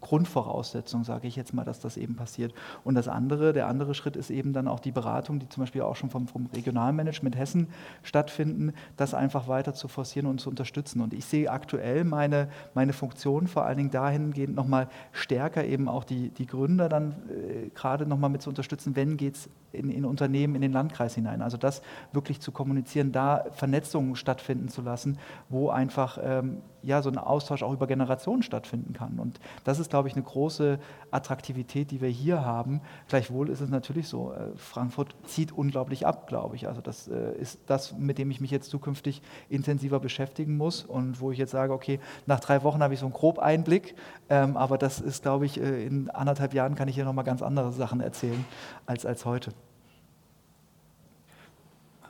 Grundvoraussetzung, 0.01 1.05
sage 1.05 1.29
ich 1.29 1.37
jetzt 1.37 1.53
mal, 1.53 1.63
dass 1.63 1.79
das 1.79 1.95
eben 1.95 2.17
passiert. 2.17 2.53
Und 2.83 2.95
das 2.95 3.07
andere, 3.07 3.53
der 3.53 3.67
andere 3.67 3.93
Schritt 3.95 4.17
ist 4.17 4.31
eben 4.31 4.51
dann 4.51 4.67
auch 4.67 4.81
die 4.81 4.91
Beratung, 4.91 5.39
die 5.39 5.47
zum 5.47 5.63
Beispiel 5.63 5.81
auch 5.81 5.95
schon 5.95 6.09
vom, 6.09 6.27
vom 6.27 6.47
Regionalmanagement 6.53 7.37
Hessen 7.37 7.69
stattfinden, 8.03 8.73
das 8.97 9.13
einfach 9.13 9.47
weiter 9.47 9.73
zu 9.73 9.87
forcieren 9.87 10.27
und 10.27 10.41
zu 10.41 10.49
unterstützen. 10.49 10.99
Und 10.99 11.13
ich 11.13 11.23
sehe 11.23 11.49
aktuell 11.49 12.03
meine, 12.03 12.49
meine 12.73 12.91
Funktion 12.91 13.47
vor 13.47 13.63
allen 13.63 13.77
Dingen 13.77 13.91
dahingehend 13.91 14.55
nochmal 14.55 14.89
stärker 15.13 15.63
eben 15.63 15.87
auch 15.87 16.03
die, 16.03 16.31
die 16.31 16.47
Gründer 16.47 16.89
dann 16.89 17.15
äh, 17.29 17.69
gerade 17.69 18.05
nochmal 18.05 18.29
mit 18.29 18.41
zu 18.41 18.49
unterstützen, 18.49 18.97
wenn 18.97 19.15
geht 19.15 19.35
es 19.35 19.49
in, 19.71 19.89
in, 19.89 20.05
Unternehmen, 20.05 20.55
in 20.55 20.61
den 20.61 20.71
Landkreis 20.71 21.15
hinein. 21.15 21.41
Also 21.41 21.57
das 21.57 21.81
wirklich 22.11 22.41
zu 22.41 22.51
kommunizieren, 22.51 23.11
da 23.11 23.45
Vernetzungen 23.51 24.15
stattfinden 24.15 24.69
zu 24.69 24.81
lassen, 24.81 25.17
wo 25.49 25.69
einfach 25.69 26.17
ähm, 26.21 26.61
ja, 26.83 27.01
so 27.01 27.09
ein 27.09 27.17
Austausch 27.17 27.63
auch 27.63 27.73
über 27.73 27.87
Generationen 27.87 28.43
stattfinden 28.43 28.93
kann. 28.93 29.19
Und 29.19 29.39
das 29.63 29.79
ist, 29.79 29.89
glaube 29.89 30.07
ich, 30.07 30.15
eine 30.15 30.23
große 30.23 30.79
Attraktivität, 31.11 31.91
die 31.91 32.01
wir 32.01 32.09
hier 32.09 32.45
haben. 32.45 32.81
Gleichwohl 33.07 33.49
ist 33.49 33.61
es 33.61 33.69
natürlich 33.69 34.07
so, 34.07 34.33
äh, 34.33 34.57
Frankfurt 34.57 35.15
zieht 35.25 35.51
unglaublich 35.51 36.05
ab, 36.05 36.27
glaube 36.27 36.55
ich. 36.55 36.67
Also 36.67 36.81
das 36.81 37.07
äh, 37.07 37.33
ist 37.37 37.59
das, 37.67 37.97
mit 37.97 38.17
dem 38.17 38.31
ich 38.31 38.41
mich 38.41 38.51
jetzt 38.51 38.69
zukünftig 38.69 39.21
intensiver 39.49 39.99
beschäftigen 39.99 40.57
muss 40.57 40.83
und 40.83 41.21
wo 41.21 41.31
ich 41.31 41.37
jetzt 41.37 41.51
sage, 41.51 41.73
okay, 41.73 41.99
nach 42.25 42.39
drei 42.39 42.63
Wochen 42.63 42.81
habe 42.81 42.93
ich 42.93 42.99
so 42.99 43.05
einen 43.05 43.13
grob 43.13 43.39
Einblick, 43.39 43.95
ähm, 44.29 44.57
aber 44.57 44.77
das 44.77 44.99
ist, 44.99 45.23
glaube 45.23 45.45
ich, 45.45 45.59
äh, 45.59 45.85
in 45.85 46.09
anderthalb 46.09 46.53
Jahren 46.53 46.75
kann 46.75 46.87
ich 46.87 46.95
hier 46.95 47.05
nochmal 47.05 47.25
ganz 47.25 47.41
andere 47.41 47.71
Sachen 47.71 48.01
erzählen 48.01 48.45
als, 48.85 49.05
als 49.05 49.25
heute. 49.25 49.51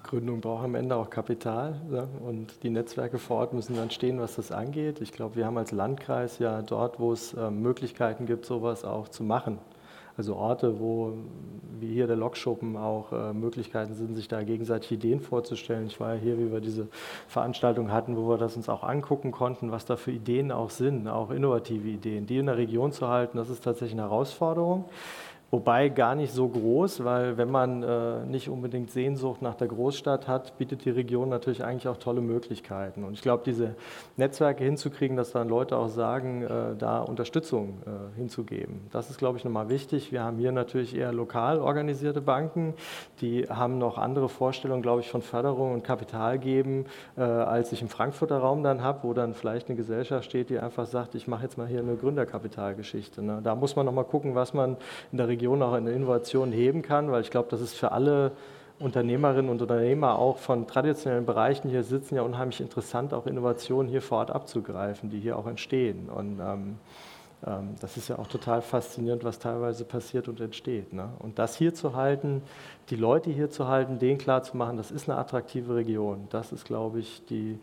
Gründung 0.09 0.41
braucht 0.41 0.63
am 0.63 0.73
Ende 0.73 0.95
auch 0.95 1.11
Kapital 1.11 1.79
ja, 1.91 2.07
und 2.27 2.63
die 2.63 2.71
Netzwerke 2.71 3.19
vor 3.19 3.37
Ort 3.37 3.53
müssen 3.53 3.75
dann 3.75 3.91
stehen, 3.91 4.19
was 4.19 4.37
das 4.37 4.51
angeht. 4.51 5.01
Ich 5.01 5.11
glaube, 5.11 5.35
wir 5.35 5.45
haben 5.45 5.57
als 5.59 5.71
Landkreis 5.71 6.39
ja 6.39 6.63
dort, 6.63 6.99
wo 6.99 7.13
es 7.13 7.35
äh, 7.35 7.51
Möglichkeiten 7.51 8.25
gibt, 8.25 8.43
sowas 8.43 8.83
auch 8.83 9.09
zu 9.09 9.23
machen. 9.23 9.59
Also 10.17 10.35
Orte, 10.35 10.79
wo 10.79 11.13
wie 11.79 11.93
hier 11.93 12.07
der 12.07 12.15
Lokschuppen 12.15 12.75
auch 12.75 13.13
äh, 13.13 13.33
Möglichkeiten 13.33 13.93
sind, 13.93 14.15
sich 14.15 14.27
da 14.27 14.41
gegenseitig 14.41 14.91
Ideen 14.91 15.19
vorzustellen. 15.21 15.85
Ich 15.85 15.99
war 15.99 16.15
ja 16.15 16.19
hier, 16.19 16.39
wie 16.39 16.51
wir 16.51 16.59
diese 16.59 16.87
Veranstaltung 17.27 17.91
hatten, 17.91 18.17
wo 18.17 18.27
wir 18.29 18.39
das 18.39 18.57
uns 18.57 18.67
auch 18.67 18.81
angucken 18.81 19.31
konnten, 19.31 19.71
was 19.71 19.85
da 19.85 19.95
für 19.95 20.11
Ideen 20.11 20.51
auch 20.51 20.71
sind, 20.71 21.07
auch 21.07 21.29
innovative 21.29 21.87
Ideen. 21.87 22.25
Die 22.25 22.39
in 22.39 22.47
der 22.47 22.57
Region 22.57 22.91
zu 22.91 23.07
halten, 23.07 23.37
das 23.37 23.49
ist 23.49 23.63
tatsächlich 23.63 23.93
eine 23.93 24.09
Herausforderung. 24.09 24.85
Wobei 25.51 25.89
gar 25.89 26.13
nicht 26.13 26.31
so 26.31 26.47
groß, 26.47 27.03
weil 27.03 27.37
wenn 27.37 27.49
man 27.49 27.81
äh, 27.81 28.23
nicht 28.25 28.49
unbedingt 28.49 28.91
Sehnsucht 28.91 29.41
nach 29.41 29.55
der 29.55 29.67
Großstadt 29.67 30.27
hat, 30.27 30.55
bietet 30.59 30.85
die 30.85 30.91
Region 30.91 31.27
natürlich 31.29 31.63
eigentlich 31.63 31.87
auch 31.87 31.97
tolle 31.97 32.21
Möglichkeiten. 32.21 33.03
Und 33.03 33.13
ich 33.13 33.21
glaube, 33.23 33.41
diese 33.43 33.75
Netzwerke 34.15 34.63
hinzukriegen, 34.63 35.17
dass 35.17 35.31
dann 35.31 35.49
Leute 35.49 35.77
auch 35.77 35.87
sagen, 35.87 36.43
äh, 36.43 36.75
da 36.77 36.99
Unterstützung 36.99 37.79
äh, 37.85 38.15
hinzugeben, 38.15 38.81
das 38.91 39.09
ist, 39.09 39.17
glaube 39.17 39.39
ich, 39.39 39.43
nochmal 39.43 39.69
wichtig. 39.69 40.11
Wir 40.11 40.23
haben 40.23 40.37
hier 40.37 40.51
natürlich 40.51 40.95
eher 40.95 41.11
lokal 41.11 41.59
organisierte 41.59 42.21
Banken, 42.21 42.75
die 43.21 43.45
haben 43.49 43.79
noch 43.79 43.97
andere 43.97 44.29
Vorstellungen, 44.29 44.83
glaube 44.83 45.01
ich, 45.01 45.09
von 45.09 45.23
Förderung 45.23 45.73
und 45.73 45.83
Kapital 45.83 46.37
geben, 46.37 46.85
äh, 47.17 47.21
als 47.21 47.71
ich 47.71 47.81
im 47.81 47.89
Frankfurter 47.89 48.37
Raum 48.37 48.61
dann 48.61 48.83
habe, 48.83 48.99
wo 49.01 49.13
dann 49.13 49.33
vielleicht 49.33 49.67
eine 49.67 49.77
Gesellschaft 49.77 50.25
steht, 50.25 50.51
die 50.51 50.59
einfach 50.59 50.85
sagt, 50.85 51.15
ich 51.15 51.27
mache 51.27 51.43
jetzt 51.43 51.57
mal 51.57 51.65
hier 51.65 51.79
eine 51.79 51.95
Gründerkapitalgeschichte. 51.95 53.23
Ne? 53.23 53.39
Da 53.43 53.55
muss 53.55 53.75
man 53.75 53.87
nochmal 53.87 54.05
gucken, 54.05 54.35
was 54.35 54.53
man 54.53 54.77
in 55.11 55.17
der 55.17 55.27
Region 55.27 55.38
Region 55.39 55.63
auch 55.63 55.75
in 55.75 55.87
Innovation 55.87 56.51
heben 56.51 56.81
kann, 56.81 57.11
weil 57.11 57.21
ich 57.21 57.31
glaube, 57.31 57.47
das 57.49 57.61
ist 57.61 57.73
für 57.73 57.93
alle 57.93 58.33
Unternehmerinnen 58.77 59.49
und 59.49 59.61
Unternehmer 59.61 60.19
auch 60.19 60.37
von 60.37 60.67
traditionellen 60.67 61.25
Bereichen 61.25 61.69
hier 61.69 61.83
sitzen 61.83 62.15
ja 62.15 62.23
unheimlich 62.23 62.59
interessant, 62.59 63.13
auch 63.13 63.25
Innovationen 63.25 63.89
hier 63.89 64.01
vor 64.01 64.19
Ort 64.19 64.31
abzugreifen, 64.31 65.09
die 65.09 65.19
hier 65.19 65.37
auch 65.37 65.47
entstehen. 65.47 66.09
Und 66.09 66.39
ähm, 66.39 66.77
ähm, 67.45 67.75
das 67.79 67.95
ist 67.95 68.09
ja 68.09 68.19
auch 68.19 68.27
total 68.27 68.61
faszinierend, 68.61 69.23
was 69.23 69.39
teilweise 69.39 69.85
passiert 69.85 70.27
und 70.27 70.41
entsteht. 70.41 70.93
Ne? 70.93 71.09
Und 71.19 71.39
das 71.39 71.55
hier 71.55 71.73
zu 71.73 71.95
halten, 71.95 72.41
die 72.89 72.95
Leute 72.95 73.29
hier 73.29 73.49
zu 73.49 73.67
halten, 73.67 73.99
denen 73.99 74.17
klarzumachen, 74.17 74.77
das 74.77 74.91
ist 74.91 75.09
eine 75.09 75.17
attraktive 75.17 75.75
Region. 75.75 76.27
Das 76.31 76.51
ist, 76.51 76.65
glaube 76.65 76.99
ich, 76.99 77.23
die 77.25 77.59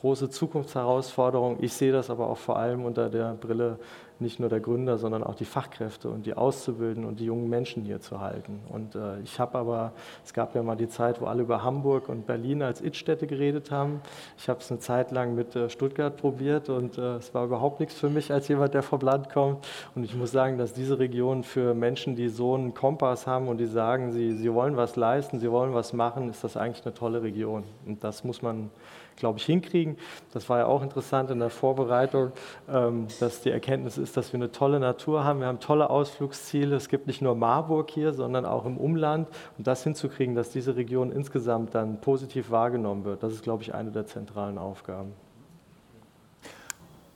große 0.00 0.30
Zukunftsherausforderung. 0.30 1.58
Ich 1.60 1.72
sehe 1.72 1.92
das 1.92 2.10
aber 2.10 2.28
auch 2.28 2.38
vor 2.38 2.58
allem 2.58 2.84
unter 2.84 3.08
der 3.08 3.34
Brille 3.34 3.78
nicht 4.20 4.40
nur 4.40 4.48
der 4.48 4.60
Gründer, 4.60 4.98
sondern 4.98 5.22
auch 5.22 5.36
die 5.36 5.44
Fachkräfte 5.44 6.08
und 6.08 6.26
die 6.26 6.34
Auszubildenden 6.34 7.04
und 7.08 7.20
die 7.20 7.26
jungen 7.26 7.48
Menschen 7.48 7.84
hier 7.84 8.00
zu 8.00 8.20
halten. 8.20 8.60
Und 8.68 8.94
äh, 8.96 9.20
ich 9.20 9.38
habe 9.38 9.56
aber, 9.58 9.92
es 10.24 10.32
gab 10.32 10.54
ja 10.54 10.62
mal 10.62 10.76
die 10.76 10.88
Zeit, 10.88 11.20
wo 11.20 11.26
alle 11.26 11.42
über 11.42 11.62
Hamburg 11.62 12.08
und 12.08 12.26
Berlin 12.26 12.62
als 12.62 12.80
It-Städte 12.80 13.26
geredet 13.26 13.70
haben. 13.70 14.00
Ich 14.36 14.48
habe 14.48 14.60
es 14.60 14.70
eine 14.70 14.80
Zeit 14.80 15.12
lang 15.12 15.34
mit 15.34 15.54
äh, 15.54 15.70
Stuttgart 15.70 16.16
probiert 16.16 16.68
und 16.68 16.98
äh, 16.98 17.16
es 17.16 17.32
war 17.32 17.44
überhaupt 17.44 17.78
nichts 17.78 17.94
für 17.94 18.10
mich 18.10 18.32
als 18.32 18.48
jemand, 18.48 18.74
der 18.74 18.82
vom 18.82 19.00
Land 19.00 19.30
kommt. 19.30 19.66
Und 19.94 20.02
ich 20.02 20.16
muss 20.16 20.32
sagen, 20.32 20.58
dass 20.58 20.72
diese 20.72 20.98
Region 20.98 21.44
für 21.44 21.74
Menschen, 21.74 22.16
die 22.16 22.28
so 22.28 22.54
einen 22.54 22.74
Kompass 22.74 23.26
haben 23.26 23.46
und 23.46 23.58
die 23.58 23.66
sagen, 23.66 24.12
sie, 24.12 24.32
sie 24.32 24.52
wollen 24.52 24.76
was 24.76 24.96
leisten, 24.96 25.38
sie 25.38 25.50
wollen 25.50 25.74
was 25.74 25.92
machen, 25.92 26.28
ist 26.28 26.42
das 26.42 26.56
eigentlich 26.56 26.84
eine 26.84 26.94
tolle 26.94 27.22
Region. 27.22 27.62
Und 27.86 28.02
das 28.02 28.24
muss 28.24 28.42
man 28.42 28.70
glaube 29.18 29.38
ich, 29.38 29.44
hinkriegen. 29.44 29.96
Das 30.32 30.48
war 30.48 30.58
ja 30.58 30.66
auch 30.66 30.82
interessant 30.82 31.30
in 31.30 31.38
der 31.38 31.50
Vorbereitung, 31.50 32.32
ähm, 32.68 33.06
dass 33.20 33.42
die 33.42 33.50
Erkenntnis 33.50 33.98
ist, 33.98 34.16
dass 34.16 34.32
wir 34.32 34.38
eine 34.38 34.52
tolle 34.52 34.80
Natur 34.80 35.24
haben. 35.24 35.40
Wir 35.40 35.46
haben 35.46 35.60
tolle 35.60 35.90
Ausflugsziele. 35.90 36.76
Es 36.76 36.88
gibt 36.88 37.06
nicht 37.06 37.22
nur 37.22 37.34
Marburg 37.34 37.90
hier, 37.90 38.12
sondern 38.12 38.44
auch 38.44 38.64
im 38.64 38.76
Umland. 38.76 39.28
Und 39.56 39.66
das 39.66 39.84
hinzukriegen, 39.84 40.34
dass 40.34 40.50
diese 40.50 40.76
Region 40.76 41.12
insgesamt 41.12 41.74
dann 41.74 42.00
positiv 42.00 42.50
wahrgenommen 42.50 43.04
wird, 43.04 43.22
das 43.22 43.32
ist, 43.32 43.42
glaube 43.42 43.62
ich, 43.62 43.74
eine 43.74 43.90
der 43.90 44.06
zentralen 44.06 44.58
Aufgaben. 44.58 45.12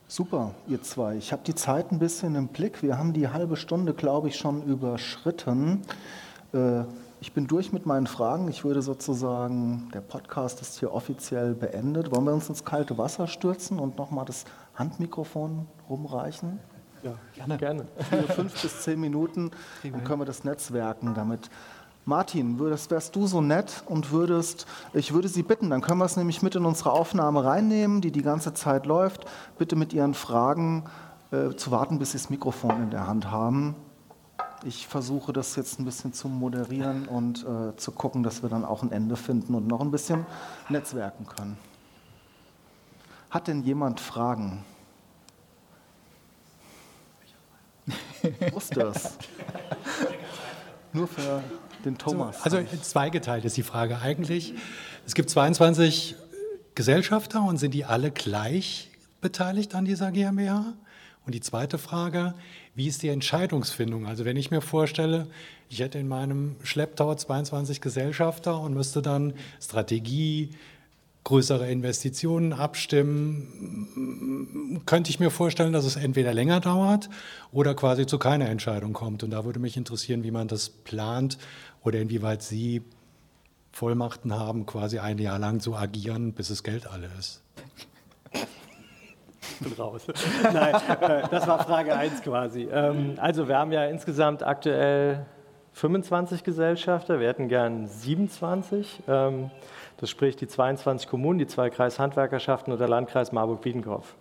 Super, 0.08 0.50
ihr 0.68 0.82
zwei. 0.82 1.16
Ich 1.16 1.32
habe 1.32 1.42
die 1.46 1.54
Zeit 1.54 1.90
ein 1.90 1.98
bisschen 1.98 2.34
im 2.34 2.48
Blick. 2.48 2.82
Wir 2.82 2.98
haben 2.98 3.14
die 3.14 3.28
halbe 3.28 3.56
Stunde, 3.56 3.94
glaube 3.94 4.28
ich, 4.28 4.36
schon 4.36 4.62
überschritten. 4.62 5.80
Äh, 6.52 6.82
ich 7.22 7.32
bin 7.32 7.46
durch 7.46 7.72
mit 7.72 7.86
meinen 7.86 8.08
Fragen. 8.08 8.48
Ich 8.48 8.64
würde 8.64 8.82
sozusagen, 8.82 9.88
der 9.94 10.00
Podcast 10.00 10.60
ist 10.60 10.80
hier 10.80 10.92
offiziell 10.92 11.54
beendet. 11.54 12.10
Wollen 12.10 12.24
wir 12.24 12.34
uns 12.34 12.48
ins 12.48 12.64
kalte 12.64 12.98
Wasser 12.98 13.28
stürzen 13.28 13.78
und 13.78 13.96
nochmal 13.96 14.24
das 14.24 14.44
Handmikrofon 14.74 15.68
rumreichen? 15.88 16.58
Ja, 17.04 17.14
gerne. 17.32 17.58
gerne. 17.58 17.86
Für 18.10 18.22
fünf 18.24 18.60
bis 18.60 18.82
zehn 18.82 18.98
Minuten, 18.98 19.52
dann 19.84 20.02
können 20.02 20.20
wir 20.20 20.24
das 20.24 20.42
Netzwerken 20.42 21.14
damit. 21.14 21.48
Martin, 22.06 22.58
würdest, 22.58 22.90
wärst 22.90 23.14
du 23.14 23.28
so 23.28 23.40
nett 23.40 23.84
und 23.86 24.10
würdest, 24.10 24.66
ich 24.92 25.14
würde 25.14 25.28
Sie 25.28 25.44
bitten, 25.44 25.70
dann 25.70 25.80
können 25.80 25.98
wir 25.98 26.06
es 26.06 26.16
nämlich 26.16 26.42
mit 26.42 26.56
in 26.56 26.64
unsere 26.64 26.90
Aufnahme 26.90 27.44
reinnehmen, 27.44 28.00
die 28.00 28.10
die 28.10 28.22
ganze 28.22 28.52
Zeit 28.52 28.84
läuft, 28.84 29.26
bitte 29.58 29.76
mit 29.76 29.92
Ihren 29.92 30.14
Fragen 30.14 30.86
äh, 31.30 31.50
zu 31.54 31.70
warten, 31.70 32.00
bis 32.00 32.10
Sie 32.10 32.18
das 32.18 32.30
Mikrofon 32.30 32.82
in 32.82 32.90
der 32.90 33.06
Hand 33.06 33.30
haben. 33.30 33.76
Ich 34.64 34.86
versuche 34.86 35.32
das 35.32 35.56
jetzt 35.56 35.78
ein 35.80 35.84
bisschen 35.84 36.12
zu 36.12 36.28
moderieren 36.28 37.08
und 37.08 37.44
äh, 37.44 37.76
zu 37.76 37.90
gucken, 37.92 38.22
dass 38.22 38.42
wir 38.42 38.48
dann 38.48 38.64
auch 38.64 38.82
ein 38.82 38.92
Ende 38.92 39.16
finden 39.16 39.54
und 39.54 39.66
noch 39.66 39.80
ein 39.80 39.90
bisschen 39.90 40.24
netzwerken 40.68 41.26
können. 41.26 41.58
Hat 43.30 43.48
denn 43.48 43.62
jemand 43.62 43.98
Fragen? 44.00 44.64
Ich 48.22 48.54
wusste 48.54 48.82
es. 48.82 49.18
Nur 50.92 51.08
für 51.08 51.42
den 51.84 51.98
Thomas. 51.98 52.42
Also, 52.42 52.58
also 52.58 52.76
zweigeteilt 52.76 53.44
ist 53.44 53.56
die 53.56 53.62
Frage 53.62 53.98
eigentlich. 53.98 54.54
Es 55.06 55.14
gibt 55.14 55.30
22 55.30 56.14
Gesellschafter 56.74 57.42
und 57.42 57.56
sind 57.56 57.74
die 57.74 57.84
alle 57.84 58.10
gleich 58.10 58.90
beteiligt 59.20 59.74
an 59.74 59.86
dieser 59.86 60.12
GmbH? 60.12 60.74
Und 61.24 61.34
die 61.34 61.40
zweite 61.40 61.78
Frage, 61.78 62.34
wie 62.74 62.88
ist 62.88 63.02
die 63.02 63.08
Entscheidungsfindung? 63.08 64.06
Also 64.06 64.24
wenn 64.24 64.36
ich 64.36 64.50
mir 64.50 64.60
vorstelle, 64.60 65.26
ich 65.68 65.80
hätte 65.80 65.98
in 65.98 66.08
meinem 66.08 66.56
Schlepptau 66.62 67.14
22 67.14 67.80
Gesellschafter 67.80 68.60
und 68.60 68.74
müsste 68.74 69.02
dann 69.02 69.34
Strategie, 69.60 70.50
größere 71.24 71.70
Investitionen 71.70 72.52
abstimmen, 72.52 74.82
könnte 74.86 75.10
ich 75.10 75.20
mir 75.20 75.30
vorstellen, 75.30 75.72
dass 75.72 75.84
es 75.84 75.96
entweder 75.96 76.34
länger 76.34 76.60
dauert 76.60 77.08
oder 77.52 77.74
quasi 77.74 78.06
zu 78.06 78.18
keiner 78.18 78.48
Entscheidung 78.48 78.92
kommt. 78.92 79.22
Und 79.22 79.30
da 79.30 79.44
würde 79.44 79.60
mich 79.60 79.76
interessieren, 79.76 80.24
wie 80.24 80.32
man 80.32 80.48
das 80.48 80.68
plant 80.68 81.38
oder 81.84 82.00
inwieweit 82.00 82.42
Sie 82.42 82.82
Vollmachten 83.70 84.34
haben, 84.34 84.66
quasi 84.66 84.98
ein 84.98 85.18
Jahr 85.18 85.38
lang 85.38 85.60
zu 85.60 85.76
agieren, 85.76 86.32
bis 86.32 86.48
das 86.48 86.62
Geld 86.62 86.86
alle 86.86 87.08
ist 87.18 87.42
bin 89.62 89.72
raus. 89.74 90.06
Nein, 90.42 90.74
äh, 91.00 91.22
das 91.30 91.46
war 91.46 91.64
Frage 91.64 91.94
1 91.94 92.22
quasi. 92.22 92.68
Ähm, 92.72 93.14
also 93.16 93.48
wir 93.48 93.58
haben 93.58 93.72
ja 93.72 93.84
insgesamt 93.84 94.42
aktuell 94.42 95.26
25 95.72 96.44
Gesellschafter, 96.44 97.20
wir 97.20 97.28
hätten 97.28 97.48
gern 97.48 97.86
27. 97.86 99.02
Ähm, 99.08 99.50
das 99.96 100.10
spricht 100.10 100.40
die 100.40 100.48
22 100.48 101.08
Kommunen, 101.08 101.38
die 101.38 101.46
zwei 101.46 101.70
Kreishandwerkerschaften 101.70 102.72
und 102.72 102.78
der 102.78 102.88
Landkreis 102.88 103.32
Marburg-Biedenkopf. 103.32 104.14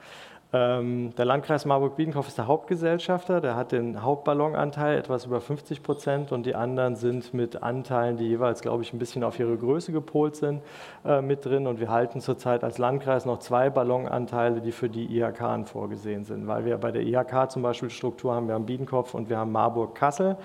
Ähm, 0.54 1.16
der 1.16 1.24
Landkreis 1.24 1.64
Marburg-Biedenkopf 1.64 2.28
ist 2.28 2.38
der 2.38 2.48
Hauptgesellschafter, 2.48 3.40
der 3.40 3.56
hat 3.56 3.72
den 3.72 4.02
Hauptballonanteil 4.02 4.98
etwas 4.98 5.26
über 5.26 5.40
50 5.40 5.82
Prozent 5.82 6.34
und 6.34 6.46
die 6.46 6.56
anderen 6.56 6.98
sind 6.98 7.34
mit 7.34 7.64
Anteilen, 7.64 8.18
die 8.18 8.28
jeweils, 8.28 8.62
glaube 8.62 8.84
ich, 8.84 8.92
ein 8.92 9.00
bisschen 9.00 9.24
auf 9.24 9.40
ihre 9.40 9.56
Größe 9.56 9.94
gepolt 9.94 10.36
sind, 10.36 10.62
äh, 11.06 11.22
mit 11.22 11.46
drin. 11.46 11.68
Und 11.68 11.80
wir 11.80 11.90
halten 11.90 12.20
zurzeit 12.20 12.66
als 12.66 12.80
Landkreis 12.80 13.26
noch 13.26 13.40
zwei 13.40 13.70
Ballonanteile, 13.70 14.60
die 14.60 14.74
für 14.74 14.90
die 14.90 15.18
IHK 15.18 15.70
vorgesehen 15.70 16.26
sind, 16.26 16.48
weil 16.48 16.66
wir 16.66 16.78
bei 16.78 16.92
der 16.92 17.04
IHK 17.04 17.50
zum 17.50 17.62
Beispiel 17.62 17.90
Struktur 17.90 18.34
haben, 18.34 18.48
wir 18.48 18.56
haben 18.56 18.66
Biedenkopf 18.66 19.14
und 19.14 19.30
wir 19.30 19.38
haben 19.38 19.54
Marburg-Kassel, 19.54 20.36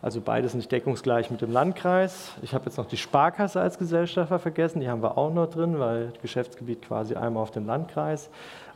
also 0.00 0.20
beides 0.20 0.54
nicht 0.54 0.72
deckungsgleich 0.72 1.30
mit 1.30 1.40
dem 1.40 1.52
Landkreis. 1.52 2.32
Ich 2.42 2.52
habe 2.52 2.64
jetzt 2.64 2.78
noch 2.78 2.86
die 2.86 2.96
Sparkasse 2.96 3.60
als 3.60 3.78
Gesellschafter 3.78 4.40
vergessen, 4.40 4.80
die 4.80 4.88
haben 4.88 5.02
wir 5.02 5.16
auch 5.16 5.32
noch 5.32 5.46
drin, 5.46 5.78
weil 5.78 6.08
das 6.08 6.20
Geschäftsgebiet 6.20 6.82
quasi 6.82 7.14
einmal 7.14 7.44
auf 7.44 7.52
dem 7.52 7.66
Landkreis. 7.66 8.28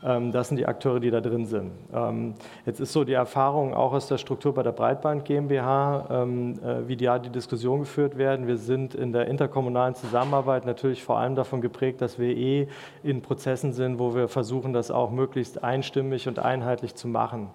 Ähm, 0.05 0.33
das 0.33 0.49
sind 0.49 0.57
die 0.59 0.67
Akteure, 0.67 1.01
die 1.01 1.11
da 1.11 1.21
drin 1.21 1.47
sind. 1.47 1.73
Ähm, 1.93 2.35
jetzt 2.65 2.81
ist 2.81 2.93
so 2.93 3.05
die 3.05 3.15
Erfahrung 3.15 3.75
auch 3.75 3.93
aus 3.93 4.09
der 4.09 4.19
Struktur 4.19 4.55
bei 4.55 4.63
der 4.63 4.73
Breitband 4.73 5.25
GmbH, 5.25 6.07
ähm, 6.11 6.55
äh, 6.63 6.89
wie 6.89 6.97
da 6.97 7.19
die 7.19 7.31
Diskussion 7.31 7.81
geführt 7.81 8.19
werden. 8.19 8.47
Wir 8.47 8.57
sind 8.57 8.95
in 8.95 9.13
der 9.13 9.27
interkommunalen 9.27 9.95
Zusammenarbeit 9.95 10.67
natürlich 10.67 11.03
vor 11.03 11.19
allem 11.19 11.35
davon 11.35 11.61
geprägt, 11.61 12.01
dass 12.01 12.19
wir 12.19 12.37
eh 12.37 12.69
in 13.03 13.23
Prozessen 13.23 13.73
sind, 13.73 13.99
wo 13.99 14.15
wir 14.15 14.29
versuchen, 14.29 14.73
das 14.73 14.91
auch 14.91 15.11
möglichst 15.11 15.63
einstimmig 15.63 16.29
und 16.29 16.39
einheitlich 16.39 16.95
zu 16.95 17.09
machen. 17.09 17.51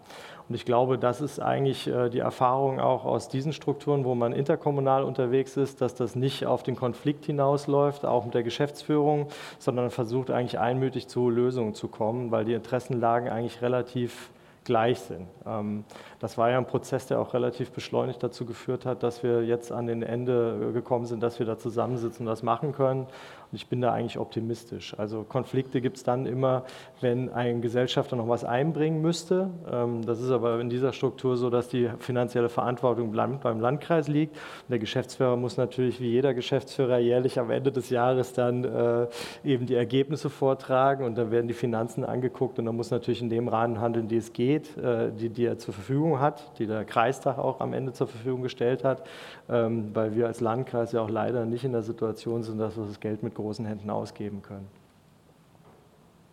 Und 0.52 0.56
ich 0.56 0.66
glaube, 0.66 0.98
das 0.98 1.22
ist 1.22 1.40
eigentlich 1.40 1.88
äh, 1.88 2.10
die 2.10 2.20
Erfahrung 2.20 2.82
auch 2.82 3.06
aus 3.06 3.30
diesen 3.30 3.54
Strukturen, 3.54 4.04
wo 4.04 4.16
man 4.16 4.34
interkommunal 4.34 5.06
unterwegs 5.06 5.56
ist, 5.56 5.80
dass 5.80 5.96
das 5.96 6.18
nicht 6.18 6.46
auf 6.46 6.62
den 6.62 6.76
Konflikt 6.76 7.24
hinausläuft, 7.24 8.06
auch 8.06 8.26
mit 8.26 8.34
der 8.34 8.44
Geschäftsführung, 8.44 9.30
sondern 9.60 9.92
versucht 9.92 10.30
eigentlich 10.30 10.60
einmütig 10.60 11.08
zu 11.08 11.30
Lösungen 11.30 11.74
zu 11.74 11.88
kommen, 11.88 12.32
weil 12.32 12.44
die 12.44 12.52
Interessenlagen 12.52 13.30
eigentlich 13.30 13.62
relativ 13.62 14.30
gleich 14.66 15.00
sind. 15.00 15.26
Ähm, 15.46 15.86
das 16.20 16.38
war 16.38 16.50
ja 16.50 16.58
ein 16.58 16.68
Prozess, 16.68 17.08
der 17.08 17.22
auch 17.22 17.34
relativ 17.34 17.72
beschleunigt 17.72 18.22
dazu 18.22 18.46
geführt 18.46 18.86
hat, 18.86 19.04
dass 19.04 19.24
wir 19.24 19.46
jetzt 19.46 19.72
an 19.72 19.88
den 19.88 20.04
Ende 20.04 20.72
gekommen 20.74 21.06
sind, 21.06 21.24
dass 21.24 21.40
wir 21.40 21.46
da 21.46 21.58
zusammensitzen 21.58 22.28
und 22.28 22.30
das 22.30 22.44
machen 22.44 22.74
können. 22.74 23.08
Und 23.52 23.58
ich 23.58 23.68
bin 23.68 23.82
da 23.82 23.92
eigentlich 23.92 24.18
optimistisch. 24.18 24.98
Also 24.98 25.24
Konflikte 25.24 25.82
gibt 25.82 25.98
es 25.98 26.04
dann 26.04 26.26
immer, 26.26 26.64
wenn 27.02 27.30
ein 27.30 27.62
Gesellschafter 27.62 28.16
noch 28.16 28.30
was 28.30 28.46
einbringen 28.46 29.02
müsste. 29.02 29.50
Ähm, 29.70 30.06
das 30.06 30.22
ist 30.22 30.32
aber 30.32 30.62
in 30.62 30.70
dieser 30.70 30.94
Struktur 30.94 31.36
so, 31.36 31.50
dass 31.50 31.68
die 31.68 31.90
finanzielle 32.00 32.48
Verantwortung 32.48 33.12
beim 33.12 33.60
Landkreis 33.60 34.08
liegt. 34.08 34.36
Und 34.36 34.70
der 34.70 34.80
Geschäftsführer 34.80 35.36
muss 35.36 35.58
natürlich 35.58 36.00
wie 36.00 36.10
jeder 36.10 36.34
Geschäftsführer 36.34 37.00
jährlich 37.00 37.40
am 37.40 37.52
Ende 37.52 37.74
des 37.74 37.90
Jahres 37.90 38.32
dann 38.32 38.64
äh, 38.64 39.08
eben 39.44 39.66
die 39.66 39.76
Ergebnisse 39.76 40.30
vortragen 40.30 41.04
und 41.04 41.18
dann 41.18 41.32
werden 41.32 41.48
die 41.48 41.54
Finanzen 41.54 42.06
angeguckt 42.06 42.58
und 42.58 42.66
dann 42.66 42.76
muss 42.78 42.90
natürlich 42.90 43.22
in 43.22 43.30
dem 43.30 43.50
Rahmen 43.50 43.82
handeln, 43.82 44.08
die 44.08 44.18
es 44.18 44.32
geht, 44.32 44.78
äh, 44.78 45.12
die, 45.12 45.30
die 45.30 45.46
er 45.46 45.58
zur 45.58 45.74
Verfügung 45.74 46.22
hat, 46.22 46.58
die 46.58 46.68
der 46.68 46.86
Kreistag 46.86 47.38
auch 47.38 47.60
am 47.60 47.74
Ende 47.74 47.92
zur 47.92 48.08
Verfügung 48.08 48.44
gestellt 48.44 48.86
hat, 48.86 49.04
ähm, 49.50 49.90
weil 49.94 50.16
wir 50.16 50.28
als 50.28 50.40
Landkreis 50.40 50.94
ja 50.94 51.02
auch 51.02 51.10
leider 51.10 51.46
nicht 51.46 51.66
in 51.66 51.74
der 51.74 51.82
Situation 51.82 52.44
sind, 52.44 52.58
dass 52.58 52.78
wir 52.78 52.86
das 52.86 53.00
Geld 53.00 53.24
mit 53.24 53.36
großen 53.42 53.66
Händen 53.66 53.90
ausgeben 53.90 54.42
können. 54.42 54.68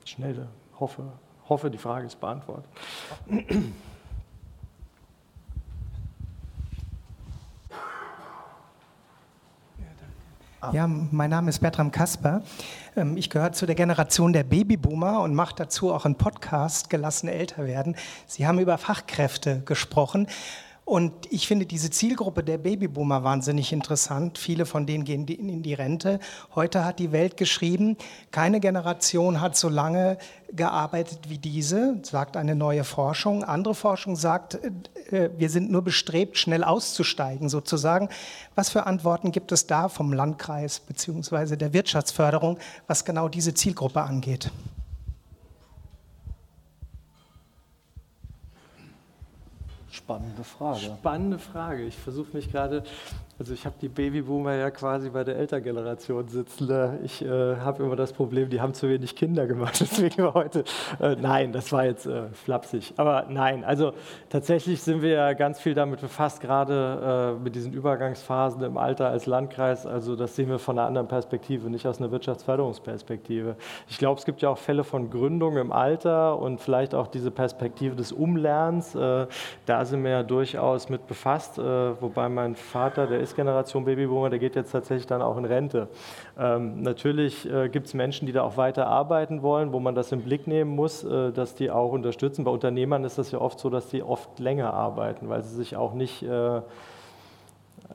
Schnell, 0.04 0.48
hoffe, 0.78 1.04
hoffe, 1.48 1.70
die 1.70 1.78
Frage 1.78 2.06
ist 2.06 2.20
beantwortet. 2.20 2.70
Ja, 10.72 10.86
mein 10.86 11.30
Name 11.30 11.50
ist 11.50 11.60
Bertram 11.60 11.92
Kasper. 11.92 12.42
Ähm, 12.96 13.16
ich 13.16 13.30
gehöre 13.30 13.52
zu 13.52 13.64
der 13.64 13.74
Generation 13.74 14.32
der 14.32 14.42
Babyboomer 14.42 15.20
und 15.20 15.34
mache 15.34 15.54
dazu 15.54 15.92
auch 15.94 16.04
einen 16.04 16.16
Podcast, 16.16 16.90
Gelassen 16.90 17.28
älter 17.28 17.64
werden. 17.64 17.96
Sie 18.26 18.46
haben 18.46 18.58
über 18.58 18.76
Fachkräfte 18.76 19.62
gesprochen. 19.64 20.26
Und 20.88 21.30
ich 21.30 21.46
finde 21.46 21.66
diese 21.66 21.90
Zielgruppe 21.90 22.42
der 22.42 22.56
Babyboomer 22.56 23.22
wahnsinnig 23.22 23.74
interessant. 23.74 24.38
Viele 24.38 24.64
von 24.64 24.86
denen 24.86 25.04
gehen 25.04 25.28
in 25.28 25.62
die 25.62 25.74
Rente. 25.74 26.18
Heute 26.54 26.82
hat 26.82 26.98
die 26.98 27.12
Welt 27.12 27.36
geschrieben, 27.36 27.98
keine 28.30 28.58
Generation 28.58 29.42
hat 29.42 29.54
so 29.54 29.68
lange 29.68 30.16
gearbeitet 30.50 31.28
wie 31.28 31.36
diese, 31.36 31.98
sagt 32.04 32.38
eine 32.38 32.54
neue 32.54 32.84
Forschung. 32.84 33.44
Andere 33.44 33.74
Forschung 33.74 34.16
sagt, 34.16 34.54
äh, 34.54 35.24
äh, 35.24 35.30
wir 35.36 35.50
sind 35.50 35.70
nur 35.70 35.82
bestrebt, 35.82 36.38
schnell 36.38 36.64
auszusteigen 36.64 37.50
sozusagen. 37.50 38.08
Was 38.54 38.70
für 38.70 38.86
Antworten 38.86 39.30
gibt 39.30 39.52
es 39.52 39.66
da 39.66 39.90
vom 39.90 40.14
Landkreis 40.14 40.80
bzw. 40.80 41.56
der 41.56 41.74
Wirtschaftsförderung, 41.74 42.58
was 42.86 43.04
genau 43.04 43.28
diese 43.28 43.52
Zielgruppe 43.52 44.00
angeht? 44.00 44.50
Spannende 50.08 50.42
Frage. 50.42 50.78
Spannende 50.78 51.38
Frage. 51.38 51.82
Ich 51.84 51.98
versuche 51.98 52.34
mich 52.34 52.50
gerade 52.50 52.82
also 53.38 53.54
ich 53.54 53.64
habe 53.64 53.76
die 53.80 53.88
Babyboomer 53.88 54.54
ja 54.54 54.68
quasi 54.72 55.10
bei 55.10 55.22
der 55.22 55.36
Elterngeneration 55.36 56.26
sitzen. 56.26 56.98
Ich 57.04 57.24
äh, 57.24 57.56
habe 57.56 57.84
immer 57.84 57.94
das 57.94 58.12
Problem, 58.12 58.50
die 58.50 58.60
haben 58.60 58.74
zu 58.74 58.88
wenig 58.88 59.14
Kinder 59.14 59.46
gemacht. 59.46 59.76
Deswegen 59.80 60.24
war 60.24 60.34
heute, 60.34 60.64
äh, 61.00 61.14
nein, 61.14 61.52
das 61.52 61.70
war 61.70 61.84
jetzt 61.84 62.06
äh, 62.06 62.30
flapsig. 62.32 62.94
Aber 62.96 63.26
nein, 63.28 63.62
also 63.62 63.92
tatsächlich 64.28 64.82
sind 64.82 65.02
wir 65.02 65.10
ja 65.10 65.32
ganz 65.34 65.60
viel 65.60 65.74
damit 65.74 66.00
befasst, 66.00 66.40
gerade 66.40 67.36
äh, 67.38 67.40
mit 67.40 67.54
diesen 67.54 67.72
Übergangsphasen 67.72 68.60
im 68.62 68.76
Alter 68.76 69.08
als 69.08 69.26
Landkreis. 69.26 69.86
Also 69.86 70.16
das 70.16 70.34
sehen 70.34 70.48
wir 70.48 70.58
von 70.58 70.76
einer 70.76 70.88
anderen 70.88 71.06
Perspektive, 71.06 71.70
nicht 71.70 71.86
aus 71.86 72.00
einer 72.00 72.10
Wirtschaftsförderungsperspektive. 72.10 73.54
Ich 73.86 73.98
glaube, 73.98 74.18
es 74.18 74.24
gibt 74.24 74.42
ja 74.42 74.48
auch 74.48 74.58
Fälle 74.58 74.82
von 74.82 75.10
Gründung 75.10 75.58
im 75.58 75.70
Alter 75.70 76.40
und 76.40 76.60
vielleicht 76.60 76.92
auch 76.92 77.06
diese 77.06 77.30
Perspektive 77.30 77.94
des 77.94 78.10
Umlernens. 78.10 78.96
Äh, 78.96 79.28
da 79.64 79.84
sind 79.84 79.97
ja 80.06 80.22
durchaus 80.22 80.88
mit 80.88 81.06
befasst. 81.06 81.58
Äh, 81.58 81.62
wobei 82.00 82.28
mein 82.28 82.54
Vater, 82.54 83.06
der 83.06 83.20
ist 83.20 83.36
Generation 83.36 83.84
Babyboomer, 83.84 84.30
der 84.30 84.38
geht 84.38 84.56
jetzt 84.56 84.72
tatsächlich 84.72 85.06
dann 85.06 85.22
auch 85.22 85.36
in 85.36 85.44
Rente. 85.44 85.88
Ähm, 86.38 86.82
natürlich 86.82 87.50
äh, 87.50 87.68
gibt 87.68 87.86
es 87.86 87.94
Menschen, 87.94 88.26
die 88.26 88.32
da 88.32 88.42
auch 88.42 88.56
weiter 88.56 88.86
arbeiten 88.86 89.42
wollen, 89.42 89.72
wo 89.72 89.80
man 89.80 89.94
das 89.94 90.12
im 90.12 90.22
Blick 90.22 90.46
nehmen 90.46 90.74
muss, 90.74 91.04
äh, 91.04 91.32
dass 91.32 91.54
die 91.54 91.70
auch 91.70 91.92
unterstützen. 91.92 92.44
Bei 92.44 92.50
Unternehmern 92.50 93.04
ist 93.04 93.18
das 93.18 93.30
ja 93.30 93.40
oft 93.40 93.58
so, 93.58 93.70
dass 93.70 93.88
die 93.88 94.02
oft 94.02 94.38
länger 94.38 94.72
arbeiten, 94.74 95.28
weil 95.28 95.42
sie 95.42 95.54
sich 95.54 95.76
auch 95.76 95.94
nicht 95.94 96.24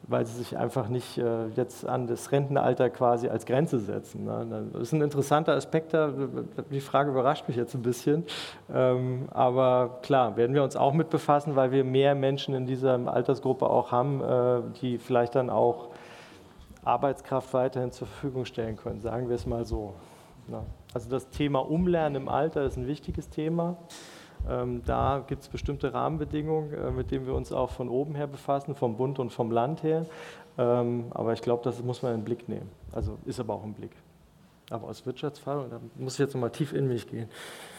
weil 0.07 0.25
sie 0.25 0.33
sich 0.33 0.57
einfach 0.57 0.89
nicht 0.89 1.17
äh, 1.17 1.47
jetzt 1.55 1.87
an 1.87 2.07
das 2.07 2.31
Rentenalter 2.31 2.89
quasi 2.89 3.29
als 3.29 3.45
Grenze 3.45 3.79
setzen. 3.79 4.25
Ne? 4.25 4.69
Das 4.73 4.81
ist 4.81 4.93
ein 4.93 5.01
interessanter 5.01 5.53
Aspekt. 5.53 5.95
Die 6.71 6.81
Frage 6.81 7.11
überrascht 7.11 7.47
mich 7.47 7.57
jetzt 7.57 7.73
ein 7.73 7.81
bisschen. 7.81 8.25
Ähm, 8.73 9.27
aber 9.31 9.99
klar, 10.01 10.35
werden 10.35 10.53
wir 10.55 10.63
uns 10.63 10.75
auch 10.75 10.93
mit 10.93 11.09
befassen, 11.09 11.55
weil 11.55 11.71
wir 11.71 11.83
mehr 11.83 12.15
Menschen 12.15 12.53
in 12.53 12.65
dieser 12.65 12.99
Altersgruppe 13.07 13.69
auch 13.69 13.91
haben, 13.91 14.21
äh, 14.21 14.61
die 14.81 14.97
vielleicht 14.97 15.35
dann 15.35 15.49
auch 15.49 15.89
Arbeitskraft 16.83 17.53
weiterhin 17.53 17.91
zur 17.91 18.07
Verfügung 18.07 18.45
stellen 18.45 18.75
können. 18.75 18.99
Sagen 18.99 19.29
wir 19.29 19.35
es 19.35 19.45
mal 19.45 19.65
so. 19.65 19.93
Ne? 20.47 20.61
Also 20.93 21.09
das 21.09 21.29
Thema 21.29 21.59
Umlernen 21.59 22.23
im 22.23 22.29
Alter 22.29 22.63
ist 22.63 22.77
ein 22.77 22.87
wichtiges 22.87 23.29
Thema. 23.29 23.77
Ähm, 24.49 24.81
da 24.85 25.23
gibt 25.25 25.43
es 25.43 25.47
bestimmte 25.47 25.93
Rahmenbedingungen, 25.93 26.73
äh, 26.73 26.91
mit 26.91 27.11
denen 27.11 27.25
wir 27.25 27.33
uns 27.33 27.51
auch 27.51 27.69
von 27.71 27.89
oben 27.89 28.15
her 28.15 28.27
befassen, 28.27 28.75
vom 28.75 28.97
Bund 28.97 29.19
und 29.19 29.31
vom 29.31 29.51
Land 29.51 29.83
her. 29.83 30.05
Ähm, 30.57 31.05
aber 31.11 31.33
ich 31.33 31.41
glaube, 31.41 31.63
das 31.63 31.81
muss 31.83 32.01
man 32.01 32.13
in 32.13 32.19
den 32.19 32.25
Blick 32.25 32.49
nehmen. 32.49 32.69
Also 32.91 33.17
ist 33.25 33.39
aber 33.39 33.53
auch 33.53 33.63
im 33.63 33.73
Blick. 33.73 33.91
Aber 34.69 34.87
aus 34.87 35.05
Wirtschaftsfall, 35.05 35.67
da 35.69 35.79
muss 35.97 36.13
ich 36.13 36.19
jetzt 36.19 36.33
nochmal 36.33 36.49
tief 36.49 36.73
in 36.73 36.87
mich 36.87 37.07
gehen. 37.07 37.29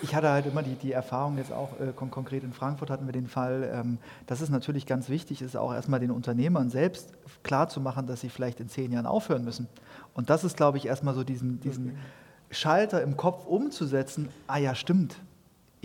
Ich 0.02 0.14
hatte 0.14 0.28
halt 0.28 0.46
immer 0.46 0.62
die, 0.62 0.74
die 0.74 0.92
Erfahrung, 0.92 1.38
jetzt 1.38 1.52
auch 1.52 1.80
äh, 1.80 1.92
kon 1.94 2.10
konkret 2.10 2.44
in 2.44 2.52
Frankfurt 2.52 2.90
hatten 2.90 3.06
wir 3.06 3.12
den 3.12 3.26
Fall, 3.26 3.70
ähm, 3.72 3.98
dass 4.26 4.40
es 4.40 4.50
natürlich 4.50 4.86
ganz 4.86 5.08
wichtig 5.08 5.42
ist, 5.42 5.56
auch 5.56 5.72
erstmal 5.72 6.00
den 6.00 6.10
Unternehmern 6.10 6.68
selbst 6.70 7.12
klarzumachen, 7.42 8.06
dass 8.06 8.20
sie 8.20 8.28
vielleicht 8.28 8.60
in 8.60 8.68
zehn 8.68 8.92
Jahren 8.92 9.06
aufhören 9.06 9.44
müssen. 9.44 9.66
Und 10.12 10.30
das 10.30 10.44
ist, 10.44 10.56
glaube 10.56 10.78
ich, 10.78 10.86
erstmal 10.86 11.14
so 11.14 11.24
diesen, 11.24 11.60
diesen 11.60 11.96
Schalter 12.50 13.02
im 13.02 13.16
Kopf 13.16 13.46
umzusetzen. 13.46 14.28
Ah 14.46 14.58
ja, 14.58 14.74
stimmt, 14.74 15.16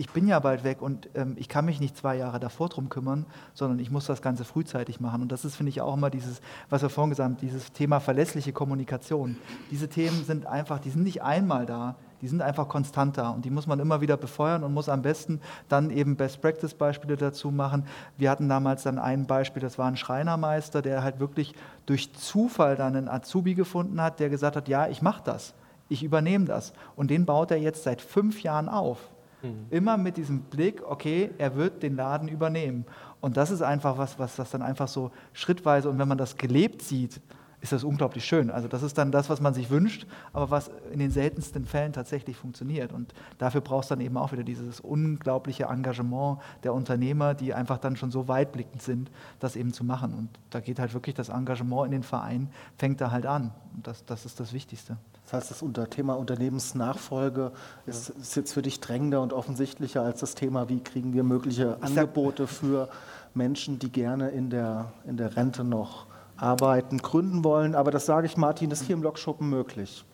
ich 0.00 0.08
bin 0.08 0.26
ja 0.26 0.38
bald 0.38 0.64
weg 0.64 0.80
und 0.80 1.10
ähm, 1.14 1.34
ich 1.36 1.50
kann 1.50 1.66
mich 1.66 1.78
nicht 1.78 1.94
zwei 1.94 2.16
Jahre 2.16 2.40
davor 2.40 2.70
drum 2.70 2.88
kümmern, 2.88 3.26
sondern 3.52 3.78
ich 3.80 3.90
muss 3.90 4.06
das 4.06 4.22
Ganze 4.22 4.46
frühzeitig 4.46 4.98
machen. 4.98 5.20
Und 5.20 5.30
das 5.30 5.44
ist, 5.44 5.56
finde 5.56 5.68
ich, 5.68 5.82
auch 5.82 5.92
immer 5.92 6.08
dieses, 6.08 6.40
was 6.70 6.80
wir 6.80 6.88
vorhin 6.88 7.10
gesagt 7.10 7.28
haben, 7.28 7.36
dieses 7.36 7.70
Thema 7.74 8.00
verlässliche 8.00 8.54
Kommunikation. 8.54 9.36
Diese 9.70 9.88
Themen 9.88 10.24
sind 10.24 10.46
einfach, 10.46 10.78
die 10.78 10.88
sind 10.88 11.02
nicht 11.02 11.22
einmal 11.22 11.66
da, 11.66 11.96
die 12.22 12.28
sind 12.28 12.40
einfach 12.40 12.66
konstant 12.66 13.18
da 13.18 13.28
und 13.28 13.44
die 13.44 13.50
muss 13.50 13.66
man 13.66 13.78
immer 13.78 14.00
wieder 14.00 14.16
befeuern 14.16 14.64
und 14.64 14.72
muss 14.72 14.88
am 14.88 15.02
besten 15.02 15.38
dann 15.68 15.90
eben 15.90 16.16
Best-Practice-Beispiele 16.16 17.18
dazu 17.18 17.50
machen. 17.50 17.84
Wir 18.16 18.30
hatten 18.30 18.48
damals 18.48 18.84
dann 18.84 18.98
ein 18.98 19.26
Beispiel, 19.26 19.60
das 19.60 19.76
war 19.76 19.86
ein 19.86 19.98
Schreinermeister, 19.98 20.80
der 20.80 21.02
halt 21.02 21.20
wirklich 21.20 21.54
durch 21.84 22.14
Zufall 22.14 22.74
dann 22.74 22.96
einen 22.96 23.08
Azubi 23.10 23.54
gefunden 23.54 24.00
hat, 24.00 24.18
der 24.18 24.30
gesagt 24.30 24.56
hat, 24.56 24.66
ja, 24.66 24.88
ich 24.88 25.02
mache 25.02 25.20
das, 25.24 25.52
ich 25.90 26.02
übernehme 26.02 26.46
das. 26.46 26.72
Und 26.96 27.10
den 27.10 27.26
baut 27.26 27.50
er 27.50 27.58
jetzt 27.58 27.82
seit 27.82 28.00
fünf 28.00 28.42
Jahren 28.42 28.70
auf. 28.70 29.10
Mhm. 29.42 29.66
Immer 29.70 29.96
mit 29.96 30.16
diesem 30.16 30.42
Blick, 30.42 30.82
okay, 30.86 31.30
er 31.38 31.56
wird 31.56 31.82
den 31.82 31.96
Laden 31.96 32.28
übernehmen. 32.28 32.84
Und 33.20 33.36
das 33.36 33.50
ist 33.50 33.62
einfach 33.62 33.98
was, 33.98 34.18
was 34.18 34.36
das 34.36 34.50
dann 34.50 34.62
einfach 34.62 34.88
so 34.88 35.10
schrittweise 35.32 35.90
und 35.90 35.98
wenn 35.98 36.08
man 36.08 36.18
das 36.18 36.36
gelebt 36.36 36.82
sieht, 36.82 37.20
ist 37.60 37.72
das 37.72 37.84
unglaublich 37.84 38.24
schön. 38.24 38.50
Also 38.50 38.68
das 38.68 38.82
ist 38.82 38.96
dann 38.96 39.12
das, 39.12 39.28
was 39.28 39.40
man 39.40 39.52
sich 39.52 39.70
wünscht, 39.70 40.06
aber 40.32 40.50
was 40.50 40.70
in 40.92 40.98
den 40.98 41.10
seltensten 41.10 41.66
Fällen 41.66 41.92
tatsächlich 41.92 42.36
funktioniert. 42.36 42.92
Und 42.92 43.12
dafür 43.38 43.60
braucht 43.60 43.84
es 43.84 43.88
dann 43.88 44.00
eben 44.00 44.16
auch 44.16 44.32
wieder 44.32 44.44
dieses 44.44 44.80
unglaubliche 44.80 45.64
Engagement 45.64 46.38
der 46.62 46.72
Unternehmer, 46.72 47.34
die 47.34 47.52
einfach 47.52 47.78
dann 47.78 47.96
schon 47.96 48.10
so 48.10 48.28
weitblickend 48.28 48.82
sind, 48.82 49.10
das 49.40 49.56
eben 49.56 49.72
zu 49.72 49.84
machen. 49.84 50.14
Und 50.14 50.30
da 50.50 50.60
geht 50.60 50.78
halt 50.78 50.94
wirklich 50.94 51.14
das 51.14 51.28
Engagement 51.28 51.86
in 51.86 51.92
den 51.92 52.02
Verein, 52.02 52.48
fängt 52.78 53.00
da 53.00 53.10
halt 53.10 53.26
an. 53.26 53.52
Und 53.74 53.86
das, 53.86 54.04
das 54.06 54.24
ist 54.24 54.40
das 54.40 54.52
Wichtigste. 54.52 54.96
Das 55.30 55.42
heißt, 55.42 55.50
das 55.52 55.62
unter 55.62 55.88
Thema 55.88 56.14
Unternehmensnachfolge 56.14 57.52
ist, 57.86 58.08
ist, 58.08 58.34
jetzt 58.34 58.52
für 58.52 58.62
dich 58.62 58.80
drängender 58.80 59.22
und 59.22 59.32
offensichtlicher 59.32 60.02
als 60.02 60.18
das 60.18 60.34
Thema, 60.34 60.68
wie 60.68 60.82
kriegen 60.82 61.12
wir 61.12 61.22
mögliche 61.22 61.80
Angebote 61.82 62.48
für 62.48 62.88
Menschen, 63.32 63.78
die 63.78 63.92
gerne 63.92 64.30
in 64.30 64.50
der, 64.50 64.92
in 65.06 65.16
der 65.16 65.36
Rente 65.36 65.62
noch 65.62 66.06
arbeiten, 66.36 66.98
gründen 66.98 67.44
wollen. 67.44 67.76
Aber 67.76 67.92
das 67.92 68.06
sage 68.06 68.26
ich 68.26 68.36
Martin, 68.36 68.72
ist 68.72 68.82
hier 68.82 68.96
im 68.96 69.04
Lokschuppen 69.04 69.48
möglich. 69.48 70.04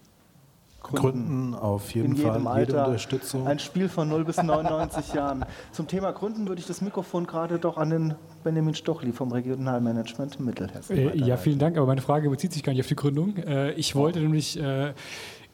Gründen, 0.86 1.52
Gründen 1.52 1.54
auf 1.54 1.92
jeden 1.94 2.14
in 2.14 2.16
Fall 2.16 2.46
Alter, 2.46 2.60
jede 2.60 2.84
Unterstützung. 2.84 3.46
Ein 3.46 3.58
Spiel 3.58 3.88
von 3.88 4.08
0 4.08 4.24
bis 4.24 4.42
99 4.42 5.12
Jahren. 5.14 5.44
Zum 5.72 5.86
Thema 5.86 6.12
Gründen 6.12 6.48
würde 6.48 6.60
ich 6.60 6.66
das 6.66 6.80
Mikrofon 6.80 7.26
gerade 7.26 7.58
doch 7.58 7.76
an 7.76 7.90
den 7.90 8.14
Benjamin 8.44 8.74
Stochli 8.74 9.12
vom 9.12 9.32
Regionalmanagement 9.32 10.40
Mittelhessen. 10.40 10.96
Äh, 10.96 11.16
ja, 11.16 11.36
vielen 11.36 11.58
Dank, 11.58 11.76
aber 11.76 11.86
meine 11.86 12.02
Frage 12.02 12.30
bezieht 12.30 12.52
sich 12.52 12.62
gar 12.62 12.72
nicht 12.72 12.80
auf 12.80 12.88
die 12.88 12.96
Gründung. 12.96 13.36
Äh, 13.36 13.72
ich 13.72 13.94
wollte 13.94 14.20
nämlich 14.20 14.60
äh, 14.60 14.92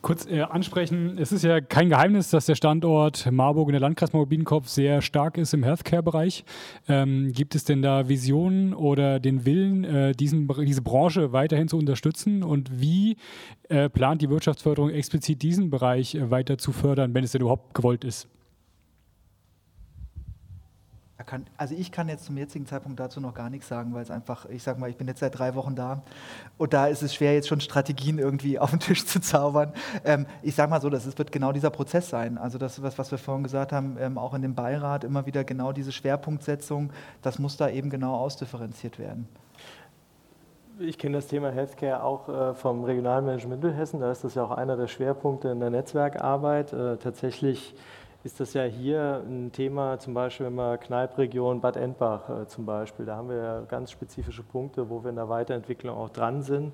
kurz 0.02 0.26
äh, 0.26 0.42
ansprechen. 0.42 1.16
Es 1.18 1.32
ist 1.32 1.44
ja 1.44 1.60
kein 1.60 1.88
Geheimnis, 1.88 2.30
dass 2.30 2.46
der 2.46 2.56
Standort 2.56 3.30
Marburg 3.30 3.68
und 3.68 3.72
der 3.72 3.80
Landkreis 3.80 4.12
Marburg-Biedenkopf 4.12 4.68
sehr 4.68 5.00
stark 5.00 5.38
ist 5.38 5.54
im 5.54 5.62
Healthcare-Bereich. 5.62 6.44
Ähm, 6.88 7.32
gibt 7.32 7.54
es 7.54 7.64
denn 7.64 7.80
da 7.80 8.08
Visionen 8.08 8.74
oder 8.74 9.20
den 9.20 9.46
Willen, 9.46 9.84
äh, 9.84 10.12
diesen, 10.12 10.48
diese 10.66 10.82
Branche 10.82 11.32
weiterhin 11.32 11.68
zu 11.68 11.78
unterstützen? 11.78 12.42
Und 12.42 12.80
wie 12.80 13.16
äh, 13.68 13.88
plant 13.88 14.20
die 14.20 14.28
Wirtschaftsförderung 14.28 14.90
explizit 14.90 15.42
diesen 15.42 15.70
Bereich 15.70 16.14
äh, 16.14 16.30
weiter 16.30 16.58
zu 16.58 16.72
fördern, 16.72 17.14
wenn 17.14 17.24
es 17.24 17.32
denn 17.32 17.40
überhaupt 17.40 17.72
gewollt 17.74 18.04
ist? 18.04 18.28
Kann, 21.24 21.46
also 21.56 21.74
ich 21.74 21.92
kann 21.92 22.08
jetzt 22.08 22.24
zum 22.24 22.36
jetzigen 22.36 22.66
Zeitpunkt 22.66 22.98
dazu 23.00 23.20
noch 23.20 23.34
gar 23.34 23.50
nichts 23.50 23.68
sagen, 23.68 23.94
weil 23.94 24.02
es 24.02 24.10
einfach, 24.10 24.46
ich 24.46 24.62
sag 24.62 24.78
mal, 24.78 24.90
ich 24.90 24.96
bin 24.96 25.06
jetzt 25.08 25.20
seit 25.20 25.38
drei 25.38 25.54
Wochen 25.54 25.74
da 25.74 26.02
und 26.58 26.72
da 26.72 26.86
ist 26.86 27.02
es 27.02 27.14
schwer, 27.14 27.34
jetzt 27.34 27.48
schon 27.48 27.60
Strategien 27.60 28.18
irgendwie 28.18 28.58
auf 28.60 28.70
den 28.70 28.80
Tisch 28.80 29.06
zu 29.06 29.20
zaubern. 29.20 29.72
Ähm, 30.04 30.26
ich 30.42 30.54
sage 30.54 30.70
mal 30.70 30.80
so, 30.80 30.90
das 30.90 31.18
wird 31.18 31.32
genau 31.32 31.52
dieser 31.52 31.70
Prozess 31.70 32.08
sein. 32.08 32.38
Also 32.38 32.58
das, 32.58 32.82
was, 32.82 32.98
was 32.98 33.10
wir 33.10 33.18
vorhin 33.18 33.44
gesagt 33.44 33.72
haben, 33.72 33.96
ähm, 34.00 34.18
auch 34.18 34.34
in 34.34 34.42
dem 34.42 34.54
Beirat 34.54 35.04
immer 35.04 35.26
wieder 35.26 35.44
genau 35.44 35.72
diese 35.72 35.92
Schwerpunktsetzung, 35.92 36.92
das 37.22 37.38
muss 37.38 37.56
da 37.56 37.68
eben 37.68 37.90
genau 37.90 38.14
ausdifferenziert 38.16 38.98
werden. 38.98 39.28
Ich 40.78 40.98
kenne 40.98 41.18
das 41.18 41.26
Thema 41.26 41.50
Healthcare 41.50 42.02
auch 42.02 42.28
äh, 42.28 42.54
vom 42.54 42.82
Regionalmanagement 42.84 43.62
Mittelhessen. 43.62 44.00
Da 44.00 44.10
ist 44.10 44.24
das 44.24 44.34
ja 44.34 44.42
auch 44.42 44.50
einer 44.50 44.76
der 44.76 44.88
Schwerpunkte 44.88 45.48
in 45.48 45.60
der 45.60 45.70
Netzwerkarbeit. 45.70 46.72
Äh, 46.72 46.96
tatsächlich 46.96 47.74
ist 48.24 48.38
das 48.38 48.54
ja 48.54 48.62
hier 48.62 49.22
ein 49.26 49.50
Thema, 49.50 49.98
zum 49.98 50.14
Beispiel 50.14 50.46
wenn 50.46 50.54
wir 50.54 50.78
Kneipregion 50.78 51.60
Bad 51.60 51.76
Endbach 51.76 52.28
äh, 52.28 52.46
zum 52.46 52.64
Beispiel, 52.64 53.04
da 53.04 53.16
haben 53.16 53.28
wir 53.28 53.36
ja 53.36 53.60
ganz 53.62 53.90
spezifische 53.90 54.42
Punkte, 54.42 54.88
wo 54.88 55.02
wir 55.02 55.10
in 55.10 55.16
der 55.16 55.28
Weiterentwicklung 55.28 55.96
auch 55.96 56.10
dran 56.10 56.42
sind. 56.42 56.72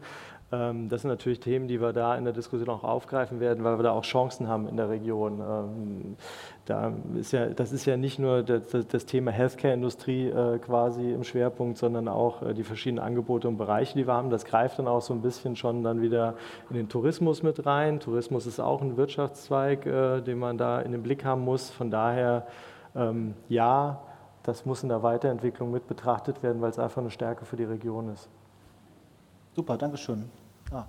Ähm, 0.51 0.89
das 0.89 1.03
sind 1.03 1.11
natürlich 1.11 1.41
Themen, 1.41 1.69
die 1.69 1.81
wir 1.81 1.93
da 1.93 2.17
in 2.17 2.25
der 2.25 2.33
Diskussion 2.33 2.71
auch 2.71 2.83
aufgreifen 2.83 3.39
werden, 3.39 3.65
weil 3.65 3.79
wir 3.79 3.83
da 3.83 3.93
auch 3.93 4.05
Chancen 4.05 4.49
haben 4.49 4.67
in 4.67 4.77
der 4.77 4.89
Region. 4.89 5.41
Ähm, 5.41 6.17
da 6.65 6.93
ist 7.19 7.33
ja, 7.33 7.47
das 7.47 7.73
ist 7.73 7.85
ja 7.85 7.97
nicht 7.97 8.19
nur 8.19 8.43
das, 8.43 8.87
das 8.89 9.05
Thema 9.05 9.31
Healthcare-Industrie 9.31 10.29
äh, 10.29 10.59
quasi 10.59 11.13
im 11.13 11.25
Schwerpunkt, 11.25 11.77
sondern 11.77 12.09
auch 12.09 12.43
äh, 12.43 12.55
die 12.55 12.65
verschiedenen 12.65 13.05
Angebote 13.05 13.47
und 13.47 13.59
Bereiche, 13.59 13.95
die 13.95 14.07
wir 14.07 14.15
haben. 14.15 14.31
Das 14.31 14.47
greift 14.47 14.79
dann 14.79 14.89
auch 14.89 15.03
so 15.03 15.13
ein 15.13 15.21
bisschen 15.21 15.55
schon 15.55 15.83
dann 15.83 16.01
wieder 16.01 16.35
in 16.71 16.77
den 16.77 16.89
Tourismus 16.89 17.43
mit 17.43 17.67
rein. 17.67 18.01
Tourismus 18.01 18.47
ist 18.47 18.59
auch 18.59 18.81
ein 18.81 18.97
Wirtschaftszweig, 18.97 19.85
äh, 19.85 20.21
den 20.23 20.39
man 20.39 20.57
da 20.57 20.81
in 20.81 20.93
den 20.93 21.03
Blick 21.03 21.25
haben 21.27 21.43
muss. 21.43 21.69
Von 21.69 21.91
daher, 21.91 22.47
ähm, 22.97 23.35
ja, 23.49 24.01
das 24.45 24.65
muss 24.65 24.83
in 24.83 24.89
der 24.89 25.03
Weiterentwicklung 25.03 25.71
mit 25.71 25.87
betrachtet 25.87 26.43
werden, 26.43 26.63
weil 26.63 26.71
es 26.71 26.79
einfach 26.79 27.03
eine 27.03 27.11
Stärke 27.11 27.45
für 27.45 27.57
die 27.57 27.65
Region 27.65 28.09
ist. 28.09 28.31
Super, 29.59 29.77
Dankeschön. 29.77 30.31
Ah. 30.71 30.85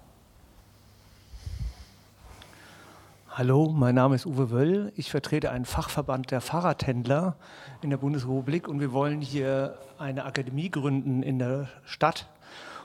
Hallo, 3.32 3.72
mein 3.72 3.96
Name 3.96 4.14
ist 4.14 4.28
Uwe 4.28 4.52
Wöll. 4.52 4.94
Ich 4.96 5.10
vertrete 5.10 5.50
einen 5.50 5.66
Fachverband 5.66 6.30
der 6.30 6.40
Fahrradhändler 6.40 7.36
in 7.82 7.90
der 7.90 7.98
Bundesrepublik 7.98 8.68
und 8.68 8.80
wir 8.80 8.94
wollen 8.94 9.22
hier 9.22 9.80
eine 9.98 10.24
Akademie 10.24 10.70
gründen 10.70 11.24
in 11.24 11.40
der 11.40 11.68
Stadt. 11.84 12.30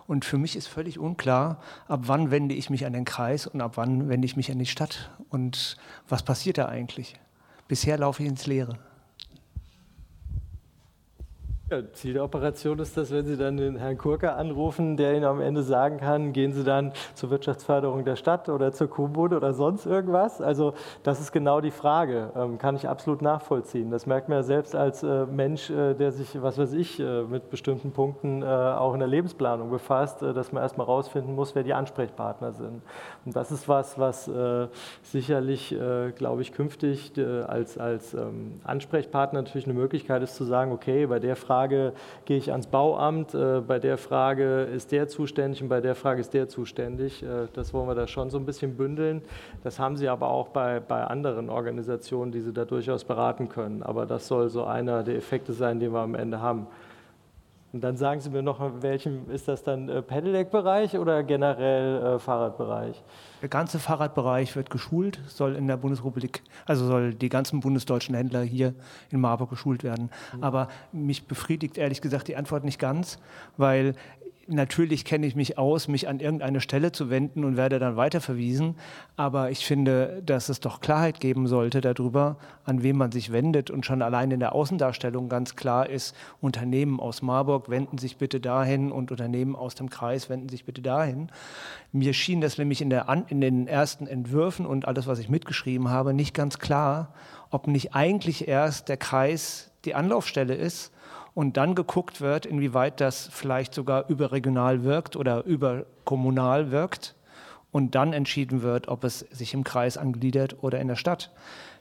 Und 0.06 0.24
für 0.24 0.38
mich 0.38 0.56
ist 0.56 0.68
völlig 0.68 0.98
unklar, 0.98 1.58
ab 1.86 2.04
wann 2.04 2.30
wende 2.30 2.54
ich 2.54 2.70
mich 2.70 2.86
an 2.86 2.94
den 2.94 3.04
Kreis 3.04 3.46
und 3.46 3.60
ab 3.60 3.72
wann 3.74 4.08
wende 4.08 4.24
ich 4.24 4.36
mich 4.36 4.50
an 4.50 4.58
die 4.58 4.64
Stadt 4.64 5.10
und 5.28 5.76
was 6.08 6.22
passiert 6.22 6.56
da 6.56 6.66
eigentlich. 6.66 7.20
Bisher 7.68 7.98
laufe 7.98 8.22
ich 8.22 8.28
ins 8.30 8.46
Leere. 8.46 8.78
Ja, 11.70 11.80
Ziel 11.94 12.12
der 12.12 12.24
Operation 12.24 12.78
ist 12.78 12.94
das, 12.94 13.10
wenn 13.10 13.24
Sie 13.24 13.38
dann 13.38 13.56
den 13.56 13.76
Herrn 13.76 13.96
Kurka 13.96 14.34
anrufen, 14.34 14.98
der 14.98 15.14
Ihnen 15.14 15.24
am 15.24 15.40
Ende 15.40 15.62
sagen 15.62 15.96
kann, 15.96 16.34
gehen 16.34 16.52
Sie 16.52 16.62
dann 16.62 16.92
zur 17.14 17.30
Wirtschaftsförderung 17.30 18.04
der 18.04 18.16
Stadt 18.16 18.50
oder 18.50 18.72
zur 18.72 18.90
Kommune 18.90 19.34
oder 19.34 19.54
sonst 19.54 19.86
irgendwas. 19.86 20.42
Also 20.42 20.74
das 21.04 21.20
ist 21.20 21.32
genau 21.32 21.62
die 21.62 21.70
Frage, 21.70 22.32
ähm, 22.36 22.58
kann 22.58 22.76
ich 22.76 22.86
absolut 22.86 23.22
nachvollziehen. 23.22 23.90
Das 23.90 24.04
merkt 24.04 24.28
man 24.28 24.36
ja 24.36 24.42
selbst 24.42 24.76
als 24.76 25.02
äh, 25.04 25.24
Mensch, 25.24 25.70
äh, 25.70 25.94
der 25.94 26.12
sich, 26.12 26.42
was 26.42 26.58
weiß 26.58 26.74
ich, 26.74 27.00
äh, 27.00 27.22
mit 27.22 27.48
bestimmten 27.48 27.92
Punkten 27.92 28.44
auch 28.44 28.92
in 28.92 29.00
der 29.00 29.08
Lebensplanung 29.08 29.70
befasst, 29.70 30.20
dass 30.20 30.52
man 30.52 30.62
erstmal 30.62 30.86
rausfinden 30.86 31.34
muss, 31.34 31.54
wer 31.54 31.62
die 31.62 31.72
Ansprechpartner 31.72 32.52
sind. 32.52 32.82
Und 33.24 33.34
das 33.34 33.50
ist 33.50 33.68
was, 33.68 33.98
was 33.98 34.30
sicherlich, 35.02 35.74
glaube 36.16 36.42
ich, 36.42 36.52
künftig 36.52 37.12
als, 37.46 37.78
als 37.78 38.12
ähm, 38.14 38.60
Ansprechpartner 38.64 39.40
natürlich 39.40 39.66
eine 39.66 39.74
Möglichkeit 39.74 40.22
ist 40.22 40.34
zu 40.34 40.44
sagen, 40.44 40.72
okay, 40.72 41.06
bei 41.06 41.20
der 41.20 41.36
Frage 41.36 41.53
Frage 41.54 41.92
gehe 42.24 42.36
ich 42.36 42.50
ans 42.50 42.66
Bauamt, 42.66 43.32
äh, 43.32 43.60
bei 43.60 43.78
der 43.78 43.96
Frage 43.96 44.62
ist 44.62 44.90
der 44.90 45.06
zuständig 45.06 45.62
und 45.62 45.68
bei 45.68 45.80
der 45.80 45.94
Frage 45.94 46.20
ist 46.20 46.34
der 46.34 46.48
zuständig. 46.48 47.22
Äh, 47.22 47.46
das 47.52 47.72
wollen 47.72 47.86
wir 47.86 47.94
da 47.94 48.08
schon 48.08 48.28
so 48.28 48.38
ein 48.38 48.44
bisschen 48.44 48.76
bündeln. 48.76 49.22
Das 49.62 49.78
haben 49.78 49.96
Sie 49.96 50.08
aber 50.08 50.30
auch 50.30 50.48
bei, 50.48 50.80
bei 50.80 51.04
anderen 51.04 51.50
Organisationen, 51.50 52.32
die 52.32 52.40
Sie 52.40 52.52
da 52.52 52.64
durchaus 52.64 53.04
beraten 53.04 53.48
können. 53.48 53.84
Aber 53.84 54.04
das 54.04 54.26
soll 54.26 54.48
so 54.48 54.64
einer 54.64 55.04
der 55.04 55.14
Effekte 55.14 55.52
sein, 55.52 55.78
den 55.78 55.92
wir 55.92 56.00
am 56.00 56.16
Ende 56.16 56.40
haben. 56.40 56.66
Und 57.74 57.80
dann 57.80 57.96
sagen 57.96 58.20
Sie 58.20 58.30
mir 58.30 58.40
noch, 58.40 58.60
in 58.60 58.84
welchem 58.84 59.28
ist 59.32 59.48
das 59.48 59.64
dann 59.64 59.88
äh, 59.88 60.00
Pedelec-Bereich 60.00 60.96
oder 60.96 61.24
generell 61.24 62.14
äh, 62.14 62.18
Fahrradbereich? 62.20 63.02
Der 63.42 63.48
ganze 63.48 63.80
Fahrradbereich 63.80 64.54
wird 64.54 64.70
geschult, 64.70 65.18
soll 65.26 65.56
in 65.56 65.66
der 65.66 65.76
Bundesrepublik, 65.76 66.44
also 66.66 66.86
soll 66.86 67.14
die 67.14 67.28
ganzen 67.28 67.58
bundesdeutschen 67.58 68.14
Händler 68.14 68.42
hier 68.42 68.74
in 69.10 69.20
Marburg 69.20 69.50
geschult 69.50 69.82
werden. 69.82 70.08
Mhm. 70.36 70.44
Aber 70.44 70.68
mich 70.92 71.26
befriedigt 71.26 71.76
ehrlich 71.76 72.00
gesagt 72.00 72.28
die 72.28 72.36
Antwort 72.36 72.62
nicht 72.62 72.78
ganz, 72.78 73.18
weil 73.56 73.96
natürlich 74.48 75.04
kenne 75.04 75.26
ich 75.26 75.36
mich 75.36 75.58
aus, 75.58 75.88
mich 75.88 76.08
an 76.08 76.20
irgendeine 76.20 76.60
Stelle 76.60 76.92
zu 76.92 77.10
wenden 77.10 77.44
und 77.44 77.56
werde 77.56 77.78
dann 77.78 77.96
weiterverwiesen. 77.96 78.76
Aber 79.16 79.50
ich 79.50 79.66
finde, 79.66 80.22
dass 80.24 80.48
es 80.48 80.60
doch 80.60 80.80
Klarheit 80.80 81.20
geben 81.20 81.46
sollte 81.46 81.80
darüber, 81.80 82.36
an 82.64 82.82
wen 82.82 82.96
man 82.96 83.12
sich 83.12 83.32
wendet. 83.32 83.70
Und 83.70 83.84
schon 83.84 84.02
allein 84.02 84.30
in 84.30 84.40
der 84.40 84.54
Außendarstellung 84.54 85.28
ganz 85.28 85.56
klar 85.56 85.88
ist, 85.88 86.14
Unternehmen 86.40 87.00
aus 87.00 87.22
Marburg 87.22 87.68
wenden 87.68 87.98
sich 87.98 88.16
bitte 88.16 88.40
dahin 88.40 88.92
und 88.92 89.10
Unternehmen 89.10 89.56
aus 89.56 89.74
dem 89.74 89.90
Kreis 89.90 90.30
wenden 90.30 90.48
sich 90.48 90.64
bitte 90.64 90.82
dahin. 90.82 91.28
Mir 91.92 92.14
schien 92.14 92.40
das 92.40 92.58
nämlich 92.58 92.80
in, 92.80 92.90
der, 92.90 93.06
in 93.28 93.40
den 93.40 93.66
ersten 93.66 94.06
Entwürfen 94.06 94.66
und 94.66 94.86
alles, 94.86 95.06
was 95.06 95.18
ich 95.18 95.28
mitgeschrieben 95.28 95.90
habe, 95.90 96.14
nicht 96.14 96.34
ganz 96.34 96.58
klar, 96.58 97.12
ob 97.50 97.66
nicht 97.66 97.94
eigentlich 97.94 98.48
erst 98.48 98.88
der 98.88 98.96
Kreis 98.96 99.70
die 99.84 99.94
Anlaufstelle 99.94 100.54
ist 100.54 100.93
und 101.34 101.56
dann 101.56 101.74
geguckt 101.74 102.20
wird, 102.20 102.46
inwieweit 102.46 103.00
das 103.00 103.28
vielleicht 103.30 103.74
sogar 103.74 104.08
überregional 104.08 104.84
wirkt 104.84 105.16
oder 105.16 105.44
überkommunal 105.44 106.70
wirkt 106.70 107.14
und 107.72 107.94
dann 107.96 108.12
entschieden 108.12 108.62
wird, 108.62 108.88
ob 108.88 109.04
es 109.04 109.20
sich 109.30 109.52
im 109.52 109.64
Kreis 109.64 109.96
angliedert 109.96 110.62
oder 110.62 110.80
in 110.80 110.88
der 110.88 110.96
Stadt. 110.96 111.32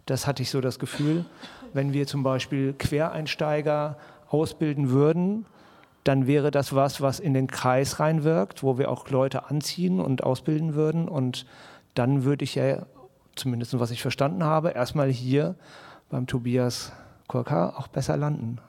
Das 0.06 0.28
hatte 0.28 0.42
ich 0.42 0.50
so 0.50 0.60
das 0.60 0.80
Gefühl, 0.80 1.26
wenn 1.74 1.94
wir 1.94 2.08
zum 2.08 2.24
Beispiel 2.24 2.74
Quereinsteiger 2.74 3.98
ausbilden 4.28 4.90
würden, 4.90 5.46
dann 6.04 6.28
wäre 6.28 6.52
das 6.52 6.76
was, 6.76 7.00
was 7.00 7.20
in 7.20 7.34
den 7.34 7.48
Kreis 7.48 8.00
reinwirkt, 8.00 8.64
wo 8.64 8.78
wir 8.78 8.92
auch 8.92 9.10
Leute 9.10 9.50
anziehen 9.50 10.02
und 10.02 10.24
ausbilden 10.24 10.74
würden. 10.74 11.08
Und 11.08 11.46
dann 11.94 12.26
würde 12.26 12.44
ich 12.44 12.56
ja, 12.56 12.86
zumindest 13.36 13.80
was 13.80 13.92
ich 13.92 14.02
verstanden 14.02 14.44
habe, 14.44 14.72
erstmal 14.72 15.10
hier 15.10 15.56
beim 16.10 16.28
Tobias 16.28 16.92
Kurka 17.28 17.70
auch 17.78 17.88
besser 17.88 18.18
landen. 18.18 18.60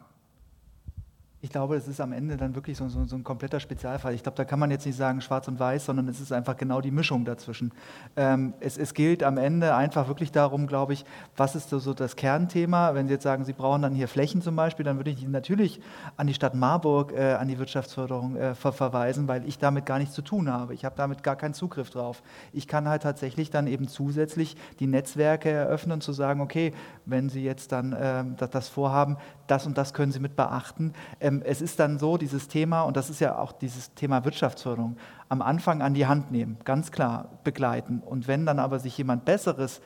Ich 1.45 1.51
glaube, 1.51 1.77
es 1.77 1.87
ist 1.89 2.01
am 2.01 2.15
Ende 2.15 2.39
dann 2.39 2.55
wirklich 2.55 2.79
so, 2.79 2.89
so, 2.89 3.05
so, 3.05 3.17
ein 3.17 3.23
kompletter 3.23 3.61
Spezialfall. 3.61 4.15
Ich 4.15 4.23
glaube, 4.23 4.35
da 4.37 4.47
kann 4.47 4.59
man 4.59 4.71
jetzt 4.71 4.87
nicht 4.87 4.97
sagen 4.97 5.21
schwarz 5.21 5.47
und 5.47 5.61
weiß, 5.61 5.85
sondern 5.85 6.09
es 6.09 6.19
ist 6.19 6.33
einfach 6.33 6.57
genau 6.57 6.81
die 6.81 6.91
Mischung 6.91 7.27
dazwischen. 7.27 7.71
Ähm, 8.17 8.55
es, 8.61 8.79
es, 8.79 8.95
gilt 8.95 9.23
am 9.23 9.37
Ende 9.37 9.75
einfach 9.75 10.09
wirklich 10.09 10.33
darum, 10.33 10.67
glaube 10.67 10.95
ich, 10.95 11.05
was 11.37 11.55
ist 11.55 11.69
so, 11.69 11.79
so, 11.79 11.93
das 11.93 12.17
Kernthema? 12.17 12.95
Wenn 12.95 13.09
Sie 13.09 13.13
jetzt 13.13 13.25
sagen, 13.25 13.45
Sie 13.45 13.53
brauchen 13.53 13.83
dann 13.83 13.93
hier 13.93 14.09
Flächen 14.09 14.41
zum 14.41 14.57
Beispiel, 14.57 14.87
dann 14.87 14.97
würde 14.97 15.11
ich 15.11 15.29
natürlich 15.29 15.83
an 16.17 16.29
die 16.29 16.33
Stadt 16.33 16.55
Marburg, 16.55 17.13
äh, 17.13 17.35
an 17.35 17.47
die 17.47 17.59
Wirtschaftsförderung 17.59 18.37
äh, 18.37 18.55
ver 18.55 18.73
verweisen, 18.73 19.29
weil 19.29 19.47
ich 19.47 19.59
damit 19.59 19.85
gar 19.85 19.99
nichts 19.99 20.15
zu 20.15 20.23
tun 20.23 20.51
habe. 20.51 20.73
Ich 20.73 20.87
habe 20.87 20.97
damit 20.97 21.23
gar 21.23 21.37
keinen 21.37 21.53
Zugriff 21.53 21.91
drauf. 21.91 22.23
Ich 22.55 22.67
kann 22.67 22.89
halt 22.89 23.03
tatsächlich 23.03 23.51
dann 23.51 23.67
eben 23.67 23.87
zusätzlich 23.87 24.57
die 24.81 24.87
Netzwerke 24.87 25.51
eröffnen, 25.51 26.01
zu 26.01 26.15
sagen, 26.15 26.41
okay, 26.41 26.73
wenn 27.05 27.29
Sie 27.29 27.45
jetzt 27.45 27.71
dann 27.71 27.93
äh, 27.93 28.25
das, 28.39 28.49
das 28.49 28.69
vorhaben, 28.71 29.19
das 29.47 29.67
und 29.67 29.79
das 29.79 29.95
können 29.95 30.13
Sie 30.13 30.21
mit 30.21 30.37
beachten. 30.37 30.93
Ähm, 31.21 31.43
es 31.45 31.61
ist 31.63 31.79
dann 31.81 31.99
so, 31.99 32.17
dieses 32.17 32.49
Thema, 32.49 32.83
und 32.83 32.97
das 32.97 33.11
ist 33.11 33.21
ja 33.21 33.39
auch 33.39 33.53
dieses 33.53 33.95
Thema 33.95 34.25
Wirtschaftsförderung, 34.25 34.97
am 35.29 35.43
Anfang 35.43 35.83
an 35.83 35.95
die 35.95 36.07
Hand 36.07 36.31
nehmen, 36.31 36.59
ganz 36.65 36.91
klar 36.91 37.29
begleiten. 37.45 38.03
Und 38.05 38.29
wenn 38.29 38.47
dann 38.47 38.59
aber 38.59 38.79
sich 38.79 38.97
jemand 38.97 39.25
Besseres 39.25 39.81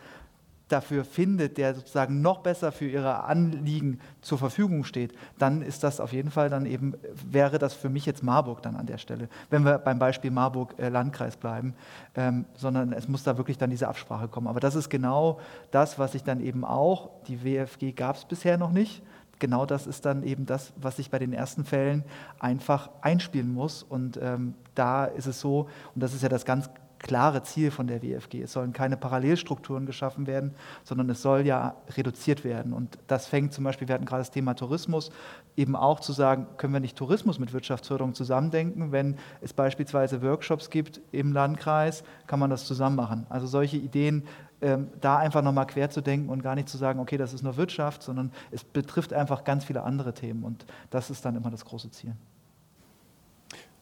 dafür 0.68 1.04
findet, 1.04 1.58
der 1.58 1.74
sozusagen 1.74 2.20
noch 2.20 2.38
besser 2.38 2.72
für 2.72 2.86
ihre 2.86 3.24
Anliegen 3.24 4.00
zur 4.20 4.38
Verfügung 4.38 4.84
steht, 4.84 5.14
dann 5.38 5.62
ist 5.62 5.82
das 5.82 6.00
auf 6.00 6.12
jeden 6.12 6.30
Fall 6.30 6.50
dann 6.50 6.66
eben, 6.66 6.94
wäre 7.12 7.58
das 7.58 7.74
für 7.74 7.88
mich 7.88 8.06
jetzt 8.06 8.22
Marburg 8.22 8.62
dann 8.62 8.76
an 8.76 8.86
der 8.86 8.98
Stelle, 8.98 9.28
wenn 9.50 9.64
wir 9.64 9.78
beim 9.78 9.98
Beispiel 9.98 10.30
Marburg-Landkreis 10.30 11.36
äh, 11.36 11.38
bleiben, 11.38 11.74
ähm, 12.14 12.44
sondern 12.54 12.92
es 12.92 13.08
muss 13.08 13.22
da 13.22 13.36
wirklich 13.38 13.58
dann 13.58 13.70
diese 13.70 13.88
Absprache 13.88 14.28
kommen. 14.28 14.46
Aber 14.46 14.60
das 14.60 14.74
ist 14.74 14.90
genau 14.90 15.40
das, 15.70 15.98
was 15.98 16.14
ich 16.14 16.22
dann 16.22 16.40
eben 16.40 16.64
auch, 16.64 17.10
die 17.26 17.42
WFG 17.42 17.92
gab 17.92 18.16
es 18.16 18.24
bisher 18.24 18.58
noch 18.58 18.70
nicht, 18.70 19.02
genau 19.38 19.66
das 19.66 19.86
ist 19.86 20.04
dann 20.04 20.22
eben 20.22 20.46
das, 20.46 20.72
was 20.76 20.96
sich 20.96 21.10
bei 21.10 21.18
den 21.18 21.32
ersten 21.32 21.64
Fällen 21.64 22.04
einfach 22.38 22.90
einspielen 23.00 23.52
muss. 23.52 23.82
Und 23.82 24.18
ähm, 24.22 24.54
da 24.74 25.04
ist 25.04 25.26
es 25.26 25.40
so, 25.40 25.68
und 25.94 26.02
das 26.02 26.14
ist 26.14 26.22
ja 26.22 26.28
das 26.28 26.44
ganz 26.44 26.70
klare 26.98 27.42
Ziel 27.42 27.70
von 27.70 27.86
der 27.86 28.02
WFG. 28.02 28.42
Es 28.42 28.52
sollen 28.52 28.72
keine 28.72 28.96
Parallelstrukturen 28.96 29.86
geschaffen 29.86 30.26
werden, 30.26 30.54
sondern 30.84 31.08
es 31.10 31.22
soll 31.22 31.46
ja 31.46 31.76
reduziert 31.96 32.44
werden. 32.44 32.72
Und 32.72 32.98
das 33.06 33.26
fängt 33.26 33.52
zum 33.52 33.64
Beispiel, 33.64 33.88
wir 33.88 33.94
hatten 33.94 34.04
gerade 34.04 34.22
das 34.22 34.30
Thema 34.30 34.54
Tourismus, 34.54 35.10
eben 35.56 35.76
auch 35.76 36.00
zu 36.00 36.12
sagen, 36.12 36.46
können 36.56 36.72
wir 36.72 36.80
nicht 36.80 36.96
Tourismus 36.96 37.38
mit 37.38 37.52
Wirtschaftsförderung 37.52 38.14
zusammendenken? 38.14 38.92
Wenn 38.92 39.16
es 39.40 39.52
beispielsweise 39.52 40.22
Workshops 40.22 40.70
gibt 40.70 41.00
im 41.12 41.32
Landkreis, 41.32 42.02
kann 42.26 42.40
man 42.40 42.50
das 42.50 42.66
zusammen 42.66 42.96
machen. 42.96 43.26
Also 43.28 43.46
solche 43.46 43.76
Ideen 43.76 44.24
ähm, 44.60 44.88
da 45.00 45.18
einfach 45.18 45.42
nochmal 45.42 45.66
quer 45.66 45.88
zu 45.88 46.00
denken 46.00 46.28
und 46.28 46.42
gar 46.42 46.54
nicht 46.54 46.68
zu 46.68 46.76
sagen, 46.76 46.98
okay, 46.98 47.16
das 47.16 47.32
ist 47.32 47.42
nur 47.42 47.56
Wirtschaft, 47.56 48.02
sondern 48.02 48.32
es 48.50 48.64
betrifft 48.64 49.12
einfach 49.12 49.44
ganz 49.44 49.64
viele 49.64 49.84
andere 49.84 50.12
Themen 50.14 50.42
und 50.42 50.66
das 50.90 51.10
ist 51.10 51.24
dann 51.24 51.36
immer 51.36 51.50
das 51.50 51.64
große 51.64 51.90
Ziel. 51.90 52.14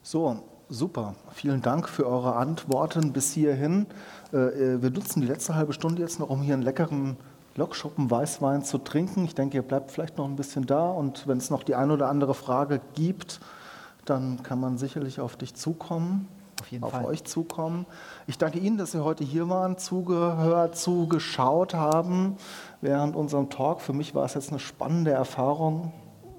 So, 0.03 0.43
super. 0.69 1.15
Vielen 1.33 1.63
Dank 1.63 1.89
für 1.89 2.07
eure 2.07 2.37
Antworten 2.37 3.13
bis 3.13 3.33
hierhin. 3.33 3.87
Äh, 4.33 4.37
äh, 4.37 4.83
wir 4.83 4.91
nutzen 4.91 5.23
die 5.23 5.27
letzte 5.27 5.55
halbe 5.55 5.73
Stunde 5.73 6.03
jetzt 6.03 6.21
noch, 6.21 6.29
um 6.29 6.43
hier 6.43 6.55
einen 6.55 6.63
leckeren 6.63 7.17
Lokschuppen 7.57 8.11
Weißwein 8.11 8.63
zu 8.63 8.77
trinken. 8.77 9.25
Ich 9.25 9.35
denke, 9.35 9.57
ihr 9.57 9.63
bleibt 9.63 9.91
vielleicht 9.91 10.19
noch 10.19 10.27
ein 10.27 10.37
bisschen 10.37 10.67
da 10.67 10.91
und 10.91 11.27
wenn 11.27 11.39
es 11.39 11.49
noch 11.49 11.63
die 11.63 11.75
eine 11.75 11.95
oder 11.95 12.11
andere 12.11 12.35
Frage 12.35 12.83
gibt, 12.95 13.41
dann 14.05 14.43
kann 14.43 14.61
man 14.61 14.77
sicherlich 14.77 15.21
auf 15.21 15.37
dich 15.37 15.55
zukommen 15.55 16.29
auf, 16.61 16.95
auf 16.95 17.05
euch 17.05 17.25
zukommen. 17.25 17.87
Ich 18.27 18.39
danke 18.39 18.59
Ihnen, 18.59 18.79
dass 18.79 18.93
Sie 18.93 19.03
heute 19.03 19.25
hier 19.25 19.49
waren, 19.49 19.79
zugehört, 19.79 20.77
zugeschaut 20.77 21.75
haben 21.75 22.37
während 22.81 23.17
unserem 23.17 23.51
Talk. 23.51 23.81
Für 23.81 23.93
mich 23.93 24.15
war 24.15 24.25
es 24.25 24.35
jetzt 24.35 24.51
eine 24.51 24.59
spannende 24.59 25.11
Erfahrung, 25.11 25.93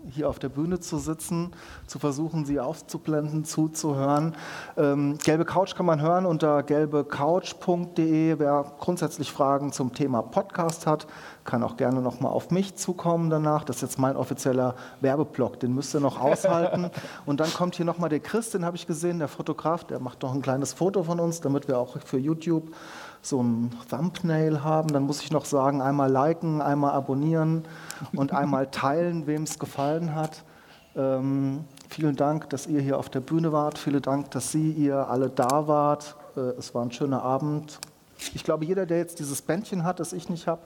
hier 0.09 0.29
auf 0.29 0.39
der 0.39 0.49
Bühne 0.49 0.79
zu 0.79 0.97
sitzen, 0.97 1.51
zu 1.85 1.99
versuchen, 1.99 2.45
sie 2.45 2.59
auszublenden, 2.59 3.45
zuzuhören. 3.45 4.35
Ähm, 4.77 5.17
Gelbe 5.23 5.45
Couch 5.45 5.75
kann 5.75 5.85
man 5.85 6.01
hören 6.01 6.25
unter 6.25 6.63
gelbecouch.de. 6.63 8.39
Wer 8.39 8.73
grundsätzlich 8.79 9.31
Fragen 9.31 9.71
zum 9.71 9.93
Thema 9.93 10.21
Podcast 10.21 10.87
hat, 10.87 11.07
kann 11.43 11.63
auch 11.63 11.77
gerne 11.77 12.01
noch 12.01 12.19
mal 12.19 12.29
auf 12.29 12.51
mich 12.51 12.75
zukommen 12.75 13.29
danach. 13.29 13.63
Das 13.63 13.77
ist 13.77 13.81
jetzt 13.81 13.99
mein 13.99 14.15
offizieller 14.15 14.75
Werbeblock, 15.01 15.59
den 15.59 15.73
müsst 15.73 15.93
ihr 15.93 15.99
noch 15.99 16.19
aushalten. 16.21 16.89
Und 17.25 17.39
dann 17.39 17.51
kommt 17.53 17.75
hier 17.75 17.85
noch 17.85 17.97
mal 17.97 18.09
der 18.09 18.19
Chris, 18.19 18.51
den 18.51 18.65
habe 18.65 18.77
ich 18.77 18.87
gesehen, 18.87 19.19
der 19.19 19.27
Fotograf, 19.27 19.83
der 19.85 19.99
macht 19.99 20.21
noch 20.23 20.33
ein 20.33 20.41
kleines 20.41 20.73
Foto 20.73 21.03
von 21.03 21.19
uns, 21.19 21.41
damit 21.41 21.67
wir 21.67 21.77
auch 21.77 21.97
für 22.03 22.17
YouTube 22.17 22.71
so 23.27 23.41
ein 23.41 23.71
Thumbnail 23.89 24.63
haben. 24.63 24.89
Dann 24.89 25.03
muss 25.03 25.21
ich 25.21 25.31
noch 25.31 25.45
sagen, 25.45 25.81
einmal 25.81 26.11
liken, 26.11 26.61
einmal 26.61 26.91
abonnieren 26.91 27.65
und 28.15 28.33
einmal 28.33 28.67
teilen, 28.71 29.27
wem 29.27 29.43
es 29.43 29.59
gefallen 29.59 30.15
hat. 30.15 30.43
Ähm, 30.95 31.65
vielen 31.89 32.15
Dank, 32.15 32.49
dass 32.49 32.67
ihr 32.67 32.81
hier 32.81 32.97
auf 32.97 33.09
der 33.09 33.19
Bühne 33.19 33.51
wart. 33.51 33.77
Vielen 33.77 34.01
Dank, 34.01 34.31
dass 34.31 34.51
Sie, 34.51 34.71
ihr 34.71 35.07
alle 35.07 35.29
da 35.29 35.67
wart. 35.67 36.15
Äh, 36.35 36.39
es 36.57 36.73
war 36.73 36.83
ein 36.83 36.91
schöner 36.91 37.21
Abend. 37.21 37.79
Ich 38.33 38.43
glaube, 38.43 38.65
jeder, 38.65 38.85
der 38.85 38.97
jetzt 38.97 39.19
dieses 39.19 39.41
Bändchen 39.41 39.83
hat, 39.83 39.99
das 39.99 40.11
ich 40.13 40.27
nicht 40.29 40.47
habe, 40.47 40.61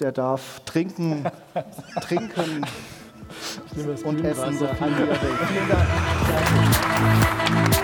der 0.00 0.12
darf 0.12 0.60
trinken, 0.66 1.24
trinken 2.02 2.64
und 4.04 4.24
essen, 4.24 4.58
so 4.58 4.66
viel 4.66 4.98
wie 4.98 5.02
er 5.02 5.08
will. 5.08 5.38
Vielen 5.48 5.68
Dank. 5.68 5.88